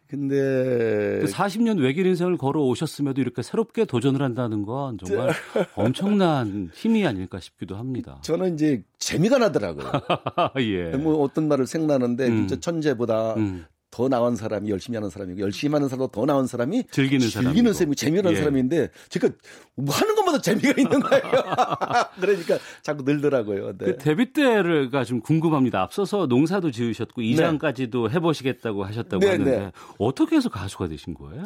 근데 0.07 1.21
40년 1.27 1.77
그 1.77 1.83
외길 1.83 2.07
인생을 2.07 2.37
걸어 2.37 2.63
오셨음에도 2.63 3.21
이렇게 3.21 3.43
새롭게 3.43 3.85
도전을 3.85 4.23
한다는 4.23 4.65
건 4.65 4.97
정말 4.97 5.29
엄청난 5.75 6.71
힘이 6.73 7.05
아닐까 7.05 7.39
싶기도 7.39 7.75
합니다. 7.75 8.17
저는 8.23 8.55
이제 8.55 8.83
재미가 8.97 9.37
나더라고요. 9.37 9.91
예. 10.61 10.97
뭐 10.97 11.21
어떤 11.21 11.47
말을 11.47 11.67
생나는데 11.67 12.27
음. 12.27 12.47
진짜 12.47 12.59
천재보다 12.59 13.35
음. 13.35 13.65
더 13.91 14.07
나은 14.07 14.35
사람이 14.35 14.69
열심히 14.69 14.97
하는 14.97 15.09
사람이고 15.09 15.39
열심히 15.39 15.73
하는 15.73 15.87
사람도 15.87 16.11
더 16.11 16.25
나은 16.25 16.47
사람이 16.47 16.85
즐기는 16.91 17.27
사람 17.29 17.53
즐기는 17.53 17.73
사람이 17.73 17.95
재미있는 17.95 18.31
예. 18.31 18.35
사람인데 18.35 18.89
제가 19.09 19.29
뭐 19.75 19.93
하는 19.93 20.15
것마다 20.15 20.39
재미가 20.39 20.73
있는 20.77 20.99
거예요. 20.99 21.23
그러니까 22.19 22.59
자꾸 22.83 23.03
늘더라고요. 23.03 23.77
네. 23.77 23.85
그 23.85 23.97
데뷔 23.97 24.31
때가 24.31 25.03
좀 25.03 25.21
궁금합니다. 25.21 25.81
앞서서 25.81 26.27
농사도 26.27 26.69
지으셨고 26.71 27.21
이장까지도 27.21 28.07
네. 28.07 28.15
해보시겠다고 28.15 28.83
하셨다고 28.83 29.19
네, 29.19 29.31
하는데 29.31 29.59
네. 29.59 29.71
어떻게 29.97 30.35
해서 30.35 30.49
가수가 30.49 30.87
되신 30.87 31.15
거예요? 31.15 31.45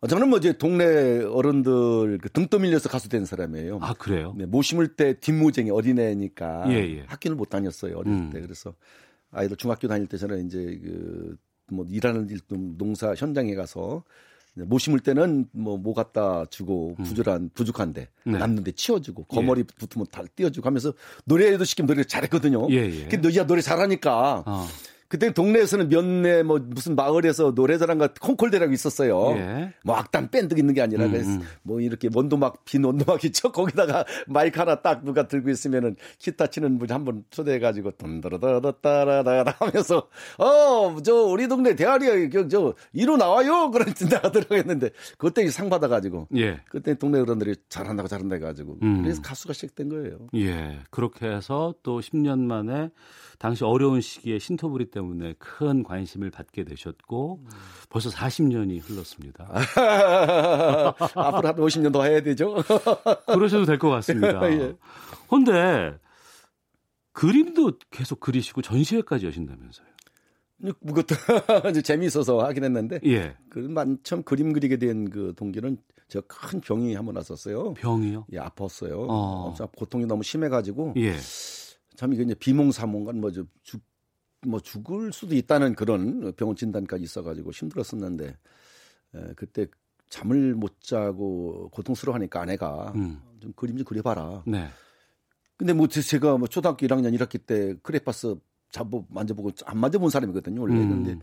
어, 0.00 0.06
저는 0.06 0.30
뭐 0.30 0.38
이제 0.38 0.52
동네 0.56 1.22
어른들 1.24 2.18
그등 2.18 2.46
떠밀려서 2.48 2.88
가수 2.88 3.08
된 3.08 3.24
사람이에요. 3.24 3.80
아 3.82 3.92
그래요? 3.94 4.34
네, 4.36 4.46
모 4.46 4.62
심을 4.62 4.88
때 4.88 5.18
뒷모쟁이 5.18 5.70
어린애니까 5.70 6.64
예, 6.68 6.98
예. 6.98 7.04
학교를 7.06 7.36
못 7.36 7.50
다녔어요 7.50 7.98
어릴 7.98 8.12
음. 8.12 8.30
때 8.30 8.40
그래서 8.40 8.74
아이들 9.30 9.56
중학교 9.56 9.88
다닐 9.88 10.06
때 10.06 10.16
저는 10.16 10.46
이제 10.46 10.80
그 10.82 11.36
뭐 11.70 11.86
일하는 11.88 12.28
일 12.28 12.40
농사 12.76 13.14
현장에 13.14 13.54
가서 13.54 14.04
모 14.54 14.78
심을 14.78 15.00
때는 15.00 15.46
뭐모 15.52 15.94
갖다 15.94 16.44
주고 16.46 16.96
음. 16.98 17.04
부족한 17.04 17.50
부족한데 17.54 18.08
네. 18.24 18.38
남는데 18.38 18.72
치워주고 18.72 19.24
거머리 19.24 19.60
예. 19.60 19.64
붙으면 19.64 20.06
다 20.10 20.22
띄워주고 20.34 20.66
하면서 20.66 20.92
노래도 21.24 21.64
시키면 21.64 21.86
노래 21.86 22.04
잘했거든요. 22.04 22.68
예, 22.70 22.76
예. 22.76 23.06
근데 23.06 23.34
야 23.36 23.46
노래 23.46 23.60
잘하니까. 23.60 24.44
어. 24.46 24.66
그때 25.10 25.32
동네에서는 25.34 25.88
몇내 25.88 26.44
뭐 26.44 26.60
무슨 26.64 26.94
마을에서 26.94 27.50
노래자랑과 27.50 28.10
콩콜대라고 28.20 28.72
있었어요. 28.72 29.32
예. 29.36 29.74
뭐 29.84 29.96
악단 29.96 30.30
밴드 30.30 30.54
있는 30.56 30.72
게 30.72 30.82
아니라 30.82 31.06
음, 31.06 31.14
음. 31.16 31.40
뭐 31.64 31.80
이렇게 31.80 32.08
원도막 32.14 32.64
빈 32.64 32.84
원도막 32.84 33.24
있죠. 33.24 33.50
거기다가 33.50 34.04
마이크 34.28 34.60
하나 34.60 34.76
딱 34.76 35.04
누가 35.04 35.26
들고 35.26 35.50
있으면은 35.50 35.96
기타 36.18 36.46
치는 36.46 36.78
분이 36.78 36.92
한번 36.92 37.24
초대해 37.30 37.58
가지고 37.58 37.90
던더러더더따라다 37.90 39.56
하면서 39.58 40.08
어 40.38 41.00
저 41.02 41.14
우리 41.24 41.48
동네 41.48 41.74
대화리 41.74 42.30
저 42.48 42.74
이로 42.92 43.16
나와요 43.16 43.70
그런 43.72 43.92
진다가 43.94 44.30
들어갔는데 44.30 44.90
그때 45.18 45.48
상 45.50 45.68
받아 45.68 45.88
가지고 45.88 46.28
예. 46.36 46.60
그때 46.68 46.94
동네 46.94 47.18
어른들이 47.18 47.56
잘한다고 47.68 48.08
잘한다 48.08 48.36
해 48.36 48.40
가지고 48.40 48.78
음. 48.82 49.02
그래서 49.02 49.20
가수가 49.22 49.54
시작된 49.54 49.88
거예요. 49.88 50.28
예. 50.36 50.78
그렇게 50.90 51.26
해서 51.26 51.74
또 51.82 51.98
10년 52.00 52.38
만에 52.40 52.90
당시 53.40 53.64
어려운 53.64 54.02
시기에 54.02 54.38
신토부리 54.38 54.90
때문에 54.90 55.32
큰 55.38 55.82
관심을 55.82 56.30
받게 56.30 56.64
되셨고 56.64 57.40
음. 57.42 57.48
벌써 57.88 58.10
40년이 58.10 58.80
흘렀습니다. 58.86 59.48
앞으로 61.14 61.48
한 61.48 61.56
50년 61.56 61.90
더 61.90 62.04
해야 62.04 62.20
되죠? 62.22 62.54
그러셔도 63.32 63.64
될 63.64 63.78
것 63.78 63.88
같습니다. 63.88 64.40
그런데 65.28 65.52
예. 65.88 65.98
그림도 67.12 67.72
계속 67.90 68.20
그리시고 68.20 68.60
전시회까지 68.60 69.24
여신다면서요? 69.26 69.86
그것도 70.86 71.14
재미있어서 71.82 72.40
하긴 72.44 72.64
했는데 72.64 73.00
예. 73.06 73.36
그 73.48 73.74
처음 74.02 74.22
그림 74.22 74.52
그리게 74.52 74.76
된 74.76 75.06
그 75.10 75.32
동기는 75.34 75.78
저큰 76.08 76.60
병이 76.60 76.94
한 76.94 77.06
번 77.06 77.16
왔었어요. 77.16 77.72
병이요? 77.72 78.26
예, 78.34 78.38
아팠어요. 78.38 79.06
어. 79.08 79.54
고통이 79.76 80.04
너무 80.04 80.22
심해가지고 80.22 80.92
예. 80.98 81.14
참 82.00 82.14
이게 82.14 82.22
이제 82.22 82.34
비몽사몽간 82.34 83.20
뭐, 83.20 83.30
죽, 83.30 83.82
뭐 84.46 84.58
죽을 84.58 85.12
수도 85.12 85.34
있다는 85.34 85.74
그런 85.74 86.32
병원 86.32 86.56
진단까지 86.56 87.04
있어가지고 87.04 87.50
힘들었었는데 87.50 88.38
에, 89.16 89.34
그때 89.36 89.66
잠을 90.08 90.54
못 90.54 90.80
자고 90.80 91.68
고통스러워하니까 91.68 92.40
아내가 92.40 92.94
음. 92.94 93.20
좀 93.38 93.52
그림 93.54 93.76
좀 93.76 93.84
그려봐라. 93.84 94.44
네. 94.46 94.68
근데 95.58 95.74
뭐 95.74 95.88
제가 95.88 96.38
뭐 96.38 96.48
초등학교 96.48 96.86
1학년 96.86 97.14
1학기 97.18 97.38
때 97.44 97.74
크레파스 97.82 98.34
잡고 98.70 99.04
만져보고 99.10 99.50
안 99.66 99.76
만져본 99.76 100.08
사람이거든요 100.08 100.62
원래. 100.62 100.76
음. 100.76 101.04
근데 101.04 101.18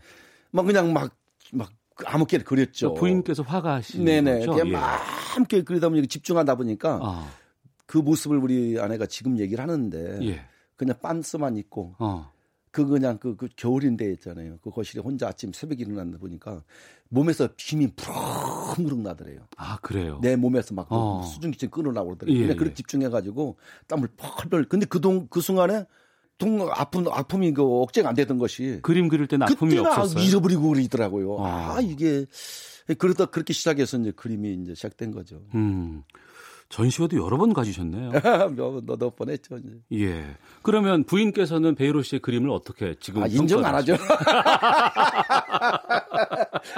막 0.52 0.62
그냥 0.62 0.92
막막 0.92 1.72
아무렇게 2.06 2.38
그렸죠. 2.38 2.94
부인께서 2.94 3.42
화가 3.42 3.74
하시는 3.74 4.04
네네. 4.04 4.38
거죠? 4.38 4.52
그냥 4.52 4.68
예. 4.68 4.72
막 4.74 5.00
함께 5.34 5.64
그리다 5.64 5.88
보니까 5.88 6.06
집중하다 6.06 6.54
보니까 6.54 7.00
아. 7.02 7.28
그 7.84 7.98
모습을 7.98 8.38
우리 8.38 8.78
아내가 8.78 9.06
지금 9.06 9.40
얘기를 9.40 9.60
하는데 9.60 10.20
예. 10.22 10.46
그냥 10.78 10.96
빤스만 11.02 11.56
입고 11.58 11.96
어. 11.98 12.32
그 12.70 12.86
그냥 12.86 13.18
그, 13.18 13.34
그 13.34 13.48
겨울인데 13.56 14.12
있잖아요. 14.12 14.58
그 14.62 14.70
거실에 14.70 15.02
혼자 15.02 15.28
아침 15.28 15.52
새벽에 15.52 15.82
일어났는데 15.82 16.18
보니까 16.18 16.62
몸에서 17.08 17.48
힘이 17.58 17.88
부럭부럭 17.96 19.00
나더래요. 19.00 19.40
아 19.56 19.78
그래요? 19.82 20.20
내 20.22 20.36
몸에서 20.36 20.74
막 20.74 20.86
어. 20.90 21.22
수증기층 21.22 21.70
끊어나고 21.70 22.08
그러더래요. 22.10 22.36
예, 22.36 22.42
그냥 22.42 22.56
그렇게 22.56 22.72
예. 22.72 22.74
집중해가지고 22.76 23.56
땀을 23.88 24.08
펄펄. 24.16 24.68
근데 24.68 24.86
그동 24.86 25.26
그 25.28 25.40
순간에 25.40 25.84
동 26.36 26.70
아픈 26.70 27.06
아픔이 27.08 27.52
그 27.52 27.64
억제가 27.64 28.10
안 28.10 28.14
되던 28.14 28.38
것이 28.38 28.78
그림 28.82 29.08
그릴 29.08 29.26
때는 29.26 29.48
아픔이 29.48 29.76
없었어요. 29.78 30.22
잊어버리고 30.22 30.70
그러더라고요. 30.70 31.44
아. 31.44 31.76
아 31.76 31.80
이게 31.80 32.26
그러다 32.98 33.26
그렇게 33.26 33.52
시작해서 33.52 33.98
이제 33.98 34.12
그림이 34.12 34.54
이제 34.62 34.74
시작된 34.74 35.10
거죠. 35.10 35.42
음. 35.54 36.04
전시회도 36.70 37.16
여러 37.16 37.38
번 37.38 37.54
가주셨네요. 37.54 38.12
너몇 38.84 39.16
번 39.16 39.30
했죠. 39.30 39.56
이제. 39.56 40.04
예. 40.06 40.36
그러면 40.62 41.04
부인께서는 41.04 41.74
베이로 41.74 42.02
씨의 42.02 42.20
그림을 42.20 42.50
어떻게 42.50 42.94
지금 43.00 43.22
아, 43.22 43.26
인정 43.26 43.64
안 43.64 43.74
하죠. 43.76 43.96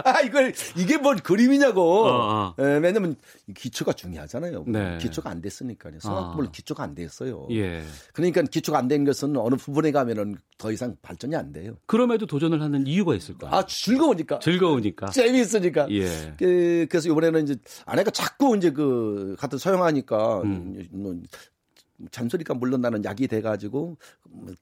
아 0.04 0.20
이걸 0.24 0.52
이게 0.76 0.96
뭔 0.96 1.16
그림이냐고. 1.18 2.06
어, 2.06 2.10
어. 2.10 2.54
예, 2.60 2.78
왜냐면 2.78 3.16
기초가 3.54 3.92
중요하잖아요. 3.94 4.64
네. 4.68 4.98
기초가 4.98 5.28
안 5.30 5.40
됐으니까요. 5.40 5.98
성악물 6.00 6.46
어. 6.46 6.50
기초가 6.50 6.82
안 6.84 6.94
됐어요. 6.94 7.46
예. 7.50 7.82
그러니까 8.12 8.42
기초가 8.42 8.78
안 8.78 8.90
된 8.90 9.04
것은 9.04 9.36
어느 9.36 9.54
부분에 9.54 9.92
가면은 9.92 10.36
더 10.60 10.70
이상 10.70 10.96
발전이 11.02 11.34
안 11.34 11.52
돼요. 11.52 11.74
그럼에도 11.86 12.26
도전을 12.26 12.62
하는 12.62 12.86
이유가 12.86 13.16
있을까요? 13.16 13.52
아 13.52 13.66
즐거우니까. 13.66 14.38
즐거우니까. 14.38 15.06
재미있으니까. 15.08 15.90
예. 15.90 16.34
그, 16.38 16.86
래서 16.92 17.08
이번에는 17.08 17.42
이제 17.44 17.56
아내가 17.86 18.10
자꾸 18.10 18.56
이제 18.56 18.70
그 18.70 19.34
같은 19.38 19.58
서영 19.58 19.80
사용하니까 19.80 20.42
음. 20.42 20.86
뭐 20.92 21.16
잔소리가 22.10 22.54
물론 22.54 22.82
나는 22.82 23.04
약이 23.04 23.26
돼가지고 23.26 23.96
뭐 24.28 24.54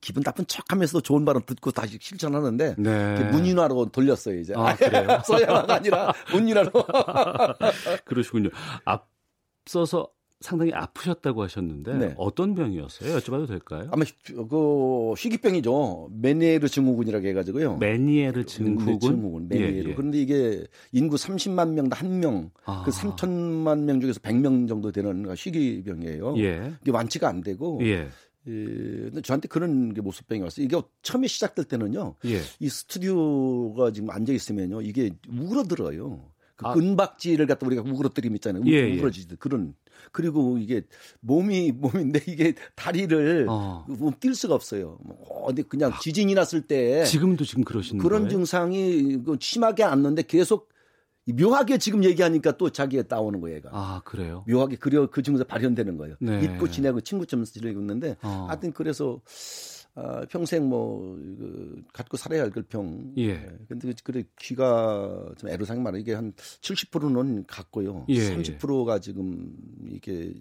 기분 0.00 0.22
나쁜 0.22 0.46
척하면서도 0.46 1.02
좋은 1.02 1.24
발음 1.24 1.42
듣고 1.44 1.70
다시 1.72 1.98
실천하는데 2.00 2.76
네. 2.78 3.30
문인화로 3.30 3.86
돌렸어요 3.86 4.38
이제. 4.38 4.54
아, 4.56 4.74
그래요? 4.74 5.20
서양화가 5.26 5.74
아니라 5.74 6.12
문인화로. 6.32 6.70
그러시군요. 8.06 8.50
앞서서 8.84 10.08
상당히 10.40 10.72
아프셨다고 10.72 11.42
하셨는데 11.42 11.94
네. 11.98 12.14
어떤 12.16 12.54
병이었어요? 12.54 13.18
여쭤봐도 13.18 13.46
될까요? 13.46 13.88
아마 13.92 14.04
그 14.26 15.12
희귀병이죠. 15.16 16.10
메니에르 16.14 16.66
증후군이라고 16.66 17.26
해가지고요. 17.26 17.76
메니에르 17.76 18.46
증후군. 18.46 19.00
증후군 19.00 19.48
메니에르. 19.48 19.74
예, 19.74 19.90
예. 19.90 19.94
그런데 19.94 20.20
이게 20.20 20.66
인구 20.92 21.16
30만 21.16 21.74
명당 21.74 22.00
한 22.00 22.20
명, 22.20 22.50
아. 22.64 22.82
그 22.84 22.90
3천만 22.90 23.80
명 23.84 24.00
중에서 24.00 24.18
100명 24.20 24.66
정도 24.66 24.90
되는 24.90 25.26
희귀병이에요. 25.36 26.38
예. 26.38 26.72
이게 26.80 26.90
완치가 26.90 27.28
안 27.28 27.42
되고. 27.42 27.78
예. 27.82 28.08
예, 28.46 28.52
근데 28.52 29.20
저한테 29.20 29.48
그런 29.48 29.92
게 29.92 30.00
모습병이 30.00 30.40
왔어요. 30.40 30.64
이게 30.64 30.80
처음에 31.02 31.26
시작될 31.26 31.66
때는요. 31.66 32.14
예. 32.24 32.40
이 32.58 32.68
스튜디오가 32.70 33.92
지금 33.92 34.08
앉아 34.10 34.32
있으면요. 34.32 34.80
이게 34.80 35.10
우그러들어요. 35.28 36.30
그 36.56 36.66
아. 36.66 36.72
근박지를 36.74 37.46
갖다 37.46 37.66
우리가 37.66 37.82
우그러뜨림 37.82 38.34
있잖아요. 38.36 38.62
예, 38.66 38.94
우그러지듯 38.94 39.32
예. 39.32 39.36
그런 39.38 39.74
그리고 40.12 40.58
이게 40.58 40.82
몸이 41.20 41.72
몸인데 41.72 42.22
이게 42.26 42.54
다리를 42.74 43.46
어. 43.48 43.84
뛸 44.20 44.34
수가 44.34 44.54
없어요. 44.54 44.98
뭐 45.02 45.44
어디 45.44 45.62
그냥 45.62 45.92
지진이 46.00 46.34
났을 46.34 46.62
때 46.62 47.04
지금도 47.04 47.44
지금 47.44 47.64
그러시는 47.64 48.02
그런 48.02 48.22
거예요? 48.22 48.30
증상이 48.30 49.22
그 49.24 49.36
심하게 49.40 49.84
않는데 49.84 50.22
계속 50.22 50.70
묘하게 51.26 51.78
지금 51.78 52.02
얘기하니까 52.04 52.56
또 52.56 52.70
자기가 52.70 53.04
따오는 53.04 53.40
거예요. 53.40 53.56
얘가. 53.56 53.70
아 53.72 54.02
그래요? 54.04 54.44
묘하게 54.48 54.76
그려 54.76 55.08
그 55.08 55.22
증상 55.22 55.46
발현되는 55.46 55.96
거예요. 55.96 56.16
네. 56.20 56.42
잊고 56.44 56.68
지내고 56.68 57.00
친구처럼 57.00 57.44
지내고 57.44 57.80
있는데 57.80 58.16
어. 58.22 58.46
하여튼 58.48 58.72
그래서 58.72 59.20
아, 59.94 60.24
평생 60.30 60.68
뭐, 60.68 61.16
그, 61.16 61.82
갖고 61.92 62.16
살아야 62.16 62.42
할그 62.42 62.62
병. 62.68 63.12
예. 63.16 63.30
예. 63.30 63.58
근데 63.68 63.92
그래, 64.04 64.22
귀가 64.38 65.32
좀 65.38 65.50
애로사항 65.50 65.82
말하 65.82 65.98
이게 65.98 66.14
한 66.14 66.32
70%는 66.32 67.44
갖고요. 67.46 68.06
예. 68.08 68.20
30%가 68.20 69.00
지금 69.00 69.52
이게 69.88 70.32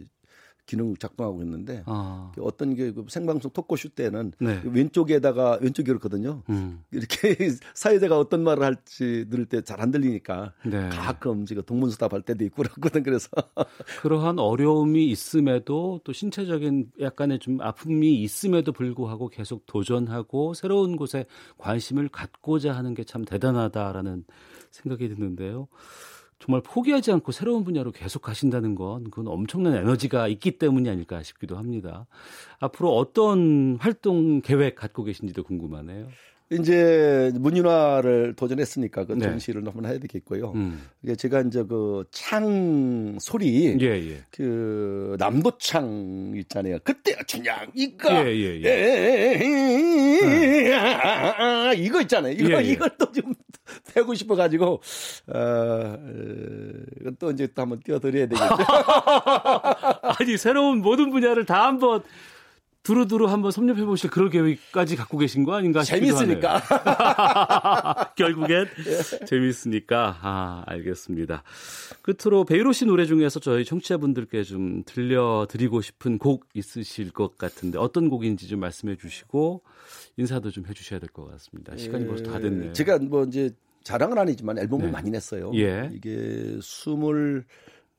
기능 0.69 0.95
작동하고 0.95 1.41
있는데 1.41 1.81
아. 1.87 2.31
어떤 2.39 2.75
게그 2.75 3.05
생방송 3.09 3.49
토크쇼 3.51 3.89
때는 3.89 4.33
네. 4.39 4.61
왼쪽에다가 4.63 5.57
왼쪽이 5.61 5.87
그렇거든요. 5.87 6.43
음. 6.49 6.83
이렇게 6.91 7.35
사회자가 7.73 8.19
어떤 8.19 8.43
말을 8.43 8.63
할지 8.63 9.25
들을 9.29 9.45
때 9.45 9.61
잘 9.61 9.79
안 9.81 9.89
들리니까 9.91 10.53
네. 10.65 10.89
가끔 10.89 11.45
지금 11.45 11.63
동문서답 11.63 12.13
할 12.13 12.21
때도 12.21 12.43
있고 12.45 12.61
그렇거든 12.63 13.01
그래서 13.03 13.29
그러한 14.01 14.37
어려움이 14.39 15.07
있음에도 15.09 16.01
또 16.03 16.13
신체적인 16.13 16.91
약간의 17.01 17.39
좀 17.39 17.59
아픔이 17.61 18.21
있음에도 18.21 18.71
불구하고 18.71 19.29
계속 19.29 19.65
도전하고 19.65 20.53
새로운 20.53 20.95
곳에 20.97 21.25
관심을 21.57 22.09
갖고자 22.09 22.73
하는 22.75 22.93
게 22.93 23.03
참 23.09 23.25
대단하다라는 23.25 24.23
생각이 24.69 25.09
드는데요. 25.09 25.67
정말 26.39 26.61
포기하지 26.61 27.11
않고 27.11 27.31
새로운 27.31 27.63
분야로 27.63 27.91
계속 27.91 28.21
가신다는 28.21 28.75
건 28.75 29.05
그건 29.05 29.27
엄청난 29.27 29.75
에너지가 29.75 30.27
있기 30.29 30.57
때문이 30.57 30.89
아닐까 30.89 31.21
싶기도 31.21 31.57
합니다. 31.57 32.07
앞으로 32.59 32.95
어떤 32.95 33.77
활동 33.79 34.41
계획 34.41 34.75
갖고 34.75 35.03
계신지도 35.03 35.43
궁금하네요. 35.43 36.07
이제 36.51 37.31
문인화를 37.35 38.33
도전했으니까 38.35 39.05
그 39.05 39.13
네. 39.13 39.25
전시를 39.25 39.65
한번 39.65 39.85
해야 39.85 39.99
되겠고요. 39.99 40.51
음. 40.55 40.81
제가 41.17 41.41
이제 41.41 41.63
그 41.63 42.03
창 42.11 43.17
소리, 43.19 43.77
예, 43.79 44.11
예. 44.11 44.23
그 44.31 45.15
남도창 45.19 46.33
있잖아요. 46.37 46.79
그때 46.83 47.15
춘향 47.27 47.67
이거, 47.73 48.11
예, 48.13 48.35
예, 48.35 48.61
예. 48.61 48.65
예, 48.65 49.39
예, 49.41 50.67
예. 50.69 50.73
아, 50.75 51.73
이거 51.73 52.01
있잖아요. 52.01 52.33
이거 52.33 52.63
예, 52.63 52.67
이걸 52.67 52.89
또좀 52.97 53.33
패고 53.93 54.15
싶어 54.15 54.35
가지고 54.35 54.81
어, 55.27 55.97
이건 56.99 57.15
또 57.19 57.31
이제 57.31 57.47
또 57.53 57.61
한번 57.61 57.79
띄워드려야 57.79 58.27
되겠죠. 58.27 58.45
아니 60.19 60.37
새로운 60.37 60.79
모든 60.81 61.11
분야를 61.11 61.45
다 61.45 61.67
한번 61.67 62.03
두루두루 62.89 63.27
한번 63.27 63.51
섭렵해 63.51 63.85
보실 63.85 64.09
그런 64.09 64.31
계획까지 64.31 64.95
갖고 64.95 65.19
계신 65.19 65.43
거 65.43 65.53
아닌가 65.53 65.83
싶기도 65.83 66.17
재밌으니까. 66.17 66.59
결국엔 68.17 68.65
예. 68.87 69.25
재밌으니까. 69.27 70.17
아, 70.23 70.63
알겠습니다. 70.65 71.43
끝으로 72.01 72.45
베이로 72.45 72.71
씨 72.73 72.85
노래 72.85 73.05
중에서 73.05 73.39
저희 73.39 73.63
청취자분들께 73.63 74.41
좀 74.41 74.81
들려드리고 74.85 75.81
싶은 75.81 76.17
곡 76.17 76.47
있으실 76.55 77.11
것 77.11 77.37
같은데 77.37 77.77
어떤 77.77 78.09
곡인지 78.09 78.47
좀 78.47 78.59
말씀해 78.59 78.95
주시고 78.95 79.61
인사도 80.17 80.49
좀 80.49 80.65
해 80.67 80.73
주셔야 80.73 80.99
될 80.99 81.09
것 81.09 81.29
같습니다. 81.31 81.77
시간이 81.77 82.07
벌써 82.07 82.23
다 82.23 82.39
됐네요. 82.39 82.73
제가 82.73 82.97
뭐 82.99 83.23
이제 83.25 83.51
자랑은 83.83 84.17
아니지만 84.17 84.57
앨범을 84.57 84.87
네. 84.87 84.91
많이 84.91 85.11
냈어요. 85.11 85.51
예. 85.53 85.89
이게 85.93 86.57
스물 86.61 87.45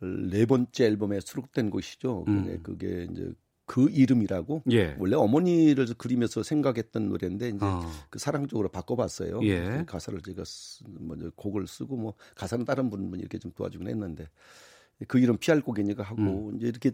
네 0.01 0.47
번째 0.47 0.85
앨범에 0.87 1.21
수록된 1.21 1.71
곳이죠. 1.71 2.25
음. 2.27 2.59
그게 2.65 3.07
이제 3.11 3.33
그 3.71 3.89
이름이라고 3.89 4.65
예. 4.73 4.97
원래 4.99 5.15
어머니를 5.15 5.87
그리면서 5.97 6.43
생각했던 6.43 7.09
노래인데 7.09 7.51
이제 7.51 7.59
어. 7.61 7.89
그 8.11 8.19
사랑 8.19 8.49
쪽으로 8.49 8.69
바꿔봤어요. 8.69 9.39
예. 9.45 9.85
가사를 9.87 10.21
제가 10.23 10.43
쓰, 10.45 10.83
먼저 10.99 11.27
뭐 11.27 11.33
곡을 11.37 11.69
쓰고 11.69 11.97
뭐 11.97 12.15
가사는 12.35 12.65
다른 12.65 12.91
분 12.91 13.13
이렇게 13.21 13.39
좀 13.39 13.53
도와주긴 13.53 13.87
했는데 13.87 14.27
그 15.07 15.21
이름 15.21 15.37
피할 15.37 15.61
곡이니까 15.61 16.03
하고 16.03 16.51
음. 16.51 16.57
이제 16.57 16.67
이렇게 16.67 16.91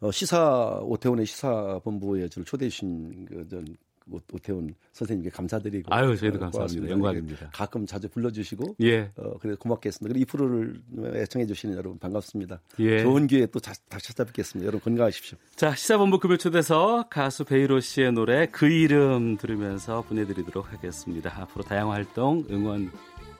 어, 0.00 0.10
시사 0.10 0.80
오태훈의 0.82 1.24
시사 1.24 1.80
본부에 1.82 2.28
저를 2.28 2.44
초대해 2.44 2.68
주신 2.68 3.24
그전 3.24 3.64
오태훈 4.10 4.74
선생님께 4.92 5.30
감사드리고. 5.30 5.94
아유 5.94 6.16
저희도 6.16 6.36
어, 6.36 6.40
감사합니다. 6.40 6.88
영광입니다. 6.90 7.50
가끔 7.52 7.86
자주 7.86 8.08
불러주시고. 8.08 8.76
예. 8.82 9.10
어, 9.16 9.38
그래 9.38 9.54
고맙겠습니다. 9.58 10.12
그리고 10.12 10.22
이 10.22 10.24
프로를 10.24 10.80
애청해 11.20 11.46
주시는 11.46 11.76
여러분 11.76 11.98
반갑습니다. 11.98 12.60
예. 12.80 13.02
좋은 13.02 13.26
기회에 13.26 13.46
또 13.46 13.60
다시 13.60 13.80
찾아뵙겠습니다. 13.88 14.66
여러분 14.66 14.80
건강하십시오. 14.80 15.38
자 15.56 15.74
시사본부 15.74 16.18
급여 16.18 16.36
초대서 16.36 17.06
가수 17.10 17.44
베이로 17.44 17.80
씨의 17.80 18.12
노래 18.12 18.46
그 18.46 18.66
이름 18.66 19.36
들으면서 19.36 20.02
보내드리도록 20.02 20.72
하겠습니다. 20.72 21.42
앞으로 21.42 21.64
다양한 21.64 21.94
활동 21.94 22.44
응원 22.50 22.90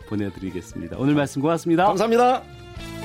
보내드리겠습니다. 0.08 0.96
오늘 0.98 1.14
말씀 1.14 1.42
고맙습니다. 1.42 1.86
감사합니다. 1.86 2.97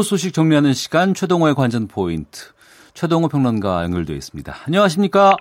스포츠 0.00 0.08
소식 0.08 0.32
정리하는 0.32 0.72
시간 0.72 1.12
최동호의 1.12 1.54
관전 1.54 1.86
포인트. 1.86 2.52
최동호 2.94 3.28
평론가 3.28 3.82
연결되어 3.84 4.16
있습니다. 4.16 4.50
안녕하십니까? 4.66 5.36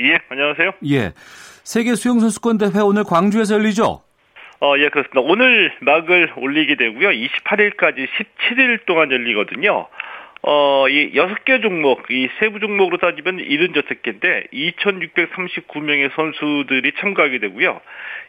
예, 0.00 0.18
안녕하세요. 0.30 0.70
예. 0.86 1.12
세계 1.62 1.94
수영 1.94 2.18
선수권 2.18 2.56
대회 2.56 2.80
오늘 2.82 3.04
광주에서 3.04 3.56
열리죠? 3.56 4.00
어, 4.60 4.78
예, 4.78 4.88
그렇습니다. 4.88 5.20
오늘 5.20 5.74
막을 5.82 6.32
올리게 6.38 6.76
되고요. 6.76 7.10
28일까지 7.10 8.06
17일 8.16 8.86
동안 8.86 9.12
열리거든요. 9.12 9.88
어, 10.42 10.88
이 10.88 11.12
여섯 11.16 11.44
개 11.44 11.60
종목, 11.60 12.10
이 12.10 12.28
세부 12.38 12.60
종목으로 12.60 12.98
따지면 12.98 13.38
76개인데 13.38 14.50
2,639명의 14.52 16.14
선수들이 16.14 16.92
참가하게 17.00 17.38
되고요. 17.40 17.80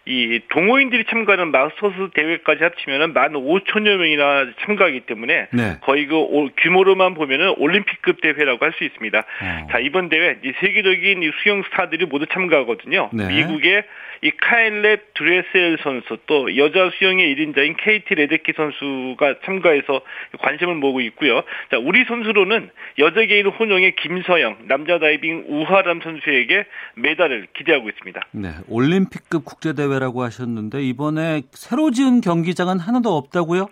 이 0.06 0.40
동호인들이 0.50 1.06
참가하는 1.06 1.52
마스터스 1.52 2.10
대회까지 2.16 2.64
합치면은 2.64 3.14
만 3.14 3.34
5천여 3.34 3.98
명이나 3.98 4.48
참가하기 4.62 5.02
때문에 5.02 5.48
네. 5.52 5.78
거의 5.82 6.08
그 6.08 6.50
규모로만 6.58 7.14
보면은 7.14 7.54
올림픽급 7.58 8.22
대회라고 8.22 8.66
할 8.66 8.70
수 8.80 8.84
있습니다. 8.84 9.20
어. 9.20 9.68
자 9.72 9.80
이번 9.80 10.10
대회 10.10 10.38
이 10.44 10.54
세계적인 10.60 11.24
이 11.24 11.32
수영 11.42 11.64
스타들이 11.64 12.06
모두 12.06 12.28
참가하거든요. 12.28 13.10
네. 13.14 13.28
미국의 13.28 13.84
이 14.22 14.32
카엘렙 14.32 15.14
드레셀 15.14 15.78
선수 15.82 16.18
또 16.28 16.56
여자 16.58 16.90
수영의 16.98 17.34
1인자인 17.36 17.76
케이티 17.78 18.16
레데키 18.16 18.54
선수가 18.56 19.36
참가해서 19.46 20.02
관심을 20.40 20.76
모으고 20.76 21.02
있고요. 21.02 21.44
자, 21.72 21.78
우리 21.78 21.99
선수로는 22.06 22.70
여자 23.00 23.26
개인 23.26 23.48
혼영의 23.48 23.96
김서영, 23.96 24.58
남자 24.68 25.00
다이빙 25.00 25.46
우하람 25.48 26.02
선수에게 26.02 26.66
메달을 26.96 27.48
기대하고 27.56 27.90
있습니다. 27.90 28.22
네, 28.32 28.50
올림픽급 28.68 29.46
국제 29.46 29.74
대회라고 29.74 30.24
하셨는데 30.24 30.82
이번에 30.82 31.42
새로 31.52 31.92
지은 31.92 32.22
경기장은 32.22 32.80
하나도 32.80 33.16
없다고요? 33.16 33.68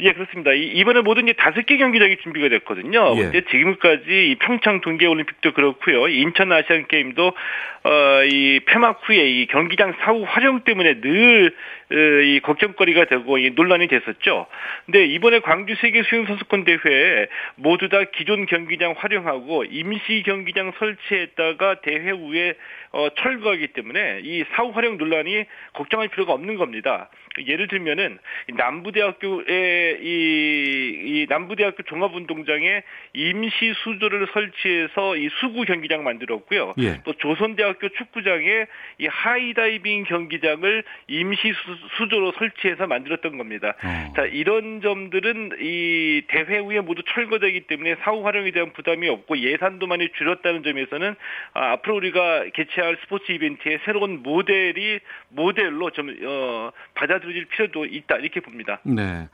예, 0.00 0.12
그렇습니다. 0.12 0.52
이번에 0.52 1.02
모든 1.02 1.26
게 1.26 1.34
다섯 1.34 1.64
개 1.66 1.76
경기장이 1.76 2.16
준비가 2.24 2.48
됐거든요. 2.48 3.14
예. 3.16 3.30
지금까지 3.48 4.02
이 4.08 4.34
평창 4.40 4.80
동계올림픽도 4.80 5.52
그렇고요. 5.54 6.08
인천 6.08 6.50
아시안 6.50 6.88
게임도 6.88 7.26
어, 7.28 8.24
이 8.24 8.60
폐막 8.66 9.02
후에 9.04 9.24
이 9.24 9.46
경기장 9.46 9.94
사후 10.00 10.24
활용 10.26 10.64
때문에 10.64 11.00
늘 11.00 11.54
이 11.94 12.40
어, 12.42 12.46
걱정거리가 12.46 13.04
되고 13.06 13.38
이 13.38 13.50
논란이 13.50 13.86
됐었죠. 13.88 14.46
근데 14.86 15.04
이번에 15.06 15.40
광주 15.40 15.74
세계 15.76 16.02
수영 16.02 16.26
선수권 16.26 16.64
대회에 16.64 17.28
모두 17.56 17.88
다 17.88 18.02
기존 18.04 18.46
경기장 18.46 18.94
활용하고 18.96 19.64
임시 19.64 20.22
경기장 20.26 20.72
설치했다가 20.78 21.80
대회 21.82 22.10
후에 22.10 22.54
어, 22.92 23.08
철거하기 23.16 23.68
때문에 23.68 24.20
이 24.22 24.44
사후 24.54 24.70
활용 24.70 24.96
논란이 24.96 25.44
걱정할 25.72 26.08
필요가 26.08 26.32
없는 26.32 26.56
겁니다. 26.56 27.10
예를 27.46 27.66
들면은 27.66 28.18
남부대학교에 28.54 29.98
이, 30.00 31.02
이 31.04 31.26
남부대학교 31.28 31.82
종합운동장에 31.82 32.82
임시 33.14 33.74
수조를 33.82 34.28
설치해서 34.32 35.16
이 35.16 35.28
수구 35.40 35.64
경기장 35.64 36.04
만들었고요. 36.04 36.74
예. 36.78 37.00
또 37.04 37.12
조선대학교 37.14 37.88
축구장에 37.88 38.66
이 38.98 39.06
하이다이빙 39.06 40.04
경기장을 40.04 40.84
임시 41.08 41.52
수, 41.96 42.08
조로 42.08 42.32
설치해서 42.38 42.86
만들었던 42.86 43.36
겁니다. 43.38 43.74
어. 43.82 44.12
자 44.16 44.24
이런 44.24 44.80
점들은 44.80 45.52
이 45.60 46.22
대회 46.28 46.58
후에 46.58 46.80
모두 46.80 47.02
철거되기 47.14 47.66
때문에 47.66 47.96
사후 48.02 48.24
활용에 48.24 48.50
대한 48.50 48.72
부담이 48.72 49.08
없고 49.08 49.38
예산도 49.38 49.86
많이 49.86 50.08
줄였다는 50.16 50.62
점에서는 50.62 51.14
아, 51.54 51.72
앞으로 51.72 51.96
우리가 51.96 52.44
개최할 52.54 52.98
스포츠 53.02 53.32
이벤트의 53.32 53.80
새로운 53.84 54.22
모델이 54.22 55.00
모델로 55.30 55.90
좀 55.90 56.14
어, 56.24 56.70
받아들일 56.94 57.46
필요도 57.46 57.86
있다 57.86 58.16
이렇게 58.16 58.40
봅니다. 58.40 58.80
네. 58.84 59.28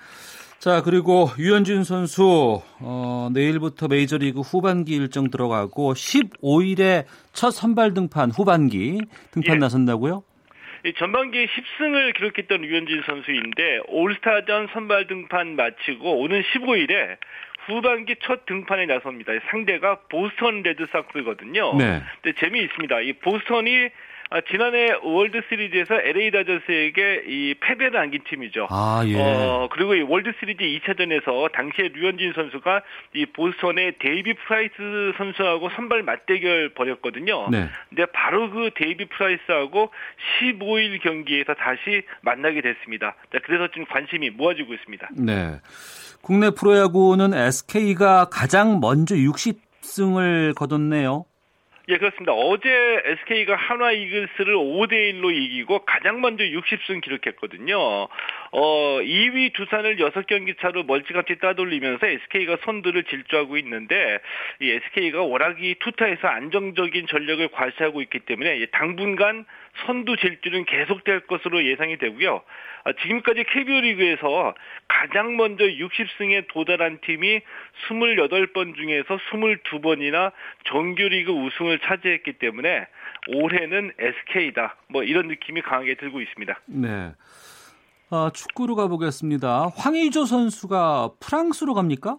자, 0.61 0.83
그리고 0.83 1.31
유현진 1.39 1.85
선수, 1.85 2.61
어, 2.81 3.31
내일부터 3.33 3.89
메이저리그 3.89 4.41
후반기 4.41 4.95
일정 4.95 5.31
들어가고 5.31 5.95
15일에 5.95 7.07
첫 7.33 7.51
선발 7.51 7.95
등판 7.95 8.31
후반기 8.31 9.01
등판 9.31 9.55
예. 9.55 9.59
나선다고요? 9.59 10.23
전반기에 10.97 11.47
10승을 11.47 12.15
기록했던 12.15 12.65
류현진 12.65 13.03
선수인데 13.07 13.81
올스타전 13.89 14.69
선발 14.73 15.07
등판 15.07 15.57
마치고 15.57 16.21
오는 16.21 16.43
15일에 16.43 17.17
후반기 17.67 18.17
첫 18.23 18.47
등판에 18.47 18.87
나섭니다. 18.87 19.33
상대가 19.51 20.01
보스턴 20.09 20.63
레드삭스거든요. 20.63 21.77
네. 21.77 22.03
근데 22.23 22.39
재미있습니다. 22.41 23.01
이 23.01 23.13
보스턴이 23.15 23.91
아, 24.33 24.41
지난해 24.49 24.93
월드 25.03 25.41
시리즈에서 25.49 25.95
LA 25.95 26.31
다저스에게 26.31 27.25
이 27.27 27.55
패배를 27.61 27.99
안긴 27.99 28.23
팀이죠. 28.29 28.69
아, 28.71 29.03
예. 29.05 29.21
어, 29.21 29.69
그리고 29.73 29.97
이 29.97 30.03
월드 30.03 30.31
시리즈 30.39 30.63
2차전에서 30.63 31.51
당시에 31.51 31.89
류현진 31.89 32.35
선수가 32.35 32.83
이 33.15 33.27
보스턴의 33.27 33.95
데이비드 33.99 34.35
프라이스 34.35 35.15
선수하고 35.19 35.71
선발 35.71 36.05
맞대결 36.05 36.75
벌였거든요. 36.75 37.49
네. 37.51 37.69
근데 37.89 38.07
바로 38.13 38.51
그 38.51 38.71
데이비드 38.77 39.07
프라이스하고 39.07 39.91
15일 40.39 41.03
경기에서 41.03 41.55
다시 41.55 42.05
만나게 42.23 42.61
됐습니다. 42.61 43.17
그래서 43.45 43.67
좀 43.73 43.85
관심이 43.87 44.31
모아지고 44.31 44.75
있습니다. 44.75 45.09
네. 45.19 45.61
국내 46.23 46.51
프로야구는 46.51 47.35
SK가 47.35 48.29
가장 48.31 48.79
먼저 48.79 49.17
60승을 49.17 50.55
거뒀네요. 50.55 51.25
예, 51.89 51.97
그렇습니다. 51.97 52.33
어제 52.33 52.69
SK가 53.05 53.57
한화 53.57 53.93
이글스를 53.93 54.55
5대 54.55 54.93
1로 55.13 55.35
이기고 55.35 55.81
가장 55.87 56.21
먼저 56.21 56.45
60승 56.45 57.01
기록했거든요. 57.03 58.09
어, 58.53 59.01
2위 59.01 59.53
두산을 59.53 59.97
6경기 59.97 60.59
차로 60.61 60.83
멀찌감치 60.83 61.39
따돌리면서 61.39 62.07
SK가 62.07 62.59
선두를 62.65 63.05
질주하고 63.05 63.57
있는데 63.59 64.19
이 64.61 64.71
SK가 64.71 65.23
워낙 65.23 65.63
이 65.63 65.77
투타에서 65.79 66.27
안정적인 66.27 67.07
전력을 67.07 67.47
과시하고 67.49 68.03
있기 68.03 68.21
때문에 68.21 68.67
당분간 68.73 69.45
선두 69.87 70.17
질주는 70.17 70.65
계속될 70.65 71.21
것으로 71.27 71.65
예상이 71.65 71.97
되고요. 71.99 72.43
아, 72.85 72.93
지금까지 72.93 73.45
KBO 73.45 73.81
리그에서 73.83 74.55
가장 74.89 75.37
먼저 75.37 75.65
60승에 75.65 76.49
도달한 76.49 76.99
팀이 77.03 77.41
28번 77.89 78.75
중에서 78.75 79.19
22번이나 79.31 80.33
정규리그 80.65 81.31
우승을 81.31 81.79
차지했기 81.81 82.35
때문에 82.35 82.87
올해는 83.29 83.93
SK다. 83.99 84.77
뭐 84.89 85.05
이런 85.05 85.29
느낌이 85.29 85.63
강하게 85.63 85.95
들고 85.95 86.21
있습니다. 86.21 86.61
네. 86.67 87.13
아, 88.11 88.31
축구로 88.35 88.75
가보겠습니다. 88.75 89.71
황의조 89.77 90.27
선수가 90.27 91.11
프랑스로 91.21 91.75
갑니까? 91.75 92.17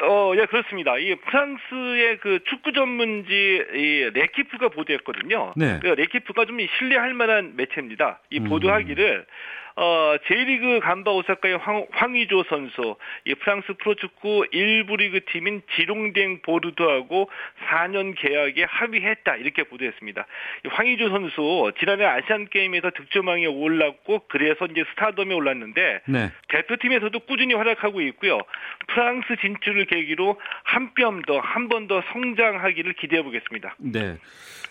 어, 0.00 0.32
예, 0.36 0.46
그렇습니다. 0.46 0.96
이 0.98 1.16
프랑스의 1.16 2.18
그 2.20 2.38
축구 2.44 2.72
전문지 2.72 3.32
이 3.32 4.10
레키프가 4.14 4.68
보도했거든요. 4.68 5.54
네. 5.56 5.80
그 5.80 5.88
레키프가 5.88 6.44
좀 6.44 6.58
신뢰할 6.78 7.14
만한 7.14 7.56
매체입니다. 7.56 8.20
이 8.30 8.38
보도하기를 8.40 9.26
음. 9.26 9.34
어, 9.80 10.16
J리그 10.26 10.80
간바 10.80 11.12
오사카의 11.12 11.58
황, 11.58 11.86
황의조 11.92 12.42
선수, 12.48 12.96
이 13.24 13.34
프랑스 13.36 13.74
프로축구 13.78 14.46
1부 14.52 14.96
리그 14.96 15.20
팀인 15.26 15.62
지롱댕 15.76 16.40
보르도하고 16.42 17.30
4년 17.70 18.12
계약에 18.18 18.64
합의했다. 18.64 19.36
이렇게 19.36 19.62
보도했습니다. 19.62 20.26
황의조 20.68 21.10
선수 21.10 21.70
지난해 21.78 22.06
아시안 22.06 22.48
게임에서 22.48 22.90
득점왕에 22.90 23.46
올랐고 23.46 24.22
그래서 24.28 24.66
이제 24.66 24.82
스타덤에 24.90 25.32
올랐는데 25.32 26.00
네. 26.08 26.32
대표팀에서도 26.48 27.16
꾸준히 27.20 27.54
활약하고 27.54 28.00
있고요. 28.00 28.40
프랑스 28.88 29.26
진출을 29.40 29.86
계기로 29.86 30.40
한 30.64 30.88
뼘 30.94 31.22
더, 31.26 31.38
한 31.38 31.68
번 31.68 31.86
더 31.86 32.02
성장하기를 32.12 32.94
기대해 32.94 33.22
보겠습니다. 33.22 33.76
네. 33.78 34.16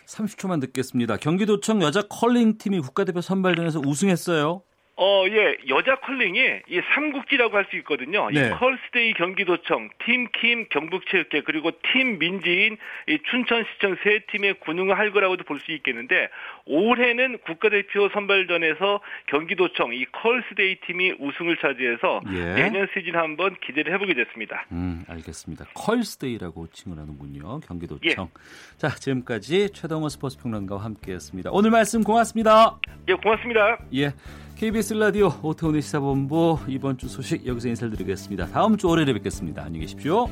30초만 0.05 0.59
듣겠습니다. 0.61 1.15
경기도청 1.17 1.81
여자 1.81 2.01
컬링 2.09 2.57
팀이 2.57 2.79
국가대표 2.81 3.21
선발전에서 3.21 3.79
우승했어요. 3.85 4.63
어, 4.99 5.25
예, 5.29 5.57
여자 5.69 5.95
컬링이 5.97 6.39
이 6.69 6.81
삼국지라고 6.95 7.55
할 7.55 7.67
수 7.69 7.75
있거든요. 7.77 8.29
네. 8.31 8.47
이 8.47 8.49
컬스데이 8.49 9.13
경기도청, 9.13 9.89
팀킴 10.05 10.67
경북체육회 10.69 11.41
그리고 11.45 11.69
팀 11.91 12.17
민지인 12.17 12.77
이 13.07 13.17
춘천시청 13.29 13.97
세 14.03 14.19
팀의 14.31 14.55
군웅할거라고도 14.61 15.43
볼 15.43 15.59
수 15.59 15.71
있겠는데 15.71 16.29
올해는 16.65 17.39
국가대표 17.45 18.09
선발전에서 18.09 19.01
경기도청 19.27 19.93
이 19.93 20.05
컬스데이 20.05 20.77
팀이 20.87 21.15
우승을 21.19 21.57
차지해서 21.57 22.21
예. 22.33 22.53
내년 22.55 22.87
시즌 22.93 23.15
한번 23.15 23.55
기대를 23.65 23.93
해보게 23.93 24.13
됐습니다. 24.13 24.65
음, 24.71 25.03
알겠습니다. 25.09 25.65
컬스데이라고 25.75 26.67
칭을 26.67 26.97
하는군요. 26.97 27.59
경기도청. 27.61 28.29
예. 28.29 28.77
자, 28.77 28.89
지금까지 28.89 29.71
최동호 29.73 30.09
스포츠 30.09 30.37
평론가와 30.41 30.83
함께했습니다. 30.85 31.49
오늘 31.51 31.69
말씀 31.71 32.03
고맙습니다. 32.03 32.79
예, 33.09 33.13
고맙습니다. 33.13 33.77
예. 33.93 34.13
KBS 34.57 34.95
라디오 34.95 35.31
오태훈의 35.43 35.83
시사본부 35.83 36.57
이번 36.67 36.97
주 36.97 37.07
소식 37.07 37.45
여기서 37.45 37.67
인사드리겠습니다. 37.67 38.47
다음 38.47 38.75
주 38.75 38.87
월요일에 38.87 39.13
뵙겠습니다. 39.13 39.61
안녕히 39.61 39.81
계십시오. 39.81 40.25